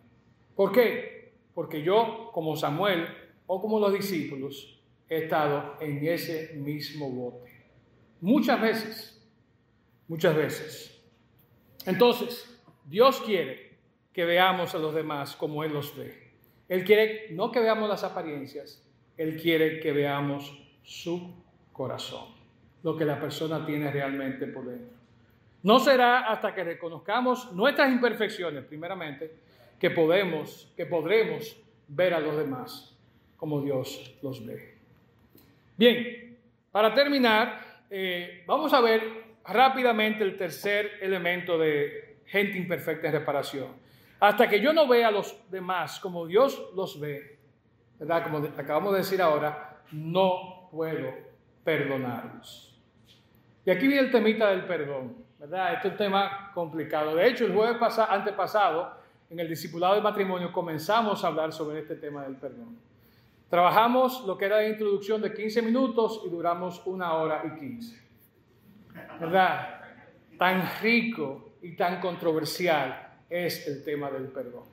¿Por 0.54 0.72
qué? 0.72 1.32
Porque 1.54 1.82
yo, 1.82 2.30
como 2.32 2.56
Samuel 2.56 3.06
o 3.46 3.60
como 3.60 3.80
los 3.80 3.92
discípulos, 3.92 4.80
he 5.08 5.24
estado 5.24 5.76
en 5.80 6.06
ese 6.06 6.54
mismo 6.54 7.10
bote. 7.10 7.50
Muchas 8.20 8.60
veces, 8.60 9.28
muchas 10.08 10.34
veces. 10.36 11.02
Entonces, 11.84 12.58
Dios 12.86 13.20
quiere 13.20 13.76
que 14.12 14.24
veamos 14.24 14.74
a 14.74 14.78
los 14.78 14.94
demás 14.94 15.36
como 15.36 15.64
Él 15.64 15.72
los 15.72 15.96
ve. 15.96 16.30
Él 16.68 16.84
quiere 16.84 17.28
no 17.32 17.50
que 17.50 17.60
veamos 17.60 17.88
las 17.88 18.04
apariencias, 18.04 18.82
Él 19.16 19.40
quiere 19.40 19.80
que 19.80 19.92
veamos 19.92 20.58
su 20.82 21.34
corazón 21.72 22.42
lo 22.82 22.96
que 22.96 23.04
la 23.04 23.20
persona 23.20 23.64
tiene 23.64 23.90
realmente 23.90 24.46
por 24.46 24.66
dentro. 24.66 25.01
No 25.62 25.78
será 25.78 26.28
hasta 26.28 26.54
que 26.54 26.64
reconozcamos 26.64 27.52
nuestras 27.52 27.90
imperfecciones, 27.90 28.64
primeramente, 28.64 29.32
que 29.78 29.90
podemos, 29.90 30.72
que 30.76 30.86
podremos 30.86 31.56
ver 31.88 32.14
a 32.14 32.20
los 32.20 32.36
demás 32.36 32.96
como 33.36 33.60
Dios 33.60 34.16
los 34.22 34.44
ve. 34.44 34.78
Bien, 35.76 36.38
Para 36.70 36.94
terminar, 36.94 37.84
eh, 37.90 38.44
vamos 38.46 38.72
a 38.72 38.80
ver 38.80 39.02
rápidamente 39.44 40.24
el 40.24 40.38
tercer 40.38 40.92
elemento 41.02 41.58
de 41.58 42.20
gente 42.24 42.56
imperfecta 42.56 43.08
en 43.08 43.12
reparación. 43.12 43.68
Hasta 44.20 44.48
que 44.48 44.60
yo 44.60 44.72
no 44.72 44.88
vea 44.88 45.08
a 45.08 45.10
los 45.10 45.36
demás 45.50 46.00
como 46.00 46.26
Dios 46.26 46.70
los 46.74 46.98
ve, 46.98 47.38
¿verdad? 47.98 48.22
Como 48.22 48.38
acabamos 48.38 48.92
de 48.92 48.98
decir 48.98 49.20
ahora, 49.20 49.82
no 49.92 50.68
puedo 50.70 51.12
perdonarlos. 51.62 52.80
Y 53.66 53.70
aquí 53.70 53.86
viene 53.86 54.06
el 54.06 54.10
temita 54.10 54.48
del 54.50 54.64
perdón, 54.64 55.16
¿verdad? 55.42 55.74
Este 55.74 55.88
es 55.88 55.92
un 55.94 55.98
tema 55.98 56.52
complicado. 56.54 57.16
De 57.16 57.26
hecho, 57.26 57.44
el 57.44 57.52
jueves 57.52 57.76
pasado, 57.76 58.12
antepasado, 58.12 58.92
en 59.28 59.40
el 59.40 59.48
discipulado 59.48 59.94
del 59.94 60.02
matrimonio, 60.02 60.52
comenzamos 60.52 61.24
a 61.24 61.26
hablar 61.26 61.52
sobre 61.52 61.80
este 61.80 61.96
tema 61.96 62.22
del 62.22 62.36
perdón. 62.36 62.78
Trabajamos 63.50 64.24
lo 64.24 64.38
que 64.38 64.44
era 64.44 64.58
la 64.58 64.68
introducción 64.68 65.20
de 65.20 65.34
15 65.34 65.62
minutos 65.62 66.22
y 66.24 66.30
duramos 66.30 66.80
una 66.86 67.14
hora 67.14 67.42
y 67.44 67.58
15. 67.58 68.00
¿Verdad? 69.18 69.80
Tan 70.38 70.62
rico 70.80 71.54
y 71.60 71.74
tan 71.74 72.00
controversial 72.00 73.14
es 73.28 73.66
el 73.66 73.82
tema 73.82 74.12
del 74.12 74.28
perdón. 74.28 74.64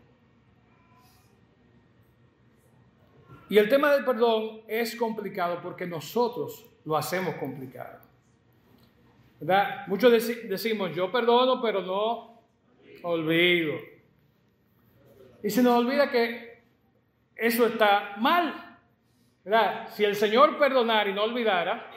Y 3.50 3.58
el 3.58 3.68
tema 3.68 3.92
del 3.92 4.06
perdón 4.06 4.62
es 4.68 4.96
complicado 4.96 5.62
porque 5.64 5.88
nosotros 5.88 6.64
lo 6.86 6.96
hacemos 6.96 7.34
complicado. 7.36 8.09
Muchos 9.88 10.12
decimos, 10.48 10.96
yo 10.96 11.12
perdono, 11.12 11.62
pero 11.62 11.82
no 11.82 12.42
olvido. 13.04 13.76
Y 15.42 15.50
se 15.50 15.64
nos 15.64 15.78
olvida 15.78 16.12
que 16.12 16.62
eso 17.36 17.68
está 17.68 18.16
mal. 18.18 18.78
Si 19.90 20.04
el 20.04 20.16
Señor 20.16 20.58
perdonara 20.58 21.10
y 21.10 21.14
no 21.14 21.24
olvidara, 21.24 21.90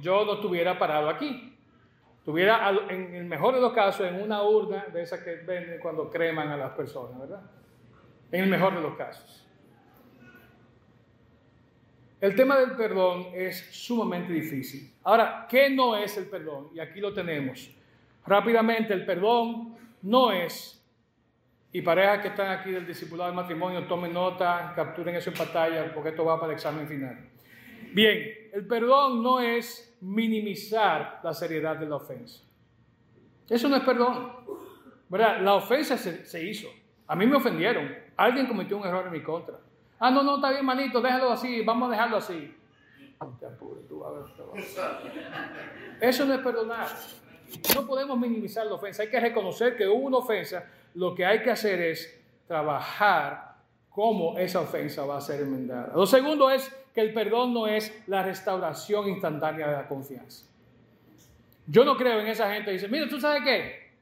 yo 0.00 0.24
no 0.24 0.34
estuviera 0.34 0.78
parado 0.78 1.08
aquí. 1.08 1.56
Estuviera, 2.18 2.70
en 2.88 3.14
el 3.14 3.24
mejor 3.24 3.54
de 3.54 3.60
los 3.60 3.72
casos, 3.72 4.06
en 4.06 4.22
una 4.22 4.42
urna 4.42 4.86
de 4.92 5.02
esas 5.02 5.20
que 5.20 5.36
venden 5.36 5.80
cuando 5.80 6.08
creman 6.08 6.50
a 6.50 6.56
las 6.56 6.70
personas, 6.72 7.18
¿verdad? 7.18 7.42
En 8.30 8.44
el 8.44 8.50
mejor 8.50 8.74
de 8.74 8.80
los 8.80 8.94
casos. 8.96 9.44
El 12.22 12.36
tema 12.36 12.56
del 12.56 12.76
perdón 12.76 13.26
es 13.34 13.68
sumamente 13.72 14.32
difícil. 14.32 14.94
Ahora, 15.02 15.44
¿qué 15.50 15.68
no 15.68 15.96
es 15.96 16.16
el 16.16 16.26
perdón? 16.26 16.68
Y 16.72 16.78
aquí 16.78 17.00
lo 17.00 17.12
tenemos. 17.12 17.68
Rápidamente, 18.24 18.94
el 18.94 19.04
perdón 19.04 19.76
no 20.02 20.30
es 20.30 20.80
y 21.72 21.82
parejas 21.82 22.20
que 22.20 22.28
están 22.28 22.56
aquí 22.56 22.70
del 22.70 22.86
discipulado 22.86 23.28
del 23.28 23.34
matrimonio, 23.34 23.88
tomen 23.88 24.12
nota, 24.12 24.72
capturen 24.76 25.16
eso 25.16 25.30
en 25.30 25.36
pantalla, 25.36 25.92
porque 25.92 26.10
esto 26.10 26.24
va 26.24 26.38
para 26.38 26.52
el 26.52 26.58
examen 26.58 26.86
final. 26.86 27.18
Bien, 27.92 28.22
el 28.52 28.68
perdón 28.68 29.20
no 29.20 29.40
es 29.40 29.96
minimizar 30.00 31.18
la 31.24 31.34
seriedad 31.34 31.76
de 31.76 31.86
la 31.86 31.96
ofensa. 31.96 32.44
Eso 33.48 33.68
no 33.68 33.74
es 33.74 33.82
perdón. 33.82 34.30
¿Verdad? 35.08 35.40
La 35.40 35.54
ofensa 35.54 35.98
se, 35.98 36.44
hizo. 36.44 36.68
A 37.08 37.16
mí 37.16 37.26
me 37.26 37.34
ofendieron. 37.34 37.92
Alguien 38.16 38.46
cometió 38.46 38.78
un 38.78 38.86
error 38.86 39.06
en 39.06 39.12
mi 39.12 39.22
contra. 39.24 39.56
Ah, 40.04 40.10
no, 40.10 40.24
no, 40.24 40.34
está 40.34 40.50
bien, 40.50 40.66
manito, 40.66 41.00
déjalo 41.00 41.30
así, 41.30 41.62
vamos 41.62 41.86
a 41.86 41.92
dejarlo 41.92 42.16
así. 42.16 42.52
Eso 46.00 46.24
no 46.24 46.34
es 46.34 46.40
perdonar. 46.40 46.88
No 47.72 47.86
podemos 47.86 48.18
minimizar 48.18 48.66
la 48.66 48.74
ofensa. 48.74 49.04
Hay 49.04 49.10
que 49.10 49.20
reconocer 49.20 49.76
que 49.76 49.86
hubo 49.86 50.08
una 50.08 50.16
ofensa 50.16 50.66
lo 50.94 51.14
que 51.14 51.24
hay 51.24 51.40
que 51.40 51.52
hacer 51.52 51.80
es 51.80 52.20
trabajar 52.48 53.54
cómo 53.90 54.36
esa 54.38 54.62
ofensa 54.62 55.06
va 55.06 55.18
a 55.18 55.20
ser 55.20 55.42
enmendada. 55.42 55.92
Lo 55.94 56.04
segundo 56.04 56.50
es 56.50 56.68
que 56.92 57.00
el 57.00 57.14
perdón 57.14 57.54
no 57.54 57.68
es 57.68 57.96
la 58.08 58.24
restauración 58.24 59.08
instantánea 59.08 59.68
de 59.68 59.76
la 59.76 59.86
confianza. 59.86 60.44
Yo 61.68 61.84
no 61.84 61.96
creo 61.96 62.18
en 62.18 62.26
esa 62.26 62.52
gente 62.52 62.66
que 62.66 62.72
dice, 62.72 62.88
mira, 62.88 63.08
¿tú 63.08 63.20
sabes 63.20 63.44
qué? 63.44 63.92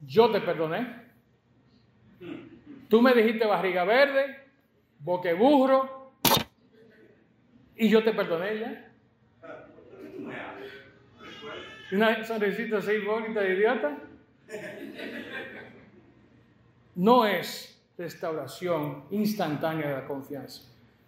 Yo 0.00 0.30
te 0.30 0.40
perdoné. 0.40 1.04
Tú 2.88 3.02
me 3.02 3.12
dijiste 3.12 3.44
barriga 3.44 3.84
verde, 3.84 4.43
boqueburro, 5.04 6.12
y 7.76 7.88
yo 7.88 8.02
te 8.02 8.12
perdoné 8.12 8.58
ya. 8.58 8.90
Una 11.92 12.24
sonrisita 12.24 12.78
así 12.78 12.98
bonita 12.98 13.40
de 13.40 13.54
idiota 13.54 13.98
no 16.96 17.26
es 17.26 17.80
restauración 17.98 19.04
instantánea 19.10 19.88
de 19.88 19.94
la 19.94 20.06
confianza. 20.06 20.62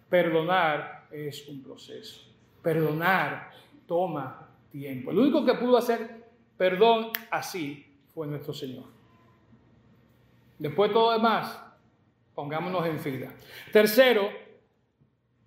Perdonar 0.09 1.07
es 1.11 1.47
un 1.49 1.63
proceso. 1.63 2.21
Perdonar 2.61 3.51
toma 3.87 4.49
tiempo. 4.71 5.11
El 5.11 5.19
único 5.19 5.43
que 5.43 5.55
pudo 5.55 5.77
hacer 5.77 6.25
perdón 6.57 7.11
así 7.31 7.85
fue 8.13 8.27
nuestro 8.27 8.53
Señor. 8.53 8.85
Después 10.59 10.91
todo 10.91 11.13
demás, 11.13 11.66
pongámonos 12.37 12.85
en 12.85 12.99
fila. 12.99 13.31
Tercero, 13.73 14.29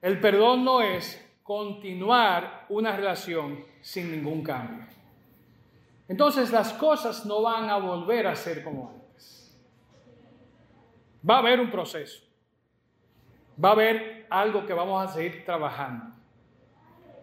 el 0.03 0.19
perdón 0.19 0.65
no 0.65 0.83
es 0.83 1.25
continuar 1.41 2.67
una 2.69 2.97
relación 2.97 3.65
sin 3.81 4.11
ningún 4.11 4.43
cambio. 4.43 4.87
Entonces 6.09 6.51
las 6.51 6.73
cosas 6.73 7.25
no 7.27 7.43
van 7.43 7.71
a 7.71 7.77
volver 7.77 8.27
a 8.27 8.35
ser 8.35 8.65
como 8.65 8.91
antes. 8.91 9.57
Va 11.29 11.37
a 11.37 11.39
haber 11.39 11.61
un 11.61 11.71
proceso. 11.71 12.25
Va 13.65 13.69
a 13.69 13.73
haber 13.73 14.27
algo 14.29 14.67
que 14.67 14.73
vamos 14.73 15.09
a 15.09 15.13
seguir 15.13 15.45
trabajando. 15.45 16.07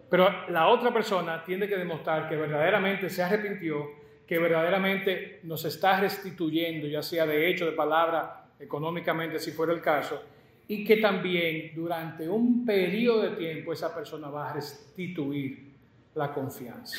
Pero 0.08 0.48
la 0.48 0.68
otra 0.68 0.94
persona 0.94 1.44
tiene 1.44 1.68
que 1.68 1.76
demostrar 1.76 2.26
que 2.26 2.36
verdaderamente 2.36 3.10
se 3.10 3.22
arrepintió, 3.22 3.86
que 4.26 4.38
verdaderamente 4.38 5.40
nos 5.42 5.66
está 5.66 6.00
restituyendo, 6.00 6.86
ya 6.86 7.02
sea 7.02 7.26
de 7.26 7.50
hecho, 7.50 7.66
de 7.66 7.72
palabra, 7.72 8.37
económicamente, 8.58 9.38
si 9.38 9.52
fuera 9.52 9.72
el 9.72 9.80
caso, 9.80 10.22
y 10.68 10.84
que 10.84 10.96
también 10.96 11.72
durante 11.74 12.28
un 12.28 12.64
periodo 12.64 13.22
de 13.22 13.36
tiempo 13.36 13.72
esa 13.72 13.94
persona 13.94 14.28
va 14.28 14.50
a 14.50 14.52
restituir 14.52 15.74
la 16.14 16.32
confianza. 16.32 16.98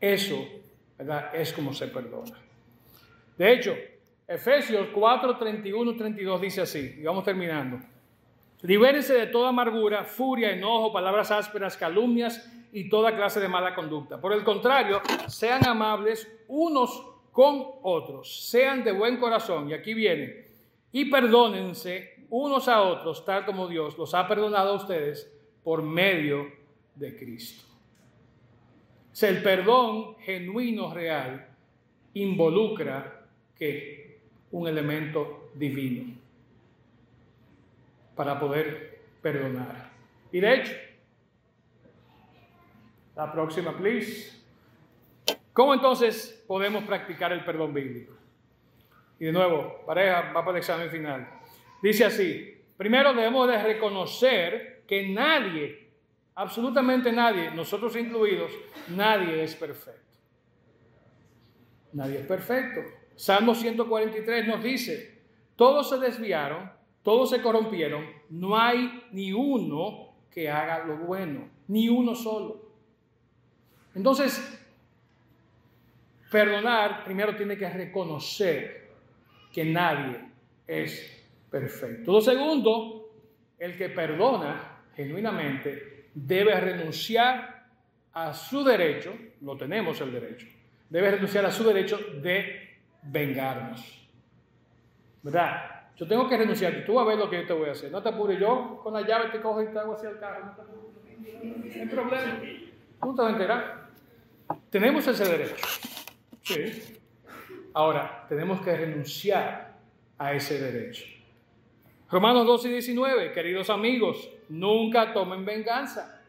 Eso. 0.00 0.46
Es 1.32 1.52
como 1.52 1.72
se 1.72 1.86
perdona. 1.88 2.36
De 3.36 3.52
hecho, 3.52 3.74
Efesios 4.26 4.88
4, 4.92 5.38
31, 5.38 5.96
32 5.96 6.40
dice 6.40 6.60
así, 6.62 6.96
y 6.98 7.02
vamos 7.04 7.24
terminando. 7.24 7.78
Libérense 8.62 9.14
de 9.14 9.28
toda 9.28 9.50
amargura, 9.50 10.04
furia, 10.04 10.50
enojo, 10.50 10.92
palabras 10.92 11.30
ásperas, 11.30 11.76
calumnias 11.76 12.52
y 12.72 12.88
toda 12.88 13.14
clase 13.14 13.38
de 13.38 13.48
mala 13.48 13.74
conducta. 13.74 14.20
Por 14.20 14.32
el 14.32 14.42
contrario, 14.42 15.00
sean 15.28 15.64
amables 15.66 16.28
unos 16.48 17.07
con 17.38 17.66
otros, 17.84 18.48
sean 18.50 18.82
de 18.82 18.90
buen 18.90 19.16
corazón, 19.16 19.70
y 19.70 19.72
aquí 19.72 19.94
viene, 19.94 20.44
y 20.90 21.04
perdónense 21.04 22.24
unos 22.30 22.66
a 22.66 22.82
otros, 22.82 23.24
tal 23.24 23.46
como 23.46 23.68
Dios 23.68 23.96
los 23.96 24.12
ha 24.12 24.26
perdonado 24.26 24.70
a 24.70 24.74
ustedes 24.74 25.32
por 25.62 25.80
medio 25.80 26.50
de 26.96 27.16
Cristo. 27.16 27.64
O 29.12 29.24
el 29.24 29.40
perdón 29.40 30.16
genuino, 30.16 30.92
real, 30.92 31.48
involucra 32.14 33.24
que 33.56 34.18
un 34.50 34.66
elemento 34.66 35.50
divino 35.54 36.12
para 38.16 38.40
poder 38.40 39.00
perdonar. 39.22 39.92
Y 40.32 40.40
de 40.40 40.54
hecho, 40.56 40.72
la 43.14 43.30
próxima, 43.30 43.76
please. 43.76 44.37
¿Cómo 45.58 45.74
entonces 45.74 46.44
podemos 46.46 46.84
practicar 46.84 47.32
el 47.32 47.44
perdón 47.44 47.74
bíblico? 47.74 48.14
Y 49.18 49.24
de 49.24 49.32
nuevo, 49.32 49.82
pareja, 49.84 50.30
va 50.30 50.44
para 50.44 50.52
el 50.52 50.58
examen 50.58 50.88
final. 50.88 51.28
Dice 51.82 52.04
así, 52.04 52.62
primero 52.76 53.12
debemos 53.12 53.48
de 53.48 53.60
reconocer 53.60 54.84
que 54.86 55.08
nadie, 55.08 55.90
absolutamente 56.36 57.10
nadie, 57.10 57.50
nosotros 57.50 57.96
incluidos, 57.96 58.52
nadie 58.94 59.42
es 59.42 59.56
perfecto. 59.56 60.16
Nadie 61.92 62.20
es 62.20 62.26
perfecto. 62.26 62.80
Salmo 63.16 63.52
143 63.52 64.46
nos 64.46 64.62
dice, 64.62 65.22
todos 65.56 65.90
se 65.90 65.98
desviaron, 65.98 66.70
todos 67.02 67.30
se 67.30 67.42
corrompieron, 67.42 68.06
no 68.30 68.56
hay 68.56 69.08
ni 69.10 69.32
uno 69.32 70.14
que 70.30 70.48
haga 70.48 70.84
lo 70.84 70.98
bueno, 70.98 71.50
ni 71.66 71.88
uno 71.88 72.14
solo. 72.14 72.62
Entonces, 73.96 74.54
perdonar 76.30 77.04
primero 77.04 77.34
tiene 77.34 77.56
que 77.56 77.68
reconocer 77.68 78.88
que 79.52 79.64
nadie 79.64 80.20
es 80.66 81.26
perfecto. 81.50 82.12
Lo 82.12 82.20
segundo, 82.20 83.10
el 83.58 83.76
que 83.76 83.88
perdona 83.88 84.82
genuinamente 84.94 86.08
debe 86.14 86.58
renunciar 86.60 87.66
a 88.12 88.34
su 88.34 88.64
derecho, 88.64 89.14
lo 89.42 89.56
tenemos 89.56 90.00
el 90.00 90.12
derecho, 90.12 90.46
debe 90.88 91.12
renunciar 91.12 91.46
a 91.46 91.50
su 91.50 91.64
derecho 91.64 91.98
de 92.20 92.78
vengarnos. 93.02 94.08
¿Verdad? 95.22 95.78
Yo 95.96 96.06
tengo 96.06 96.28
que 96.28 96.36
renunciar. 96.36 96.84
Tú 96.86 96.94
vas 96.94 97.06
a 97.06 97.08
ver 97.08 97.18
lo 97.18 97.28
que 97.28 97.40
yo 97.40 97.46
te 97.46 97.52
voy 97.52 97.68
a 97.68 97.72
hacer. 97.72 97.90
No 97.90 98.00
te 98.00 98.08
apures. 98.08 98.38
Yo 98.38 98.80
con 98.82 98.94
la 98.94 99.02
llave 99.02 99.30
te 99.30 99.40
cojo 99.40 99.62
y 99.62 99.66
te 99.66 99.78
hago 99.78 99.94
hacia 99.94 100.10
el 100.10 100.18
carro. 100.18 100.44
No, 100.44 101.64
hay 101.74 101.86
problema. 101.86 102.40
¿Tú 103.00 103.14
te 103.14 103.22
vas 103.22 103.30
a 103.30 103.32
enterar? 103.32 103.88
Tenemos 104.70 105.06
ese 105.06 105.24
derecho. 105.24 105.56
Sí. 106.42 106.98
Ahora, 107.74 108.26
tenemos 108.28 108.60
que 108.60 108.76
renunciar 108.76 109.78
a 110.18 110.34
ese 110.34 110.58
derecho. 110.58 111.04
Romanos 112.10 112.46
12 112.46 112.68
y 112.68 112.72
19, 112.72 113.32
queridos 113.32 113.70
amigos, 113.70 114.30
nunca 114.48 115.12
tomen 115.12 115.44
venganza. 115.44 116.22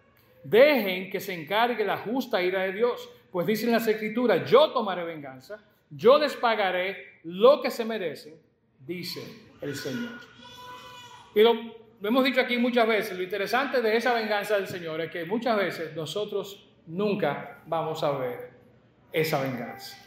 Dejen 0.43 1.09
que 1.09 1.19
se 1.19 1.33
encargue 1.33 1.83
la 1.85 1.97
justa 1.97 2.41
ira 2.41 2.63
de 2.63 2.73
Dios, 2.73 3.09
pues 3.31 3.47
dicen 3.47 3.71
las 3.71 3.87
escrituras, 3.87 4.49
yo 4.49 4.71
tomaré 4.71 5.03
venganza, 5.03 5.63
yo 5.89 6.17
les 6.17 6.35
pagaré 6.35 7.19
lo 7.23 7.61
que 7.61 7.71
se 7.71 7.85
merecen, 7.85 8.35
dice 8.85 9.21
el 9.61 9.75
Señor. 9.75 10.19
Y 11.33 11.41
lo, 11.41 11.53
lo 11.53 12.07
hemos 12.07 12.23
dicho 12.23 12.41
aquí 12.41 12.57
muchas 12.57 12.87
veces, 12.87 13.17
lo 13.17 13.23
interesante 13.23 13.81
de 13.81 13.95
esa 13.95 14.13
venganza 14.13 14.55
del 14.55 14.67
Señor 14.67 15.01
es 15.01 15.11
que 15.11 15.25
muchas 15.25 15.57
veces 15.57 15.95
nosotros 15.95 16.69
nunca 16.87 17.61
vamos 17.65 18.03
a 18.03 18.11
ver 18.11 18.48
esa 19.11 19.41
venganza. 19.41 19.97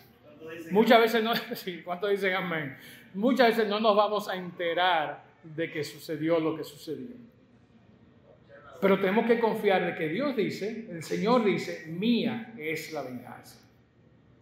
Muchas 0.70 1.00
veces 1.00 1.22
no, 1.22 1.32
¿cuánto 1.84 2.08
dicen 2.08 2.34
amén? 2.34 2.76
Muchas 3.14 3.48
veces 3.48 3.68
no 3.68 3.80
nos 3.80 3.96
vamos 3.96 4.28
a 4.28 4.36
enterar 4.36 5.24
de 5.42 5.70
que 5.70 5.84
sucedió 5.84 6.38
lo 6.38 6.56
que 6.56 6.64
sucedió. 6.64 7.16
Pero 8.80 8.98
tenemos 8.98 9.26
que 9.26 9.38
confiar 9.38 9.86
de 9.86 9.94
que 9.94 10.08
Dios 10.08 10.34
dice, 10.34 10.88
el 10.90 11.02
Señor 11.02 11.44
dice, 11.44 11.86
mía 11.86 12.52
es 12.58 12.92
la 12.92 13.02
venganza. 13.02 13.60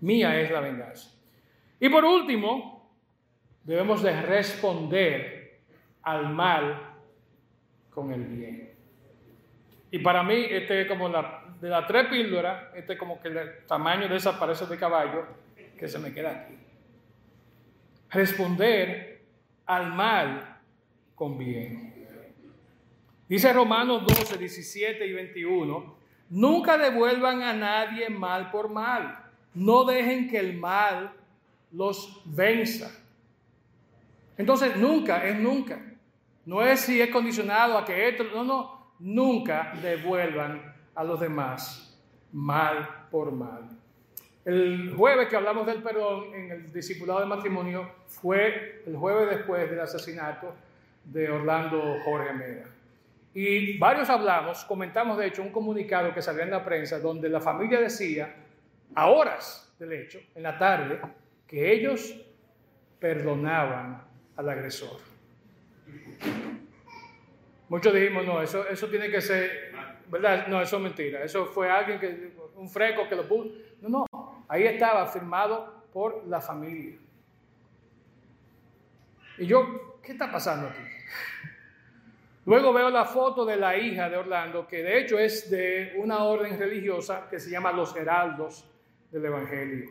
Mía 0.00 0.40
es 0.40 0.50
la 0.50 0.60
venganza. 0.60 1.10
Y 1.78 1.88
por 1.88 2.04
último, 2.04 2.90
debemos 3.64 4.02
de 4.02 4.20
responder 4.22 5.60
al 6.02 6.32
mal 6.32 6.94
con 7.90 8.12
el 8.12 8.24
bien. 8.24 8.70
Y 9.90 9.98
para 9.98 10.22
mí, 10.22 10.46
este 10.48 10.82
es 10.82 10.88
como 10.88 11.08
la, 11.08 11.39
de 11.60 11.68
las 11.68 11.86
tres 11.86 12.06
píldoras, 12.06 12.74
este 12.74 12.94
es 12.94 12.98
como 12.98 13.20
que 13.20 13.28
el 13.28 13.66
tamaño 13.66 14.08
de 14.08 14.16
esa 14.16 14.38
pareja 14.38 14.64
de 14.64 14.78
caballo 14.78 15.26
que 15.78 15.88
se 15.88 15.98
me 15.98 16.12
queda 16.12 16.30
aquí. 16.30 16.54
Responder 18.10 19.22
al 19.66 19.92
mal 19.92 20.58
con 21.14 21.36
bien. 21.38 21.90
Dice 23.28 23.52
Romanos 23.52 24.04
12, 24.06 24.38
17 24.38 25.06
y 25.06 25.12
21, 25.12 25.96
nunca 26.30 26.76
devuelvan 26.76 27.42
a 27.42 27.52
nadie 27.52 28.08
mal 28.08 28.50
por 28.50 28.68
mal. 28.68 29.24
No 29.54 29.84
dejen 29.84 30.28
que 30.28 30.38
el 30.38 30.56
mal 30.56 31.12
los 31.72 32.22
venza. 32.24 32.90
Entonces, 34.36 34.76
nunca 34.76 35.24
es 35.24 35.38
nunca. 35.38 35.78
No 36.46 36.62
es 36.62 36.80
si 36.80 37.00
es 37.00 37.10
condicionado 37.10 37.78
a 37.78 37.84
que 37.84 38.08
esto, 38.08 38.24
no, 38.24 38.42
no, 38.42 38.92
nunca 38.98 39.74
devuelvan 39.80 40.69
a 41.00 41.04
los 41.04 41.18
demás 41.18 41.98
mal 42.30 43.06
por 43.10 43.32
mal. 43.32 43.62
El 44.44 44.92
jueves 44.94 45.28
que 45.28 45.36
hablamos 45.36 45.66
del 45.66 45.82
perdón 45.82 46.34
en 46.34 46.50
el 46.52 46.72
discipulado 46.74 47.20
de 47.20 47.26
matrimonio 47.26 47.90
fue 48.06 48.82
el 48.84 48.96
jueves 48.96 49.30
después 49.30 49.70
del 49.70 49.80
asesinato 49.80 50.54
de 51.04 51.30
Orlando 51.30 51.96
Jorge 52.04 52.34
Mera. 52.34 52.66
Y 53.32 53.78
varios 53.78 54.10
hablamos, 54.10 54.62
comentamos 54.66 55.16
de 55.16 55.28
hecho 55.28 55.40
un 55.40 55.52
comunicado 55.52 56.12
que 56.12 56.20
salió 56.20 56.42
en 56.42 56.50
la 56.50 56.62
prensa 56.62 56.98
donde 56.98 57.30
la 57.30 57.40
familia 57.40 57.80
decía, 57.80 58.34
a 58.94 59.06
horas 59.06 59.74
del 59.78 59.94
hecho, 59.94 60.20
en 60.34 60.42
la 60.42 60.58
tarde, 60.58 61.00
que 61.46 61.72
ellos 61.72 62.14
perdonaban 62.98 64.04
al 64.36 64.48
agresor. 64.50 65.00
Muchos 67.70 67.94
dijimos, 67.94 68.26
no, 68.26 68.42
eso, 68.42 68.68
eso 68.68 68.88
tiene 68.88 69.08
que 69.12 69.20
ser, 69.20 69.69
¿verdad? 70.10 70.46
No, 70.48 70.60
eso 70.60 70.76
es 70.76 70.82
mentira. 70.82 71.22
Eso 71.22 71.46
fue 71.46 71.70
alguien 71.70 71.98
que, 71.98 72.32
un 72.56 72.68
freco 72.68 73.08
que 73.08 73.16
lo 73.16 73.26
puso. 73.26 73.50
No, 73.80 73.88
no, 73.88 74.44
ahí 74.48 74.64
estaba 74.64 75.06
firmado 75.06 75.84
por 75.92 76.26
la 76.26 76.40
familia. 76.40 76.96
Y 79.38 79.46
yo, 79.46 80.00
¿qué 80.02 80.12
está 80.12 80.30
pasando 80.30 80.68
aquí? 80.68 80.82
Luego 82.46 82.72
veo 82.72 82.90
la 82.90 83.04
foto 83.04 83.44
de 83.44 83.56
la 83.56 83.76
hija 83.76 84.08
de 84.08 84.16
Orlando, 84.16 84.66
que 84.66 84.82
de 84.82 84.98
hecho 84.98 85.18
es 85.18 85.50
de 85.50 85.94
una 85.96 86.24
orden 86.24 86.58
religiosa 86.58 87.28
que 87.28 87.38
se 87.38 87.50
llama 87.50 87.70
Los 87.72 87.94
Heraldos 87.94 88.68
del 89.10 89.24
Evangelio. 89.26 89.90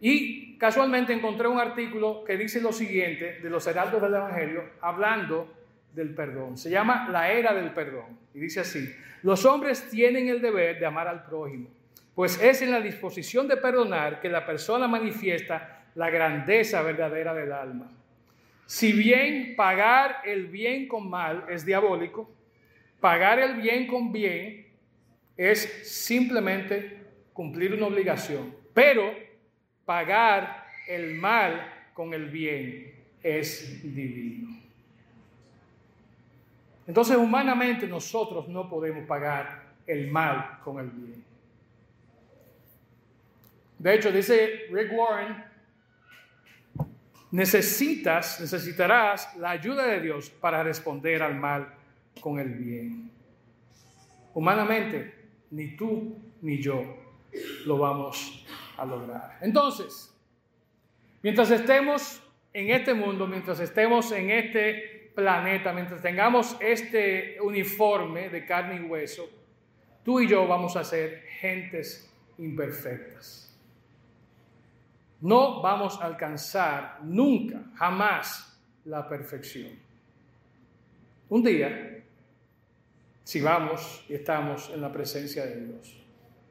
Y 0.00 0.58
casualmente 0.58 1.12
encontré 1.12 1.48
un 1.48 1.58
artículo 1.58 2.24
que 2.24 2.36
dice 2.36 2.60
lo 2.60 2.72
siguiente 2.72 3.40
de 3.40 3.50
los 3.50 3.66
Heraldos 3.66 4.02
del 4.02 4.14
Evangelio, 4.14 4.64
hablando 4.80 5.48
del 5.96 6.14
perdón. 6.14 6.56
Se 6.56 6.70
llama 6.70 7.08
La 7.08 7.32
Era 7.32 7.54
del 7.54 7.72
Perdón. 7.72 8.18
Y 8.34 8.38
dice 8.38 8.60
así, 8.60 8.94
los 9.22 9.44
hombres 9.44 9.88
tienen 9.90 10.28
el 10.28 10.40
deber 10.40 10.78
de 10.78 10.86
amar 10.86 11.08
al 11.08 11.24
prójimo, 11.24 11.68
pues 12.14 12.40
es 12.40 12.62
en 12.62 12.70
la 12.70 12.80
disposición 12.80 13.48
de 13.48 13.56
perdonar 13.56 14.20
que 14.20 14.28
la 14.28 14.46
persona 14.46 14.86
manifiesta 14.86 15.86
la 15.94 16.10
grandeza 16.10 16.82
verdadera 16.82 17.34
del 17.34 17.50
alma. 17.50 17.90
Si 18.66 18.92
bien 18.92 19.54
pagar 19.56 20.20
el 20.24 20.46
bien 20.46 20.86
con 20.86 21.08
mal 21.08 21.46
es 21.48 21.64
diabólico, 21.64 22.30
pagar 23.00 23.38
el 23.38 23.54
bien 23.60 23.86
con 23.86 24.12
bien 24.12 24.66
es 25.36 25.60
simplemente 25.84 26.98
cumplir 27.32 27.74
una 27.74 27.86
obligación. 27.86 28.54
Pero 28.74 29.14
pagar 29.84 30.66
el 30.88 31.14
mal 31.14 31.72
con 31.94 32.12
el 32.12 32.26
bien 32.26 32.92
es 33.22 33.82
divino. 33.82 34.55
Entonces, 36.86 37.16
humanamente 37.16 37.86
nosotros 37.86 38.48
no 38.48 38.68
podemos 38.68 39.06
pagar 39.06 39.74
el 39.86 40.10
mal 40.10 40.58
con 40.62 40.78
el 40.78 40.90
bien. 40.90 41.24
De 43.78 43.94
hecho, 43.94 44.10
dice 44.10 44.66
Rick 44.70 44.92
Warren, 44.92 45.44
necesitas, 47.30 48.40
necesitarás 48.40 49.36
la 49.36 49.50
ayuda 49.50 49.86
de 49.86 50.00
Dios 50.00 50.30
para 50.30 50.62
responder 50.62 51.22
al 51.22 51.36
mal 51.36 51.74
con 52.20 52.38
el 52.38 52.54
bien. 52.54 53.10
Humanamente, 54.32 55.14
ni 55.50 55.76
tú 55.76 56.16
ni 56.40 56.60
yo 56.60 56.82
lo 57.66 57.78
vamos 57.78 58.46
a 58.76 58.84
lograr. 58.84 59.38
Entonces, 59.40 60.14
mientras 61.22 61.50
estemos 61.50 62.22
en 62.52 62.70
este 62.70 62.94
mundo, 62.94 63.26
mientras 63.26 63.60
estemos 63.60 64.10
en 64.12 64.30
este 64.30 64.95
planeta, 65.16 65.72
mientras 65.72 66.02
tengamos 66.02 66.56
este 66.60 67.38
uniforme 67.40 68.28
de 68.28 68.44
carne 68.44 68.76
y 68.76 68.80
hueso, 68.84 69.28
tú 70.04 70.20
y 70.20 70.28
yo 70.28 70.46
vamos 70.46 70.76
a 70.76 70.84
ser 70.84 71.22
gentes 71.40 72.12
imperfectas. 72.36 73.42
No 75.22 75.62
vamos 75.62 75.98
a 76.00 76.04
alcanzar 76.04 76.98
nunca, 77.02 77.62
jamás, 77.76 78.60
la 78.84 79.08
perfección. 79.08 79.72
Un 81.30 81.42
día, 81.42 82.04
si 83.24 83.40
vamos 83.40 84.04
y 84.10 84.14
estamos 84.14 84.70
en 84.70 84.82
la 84.82 84.92
presencia 84.92 85.46
de 85.46 85.64
Dios. 85.64 85.98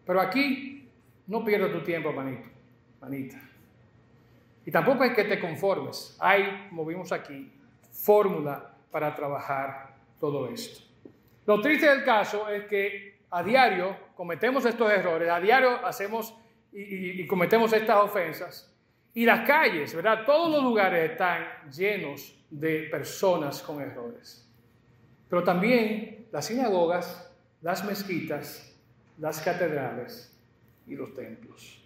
Pero 0.05 0.20
aquí 0.20 0.89
no 1.28 1.45
pierdas 1.45 1.72
tu 1.72 1.82
tiempo, 1.82 2.11
manito, 2.11 2.49
manita. 2.99 3.39
Y 4.66 4.72
tampoco 4.72 5.03
es 5.03 5.13
que 5.13 5.26
te 5.26 5.39
conformes. 5.39 6.18
Hay, 6.20 6.68
como 6.70 6.84
vimos 6.84 7.11
aquí, 7.11 7.51
fórmula 7.96 8.76
para 8.91 9.16
trabajar 9.16 9.96
todo 10.20 10.50
esto. 10.50 10.84
Lo 11.46 11.62
triste 11.62 11.88
del 11.88 12.04
caso 12.04 12.50
es 12.50 12.66
que 12.66 13.20
a 13.30 13.43
diario 13.43 13.96
cometemos 14.16 14.66
estos 14.66 14.91
errores, 14.91 15.30
a 15.30 15.39
diario 15.39 15.86
hacemos 15.86 16.36
y, 16.72 17.26
cometemos 17.28 17.72
estas 17.74 17.98
ofensas. 17.98 18.72
Y 19.14 19.26
las 19.26 19.48
calles, 19.48 19.96
¿verdad? 19.96 20.26
Todos 20.26 20.52
los 20.52 20.64
lugares 20.64 21.12
están 21.12 21.46
llenos 21.72 22.36
de 22.50 22.84
personas 22.91 23.62
con 23.62 23.82
errores. 23.82 24.46
Pero 25.30 25.43
también 25.43 26.28
las 26.32 26.46
sinagogas, 26.48 27.32
las 27.62 27.86
mezquitas, 27.86 28.76
las 29.18 29.39
catedrales 29.41 30.38
y 30.86 30.96
los 30.96 31.14
templos. 31.14 31.82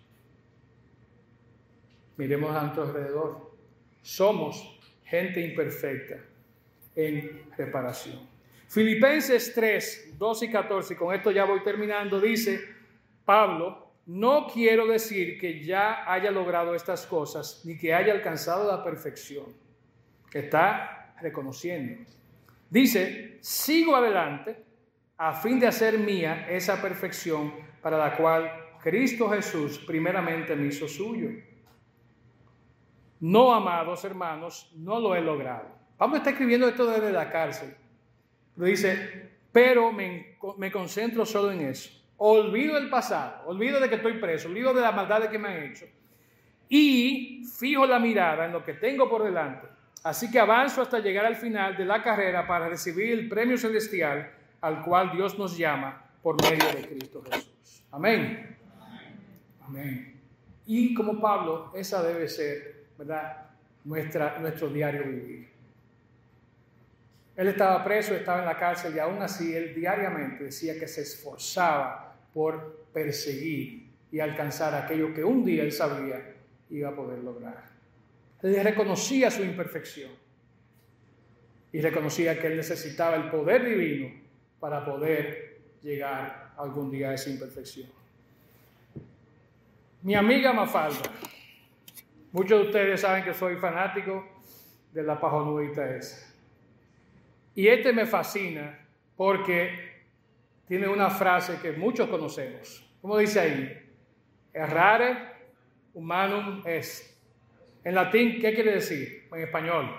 Miremos 2.17 2.55
a 2.55 2.61
nuestro 2.63 2.83
alrededor. 2.83 3.51
Somos 4.01 4.78
gente 5.09 5.41
imperfecta 5.41 6.17
en 6.95 7.43
reparación. 7.57 8.27
Filipenses 8.67 9.51
3, 9.55 10.15
12 10.17 10.45
y 10.45 10.51
14, 10.51 10.95
con 10.95 11.15
esto 11.15 11.31
ya 11.31 11.45
voy 11.45 11.63
terminando, 11.63 12.21
dice 12.21 12.59
Pablo, 13.25 13.93
no 14.05 14.47
quiero 14.47 14.85
decir 14.87 15.39
que 15.39 15.63
ya 15.63 16.11
haya 16.11 16.29
logrado 16.29 16.75
estas 16.75 17.05
cosas 17.07 17.61
ni 17.65 17.77
que 17.77 17.93
haya 17.93 18.13
alcanzado 18.13 18.69
la 18.69 18.83
perfección, 18.83 19.45
está 20.31 21.15
reconociendo. 21.21 22.03
Dice, 22.69 23.39
sigo 23.41 23.95
adelante 23.95 24.55
a 25.17 25.33
fin 25.33 25.59
de 25.59 25.67
hacer 25.67 25.97
mía 25.97 26.47
esa 26.49 26.79
perfección 26.81 27.51
para 27.81 27.97
la 27.97 28.15
cual 28.15 28.51
Cristo 28.81 29.29
Jesús 29.29 29.79
primeramente 29.79 30.55
me 30.55 30.67
hizo 30.67 30.87
suyo. 30.87 31.29
No, 33.19 33.53
amados 33.53 34.03
hermanos, 34.05 34.71
no 34.75 34.99
lo 34.99 35.15
he 35.15 35.21
logrado. 35.21 35.67
Pablo 35.97 36.17
está 36.17 36.29
escribiendo 36.29 36.67
esto 36.67 36.85
desde 36.85 37.11
la 37.11 37.29
cárcel. 37.29 37.75
Lo 38.55 38.65
dice, 38.65 39.31
pero 39.51 39.91
me, 39.91 40.37
me 40.57 40.71
concentro 40.71 41.25
solo 41.25 41.51
en 41.51 41.61
eso 41.61 41.99
olvido 42.19 42.77
el 42.77 42.89
pasado, 42.89 43.47
olvido 43.47 43.79
de 43.79 43.89
que 43.89 43.95
estoy 43.95 44.19
preso, 44.19 44.49
olvido 44.49 44.73
de 44.73 44.81
las 44.81 44.93
maldades 44.93 45.29
que 45.29 45.39
me 45.39 45.47
han 45.47 45.63
hecho 45.63 45.85
y 46.67 47.43
fijo 47.57 47.85
la 47.85 47.97
mirada 47.97 48.45
en 48.45 48.51
lo 48.51 48.63
que 48.63 48.73
tengo 48.73 49.09
por 49.09 49.23
delante. 49.23 49.67
Así 50.03 50.29
que 50.29 50.39
avanzo 50.39 50.81
hasta 50.81 50.99
llegar 50.99 51.25
al 51.25 51.35
final 51.35 51.75
de 51.75 51.85
la 51.85 52.03
carrera 52.03 52.45
para 52.45 52.69
recibir 52.69 53.11
el 53.11 53.27
premio 53.27 53.57
celestial 53.57 54.31
al 54.61 54.83
cual 54.83 55.11
Dios 55.11 55.39
nos 55.39 55.57
llama 55.57 56.05
por 56.21 56.41
medio 56.43 56.65
de 56.73 56.87
Cristo 56.87 57.23
Jesús. 57.31 57.83
Amén. 57.91 58.57
Amén. 59.65 60.21
Y 60.65 60.93
como 60.93 61.19
Pablo, 61.19 61.71
esa 61.73 62.03
debe 62.03 62.27
ser, 62.27 62.78
Nuestra, 63.85 64.37
nuestro 64.39 64.69
diario 64.69 65.03
vivir. 65.03 65.47
Él 67.35 67.47
estaba 67.47 67.81
preso, 67.83 68.13
estaba 68.13 68.39
en 68.39 68.45
la 68.45 68.57
cárcel 68.57 68.93
y 68.95 68.99
aún 68.99 69.21
así 69.21 69.55
él 69.55 69.73
diariamente 69.73 70.43
decía 70.43 70.77
que 70.77 70.87
se 70.87 71.01
esforzaba 71.01 72.13
por 72.33 72.87
perseguir 72.93 73.87
y 74.11 74.19
alcanzar 74.19 74.75
aquello 74.75 75.13
que 75.13 75.23
un 75.23 75.45
día 75.45 75.63
él 75.63 75.71
sabía 75.71 76.35
iba 76.69 76.89
a 76.89 76.95
poder 76.95 77.19
lograr. 77.19 77.63
Él 78.41 78.61
reconocía 78.61 79.31
su 79.31 79.43
imperfección 79.43 80.11
y 81.71 81.81
reconocía 81.81 82.39
que 82.39 82.47
él 82.47 82.57
necesitaba 82.57 83.15
el 83.15 83.29
poder 83.29 83.65
divino 83.65 84.11
para 84.59 84.83
poder 84.83 85.59
llegar 85.81 86.51
algún 86.57 86.91
día 86.91 87.11
a 87.11 87.13
esa 87.13 87.29
imperfección. 87.29 87.89
Mi 90.01 90.15
amiga 90.15 90.53
Mafalda, 90.53 91.09
muchos 92.31 92.61
de 92.61 92.65
ustedes 92.67 93.01
saben 93.01 93.23
que 93.23 93.33
soy 93.33 93.55
fanático 93.57 94.27
de 94.91 95.03
la 95.03 95.19
pajonudita 95.19 95.95
esa. 95.95 96.33
Y 97.55 97.67
este 97.67 97.93
me 97.93 98.05
fascina 98.05 98.79
porque 99.15 100.03
tiene 100.67 100.87
una 100.87 101.09
frase 101.09 101.59
que 101.61 101.71
muchos 101.73 102.07
conocemos. 102.09 102.85
¿Cómo 103.01 103.17
dice 103.17 103.39
ahí? 103.39 103.91
Errare 104.53 105.29
humanum 105.93 106.61
est. 106.65 107.17
En 107.83 107.95
latín, 107.95 108.39
¿qué 108.39 108.53
quiere 108.53 108.73
decir? 108.73 109.27
En 109.31 109.41
español, 109.41 109.89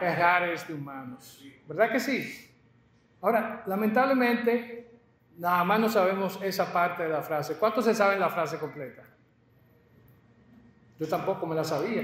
errares 0.00 0.66
de 0.68 0.74
humanos. 0.74 1.42
¿Verdad 1.66 1.90
que 1.90 2.00
sí? 2.00 2.50
Ahora, 3.20 3.62
lamentablemente, 3.66 4.90
nada 5.38 5.64
más 5.64 5.80
no 5.80 5.88
sabemos 5.88 6.38
esa 6.42 6.72
parte 6.72 7.02
de 7.02 7.08
la 7.08 7.22
frase. 7.22 7.56
¿Cuántos 7.58 7.84
se 7.84 7.94
saben 7.94 8.20
la 8.20 8.28
frase 8.28 8.58
completa? 8.58 9.02
Yo 11.00 11.08
tampoco 11.08 11.46
me 11.46 11.56
la 11.56 11.64
sabía. 11.64 12.02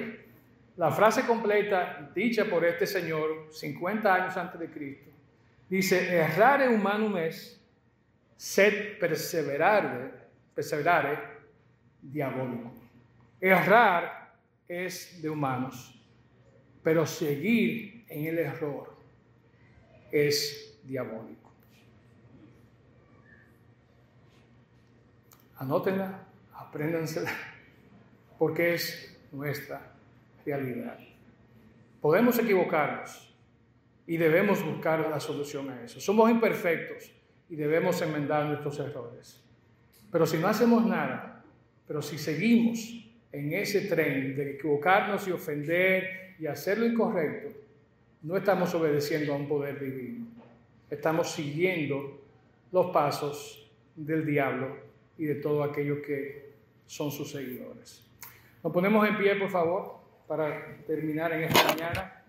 La 0.78 0.90
frase 0.90 1.26
completa, 1.26 2.10
dicha 2.14 2.46
por 2.46 2.64
este 2.64 2.86
señor 2.86 3.48
50 3.52 4.12
años 4.12 4.36
antes 4.38 4.58
de 4.58 4.70
Cristo, 4.70 5.10
dice, 5.68 6.16
errare 6.16 6.68
humanum 6.68 7.16
es, 7.18 7.60
sed 8.36 8.98
perseverare, 8.98 10.12
perseverare 10.54 11.18
diabólico. 12.00 12.72
Errar 13.38 14.34
es 14.66 15.20
de 15.20 15.28
humanos, 15.28 16.02
pero 16.82 17.06
seguir 17.06 18.06
en 18.08 18.26
el 18.26 18.38
error 18.38 18.96
es 20.10 20.78
diabólico. 20.84 21.52
Anótenla, 25.58 26.24
apréndansela, 26.54 27.30
porque 28.38 28.74
es 28.74 29.18
nuestra 29.32 29.92
realidad. 30.44 30.98
Podemos 32.00 32.38
equivocarnos 32.38 33.34
y 34.06 34.16
debemos 34.16 34.64
buscar 34.64 35.08
la 35.10 35.18
solución 35.18 35.70
a 35.70 35.82
eso. 35.82 36.00
Somos 36.00 36.30
imperfectos 36.30 37.12
y 37.48 37.56
debemos 37.56 38.00
enmendar 38.02 38.46
nuestros 38.46 38.78
errores. 38.78 39.42
Pero 40.12 40.26
si 40.26 40.38
no 40.38 40.48
hacemos 40.48 40.86
nada, 40.86 41.44
pero 41.86 42.02
si 42.02 42.18
seguimos 42.18 43.04
en 43.32 43.52
ese 43.52 43.82
tren 43.82 44.36
de 44.36 44.52
equivocarnos 44.52 45.26
y 45.26 45.32
ofender 45.32 46.36
y 46.38 46.46
hacer 46.46 46.78
lo 46.78 46.86
incorrecto, 46.86 47.48
no 48.22 48.36
estamos 48.36 48.74
obedeciendo 48.74 49.32
a 49.32 49.36
un 49.36 49.48
poder 49.48 49.80
divino. 49.80 50.26
Estamos 50.90 51.32
siguiendo 51.32 52.20
los 52.72 52.86
pasos 52.92 53.70
del 53.94 54.24
diablo 54.24 54.76
y 55.18 55.24
de 55.24 55.36
todos 55.36 55.68
aquellos 55.68 55.98
que 55.98 56.52
son 56.86 57.10
sus 57.10 57.30
seguidores. 57.30 58.05
Nos 58.66 58.72
ponemos 58.72 59.06
en 59.06 59.16
pie, 59.16 59.36
por 59.36 59.48
favor, 59.48 60.00
para 60.26 60.76
terminar 60.88 61.32
en 61.32 61.44
esta 61.44 61.68
mañana. 61.68 62.24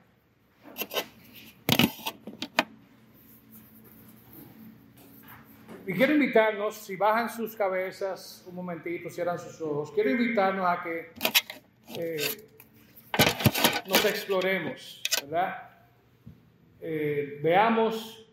Y 5.87 5.93
quiero 5.93 6.13
invitarnos, 6.13 6.75
si 6.75 6.95
bajan 6.95 7.27
sus 7.27 7.55
cabezas 7.55 8.45
un 8.45 8.53
momentito, 8.53 9.09
cierran 9.09 9.39
sus 9.39 9.59
ojos, 9.61 9.91
quiero 9.91 10.11
invitarnos 10.11 10.67
a 10.67 10.83
que 10.83 11.11
eh, 11.97 12.47
nos 13.87 14.05
exploremos, 14.05 15.01
¿verdad? 15.23 15.71
Eh, 16.79 17.39
veamos 17.41 18.29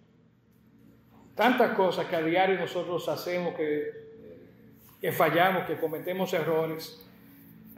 tantas 1.35 1.75
cosas 1.75 2.05
que 2.05 2.17
a 2.17 2.21
diario 2.21 2.59
nosotros 2.59 3.09
hacemos, 3.09 3.55
que, 3.55 3.93
que 5.01 5.11
fallamos, 5.11 5.65
que 5.65 5.79
cometemos 5.79 6.35
errores. 6.35 7.04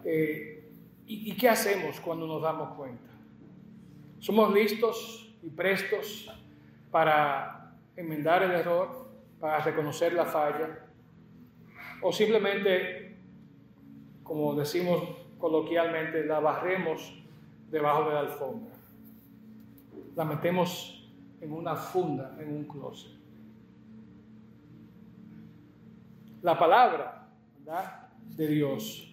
Eh, 0.07 0.71
¿y, 1.07 1.33
¿Y 1.33 1.37
qué 1.37 1.51
hacemos 1.51 2.01
cuando 2.01 2.27
nos 2.27 2.41
damos 2.41 2.75
cuenta? 2.75 3.11
¿Somos 4.21 4.55
listos 4.55 5.37
y 5.43 5.51
prestos 5.51 6.31
para 6.91 7.75
enmendar 7.97 8.43
el 8.43 8.53
error? 8.53 9.07
para 9.41 9.59
reconocer 9.59 10.13
la 10.13 10.25
falla, 10.25 10.81
o 12.03 12.13
simplemente, 12.13 13.17
como 14.23 14.55
decimos 14.55 15.03
coloquialmente, 15.39 16.25
la 16.25 16.41
barremos 16.41 17.23
debajo 17.71 18.09
de 18.09 18.15
la 18.15 18.21
alfombra, 18.21 18.75
la 20.15 20.25
metemos 20.25 21.09
en 21.41 21.53
una 21.53 21.77
funda, 21.77 22.37
en 22.41 22.55
un 22.55 22.65
closet. 22.65 23.13
La 26.43 26.59
palabra 26.59 27.29
de 28.37 28.47
Dios 28.47 29.06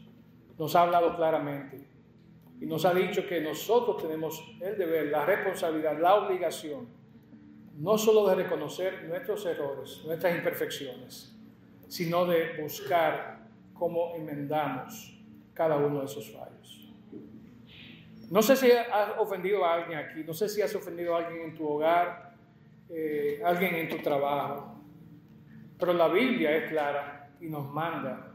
nos 0.63 0.77
ha 0.77 0.83
hablado 0.83 1.13
claramente 1.17 1.77
y 2.61 2.65
nos 2.65 2.85
ha 2.85 2.93
dicho 2.93 3.27
que 3.27 3.41
nosotros 3.41 4.01
tenemos 4.01 4.41
el 4.61 4.77
deber, 4.77 5.07
la 5.07 5.25
responsabilidad, 5.25 5.99
la 5.99 6.15
obligación 6.15 6.87
no 7.79 7.97
solo 7.97 8.29
de 8.29 8.35
reconocer 8.35 9.03
nuestros 9.03 9.45
errores, 9.45 10.03
nuestras 10.05 10.37
imperfecciones, 10.37 11.37
sino 11.89 12.25
de 12.25 12.61
buscar 12.61 13.45
cómo 13.73 14.15
enmendamos 14.15 15.19
cada 15.53 15.75
uno 15.75 15.99
de 15.99 16.05
esos 16.05 16.31
fallos. 16.31 16.93
No 18.29 18.41
sé 18.41 18.55
si 18.55 18.71
has 18.71 19.17
ofendido 19.19 19.65
a 19.65 19.73
alguien 19.73 19.99
aquí, 19.99 20.23
no 20.23 20.33
sé 20.33 20.47
si 20.47 20.61
has 20.61 20.73
ofendido 20.75 21.13
a 21.13 21.25
alguien 21.25 21.49
en 21.49 21.55
tu 21.55 21.67
hogar, 21.67 22.35
eh, 22.89 23.41
alguien 23.43 23.75
en 23.75 23.89
tu 23.89 23.97
trabajo, 23.97 24.77
pero 25.77 25.91
la 25.91 26.07
Biblia 26.07 26.55
es 26.55 26.69
clara 26.69 27.31
y 27.41 27.47
nos 27.47 27.69
manda 27.69 28.32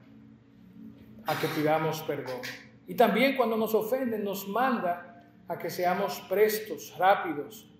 a 1.29 1.39
que 1.39 1.47
pidamos 1.49 2.01
perdón. 2.03 2.41
Y 2.87 2.95
también 2.95 3.37
cuando 3.37 3.57
nos 3.57 3.75
ofenden 3.75 4.25
nos 4.25 4.49
manda 4.49 5.31
a 5.47 5.59
que 5.59 5.69
seamos 5.69 6.21
prestos, 6.21 6.97
rápidos 6.97 7.71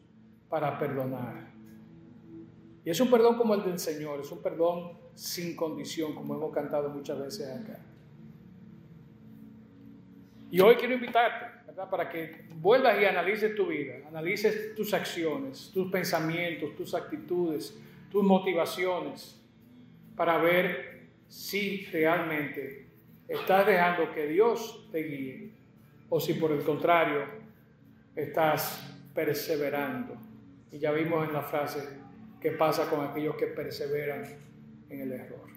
para 0.51 0.79
perdonar. 0.79 1.49
Y 2.85 2.91
es 2.91 3.01
un 3.01 3.11
perdón 3.11 3.39
como 3.39 3.55
el 3.55 3.65
del 3.65 3.79
Señor, 3.79 4.21
es 4.21 4.31
un 4.31 4.43
perdón 4.43 4.99
sin 5.15 5.57
condición, 5.57 6.15
como 6.15 6.35
hemos 6.35 6.53
cantado 6.53 6.91
muchas 6.91 7.19
veces 7.19 7.49
acá. 7.49 7.81
Y 10.51 10.61
hoy 10.61 10.77
quiero 10.77 10.95
invitarte, 10.95 11.67
¿verdad? 11.67 11.89
Para 11.89 12.11
que 12.11 12.49
vuelvas 12.57 13.01
y 13.01 13.07
analices 13.07 13.55
tu 13.55 13.67
vida, 13.67 13.95
analices 14.07 14.75
tus 14.75 14.93
acciones, 14.93 15.71
tus 15.73 15.91
pensamientos, 15.91 16.77
tus 16.77 16.95
actitudes, 16.95 17.79
tus 18.11 18.23
motivaciones, 18.23 19.43
para 20.17 20.37
ver 20.37 21.09
si 21.29 21.87
realmente 21.87 22.88
estás 23.29 23.67
dejando 23.67 24.11
que 24.13 24.27
Dios 24.27 24.89
te 24.91 25.03
guíe 25.03 25.53
o 26.09 26.19
si 26.19 26.35
por 26.35 26.53
el 26.53 26.63
contrario 26.63 27.25
estás 28.17 28.83
perseverando. 29.15 30.17
Y 30.73 30.79
ya 30.79 30.93
vimos 30.93 31.27
en 31.27 31.35
la 31.35 31.43
frase, 31.43 31.87
qué 32.41 32.53
pasa 32.53 32.89
con 32.91 33.05
aquellos 33.05 33.37
que 33.37 33.47
perseveran 33.47 34.25
en 34.89 35.01
el 35.01 35.13
error. 35.13 35.49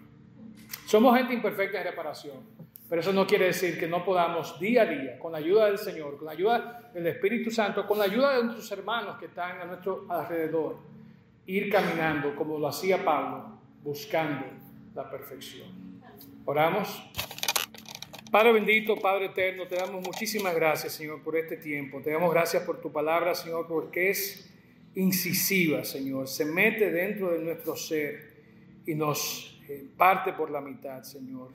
Somos 0.86 1.16
gente 1.16 1.34
imperfecta 1.34 1.78
en 1.78 1.84
reparación, 1.84 2.36
pero 2.88 3.00
eso 3.00 3.12
no 3.12 3.26
quiere 3.26 3.46
decir 3.46 3.78
que 3.78 3.88
no 3.88 4.04
podamos 4.04 4.60
día 4.60 4.82
a 4.82 4.86
día, 4.86 5.18
con 5.18 5.32
la 5.32 5.38
ayuda 5.38 5.66
del 5.66 5.78
Señor, 5.78 6.18
con 6.18 6.26
la 6.26 6.32
ayuda 6.32 6.90
del 6.92 7.06
Espíritu 7.06 7.50
Santo, 7.50 7.86
con 7.86 7.98
la 7.98 8.04
ayuda 8.04 8.36
de 8.36 8.44
nuestros 8.44 8.70
hermanos 8.72 9.16
que 9.18 9.26
están 9.26 9.60
a 9.60 9.64
nuestro 9.64 10.06
alrededor, 10.08 10.76
ir 11.46 11.70
caminando 11.70 12.36
como 12.36 12.58
lo 12.58 12.68
hacía 12.68 13.02
Pablo, 13.02 13.58
buscando 13.82 14.44
la 14.94 15.10
perfección. 15.10 15.68
Oramos. 16.44 17.10
Padre 18.32 18.54
bendito, 18.54 18.96
Padre 18.96 19.26
eterno, 19.26 19.66
te 19.66 19.76
damos 19.76 20.02
muchísimas 20.06 20.54
gracias, 20.54 20.94
Señor, 20.94 21.22
por 21.22 21.36
este 21.36 21.58
tiempo. 21.58 22.00
Te 22.00 22.12
damos 22.12 22.32
gracias 22.32 22.62
por 22.62 22.80
tu 22.80 22.90
palabra, 22.90 23.34
Señor, 23.34 23.66
porque 23.68 24.08
es 24.08 24.50
incisiva, 24.94 25.84
Señor, 25.84 26.26
se 26.28 26.46
mete 26.46 26.90
dentro 26.90 27.30
de 27.30 27.40
nuestro 27.40 27.76
ser 27.76 28.32
y 28.86 28.94
nos 28.94 29.60
eh, 29.68 29.84
parte 29.98 30.32
por 30.32 30.50
la 30.50 30.62
mitad, 30.62 31.02
Señor. 31.02 31.50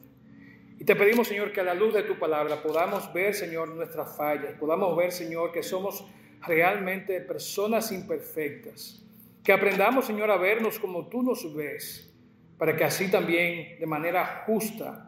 Y 0.80 0.84
te 0.84 0.96
pedimos, 0.96 1.28
Señor, 1.28 1.52
que 1.52 1.62
a 1.62 1.64
la 1.64 1.74
luz 1.74 1.96
de 1.96 2.04
tu 2.04 2.20
palabra 2.20 2.62
podamos 2.62 3.12
ver, 3.12 3.34
Señor, 3.34 3.70
nuestras 3.70 4.16
fallas, 4.16 4.54
podamos 4.60 4.96
ver, 4.96 5.12
Señor, 5.12 5.52
que 5.52 5.64
somos 5.64 6.06
realmente 6.46 7.20
personas 7.22 7.92
imperfectas. 7.92 9.04
Que 9.44 9.52
aprendamos, 9.52 10.06
Señor, 10.06 10.30
a 10.30 10.38
vernos 10.38 10.78
como 10.78 11.08
tú 11.08 11.24
nos 11.24 11.56
ves, 11.56 12.16
para 12.60 12.76
que 12.76 12.84
así 12.84 13.10
también, 13.10 13.80
de 13.80 13.86
manera 13.88 14.44
justa, 14.46 15.08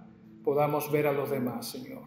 podamos 0.49 0.91
ver 0.91 1.05
a 1.05 1.11
los 1.11 1.29
demás, 1.29 1.69
Señor. 1.69 2.05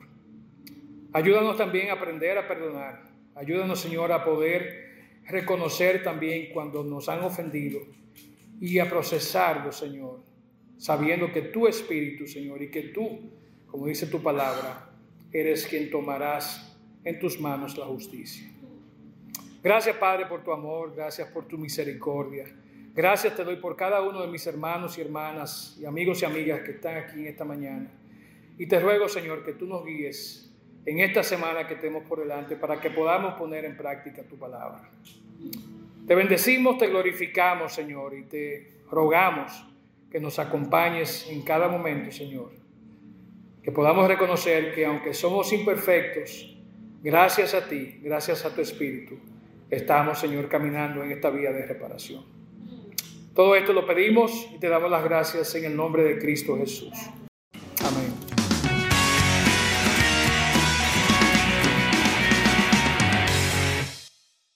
Ayúdanos 1.12 1.56
también 1.56 1.90
a 1.90 1.92
aprender 1.92 2.36
a 2.38 2.48
perdonar. 2.48 3.04
Ayúdanos, 3.36 3.78
Señor, 3.78 4.10
a 4.10 4.24
poder 4.24 5.20
reconocer 5.28 6.02
también 6.02 6.52
cuando 6.52 6.82
nos 6.82 7.08
han 7.08 7.20
ofendido 7.20 7.78
y 8.60 8.80
a 8.80 8.90
procesarlo, 8.90 9.70
Señor, 9.70 10.24
sabiendo 10.76 11.30
que 11.30 11.42
tu 11.42 11.68
Espíritu, 11.68 12.26
Señor, 12.26 12.60
y 12.62 12.68
que 12.68 12.82
tú 12.88 13.30
como 13.68 13.86
dice 13.86 14.08
tu 14.08 14.20
palabra, 14.20 14.90
eres 15.32 15.68
quien 15.68 15.88
tomarás 15.88 16.76
en 17.04 17.20
tus 17.20 17.40
manos 17.40 17.78
la 17.78 17.86
justicia. 17.86 18.50
Gracias, 19.62 19.94
Padre, 19.98 20.26
por 20.26 20.42
tu 20.42 20.50
amor, 20.50 20.96
gracias 20.96 21.30
por 21.30 21.46
tu 21.46 21.56
misericordia. 21.56 22.44
Gracias 22.92 23.36
te 23.36 23.44
doy 23.44 23.54
por 23.56 23.76
cada 23.76 24.02
uno 24.02 24.20
de 24.20 24.26
mis 24.26 24.44
hermanos 24.48 24.98
y 24.98 25.00
hermanas 25.00 25.78
y 25.80 25.84
amigos 25.84 26.20
y 26.22 26.24
amigas 26.24 26.62
que 26.62 26.72
están 26.72 26.96
aquí 26.96 27.20
en 27.20 27.28
esta 27.28 27.44
mañana. 27.44 28.01
Y 28.58 28.66
te 28.66 28.80
ruego, 28.80 29.08
Señor, 29.08 29.44
que 29.44 29.52
tú 29.52 29.66
nos 29.66 29.84
guíes 29.84 30.52
en 30.84 31.00
esta 31.00 31.22
semana 31.22 31.66
que 31.66 31.76
tenemos 31.76 32.04
por 32.04 32.20
delante 32.20 32.56
para 32.56 32.80
que 32.80 32.90
podamos 32.90 33.34
poner 33.34 33.64
en 33.64 33.76
práctica 33.76 34.22
tu 34.22 34.38
palabra. 34.38 34.90
Te 36.06 36.14
bendecimos, 36.14 36.78
te 36.78 36.88
glorificamos, 36.88 37.72
Señor, 37.72 38.14
y 38.14 38.24
te 38.24 38.80
rogamos 38.90 39.66
que 40.10 40.20
nos 40.20 40.38
acompañes 40.38 41.28
en 41.30 41.42
cada 41.42 41.68
momento, 41.68 42.10
Señor 42.10 42.62
que 43.62 43.70
podamos 43.70 44.08
reconocer 44.08 44.74
que 44.74 44.84
aunque 44.84 45.14
somos 45.14 45.52
imperfectos, 45.52 46.56
gracias 47.02 47.54
a 47.54 47.68
ti, 47.68 48.00
gracias 48.02 48.44
a 48.44 48.54
tu 48.54 48.60
Espíritu, 48.60 49.18
estamos, 49.70 50.18
Señor, 50.18 50.48
caminando 50.48 51.02
en 51.04 51.12
esta 51.12 51.30
vía 51.30 51.52
de 51.52 51.64
reparación. 51.66 52.24
Todo 53.34 53.54
esto 53.54 53.72
lo 53.72 53.86
pedimos 53.86 54.48
y 54.54 54.58
te 54.58 54.68
damos 54.68 54.90
las 54.90 55.04
gracias 55.04 55.54
en 55.54 55.64
el 55.64 55.76
nombre 55.76 56.02
de 56.02 56.18
Cristo 56.18 56.56
Jesús. 56.58 56.92
Amén. 57.80 58.11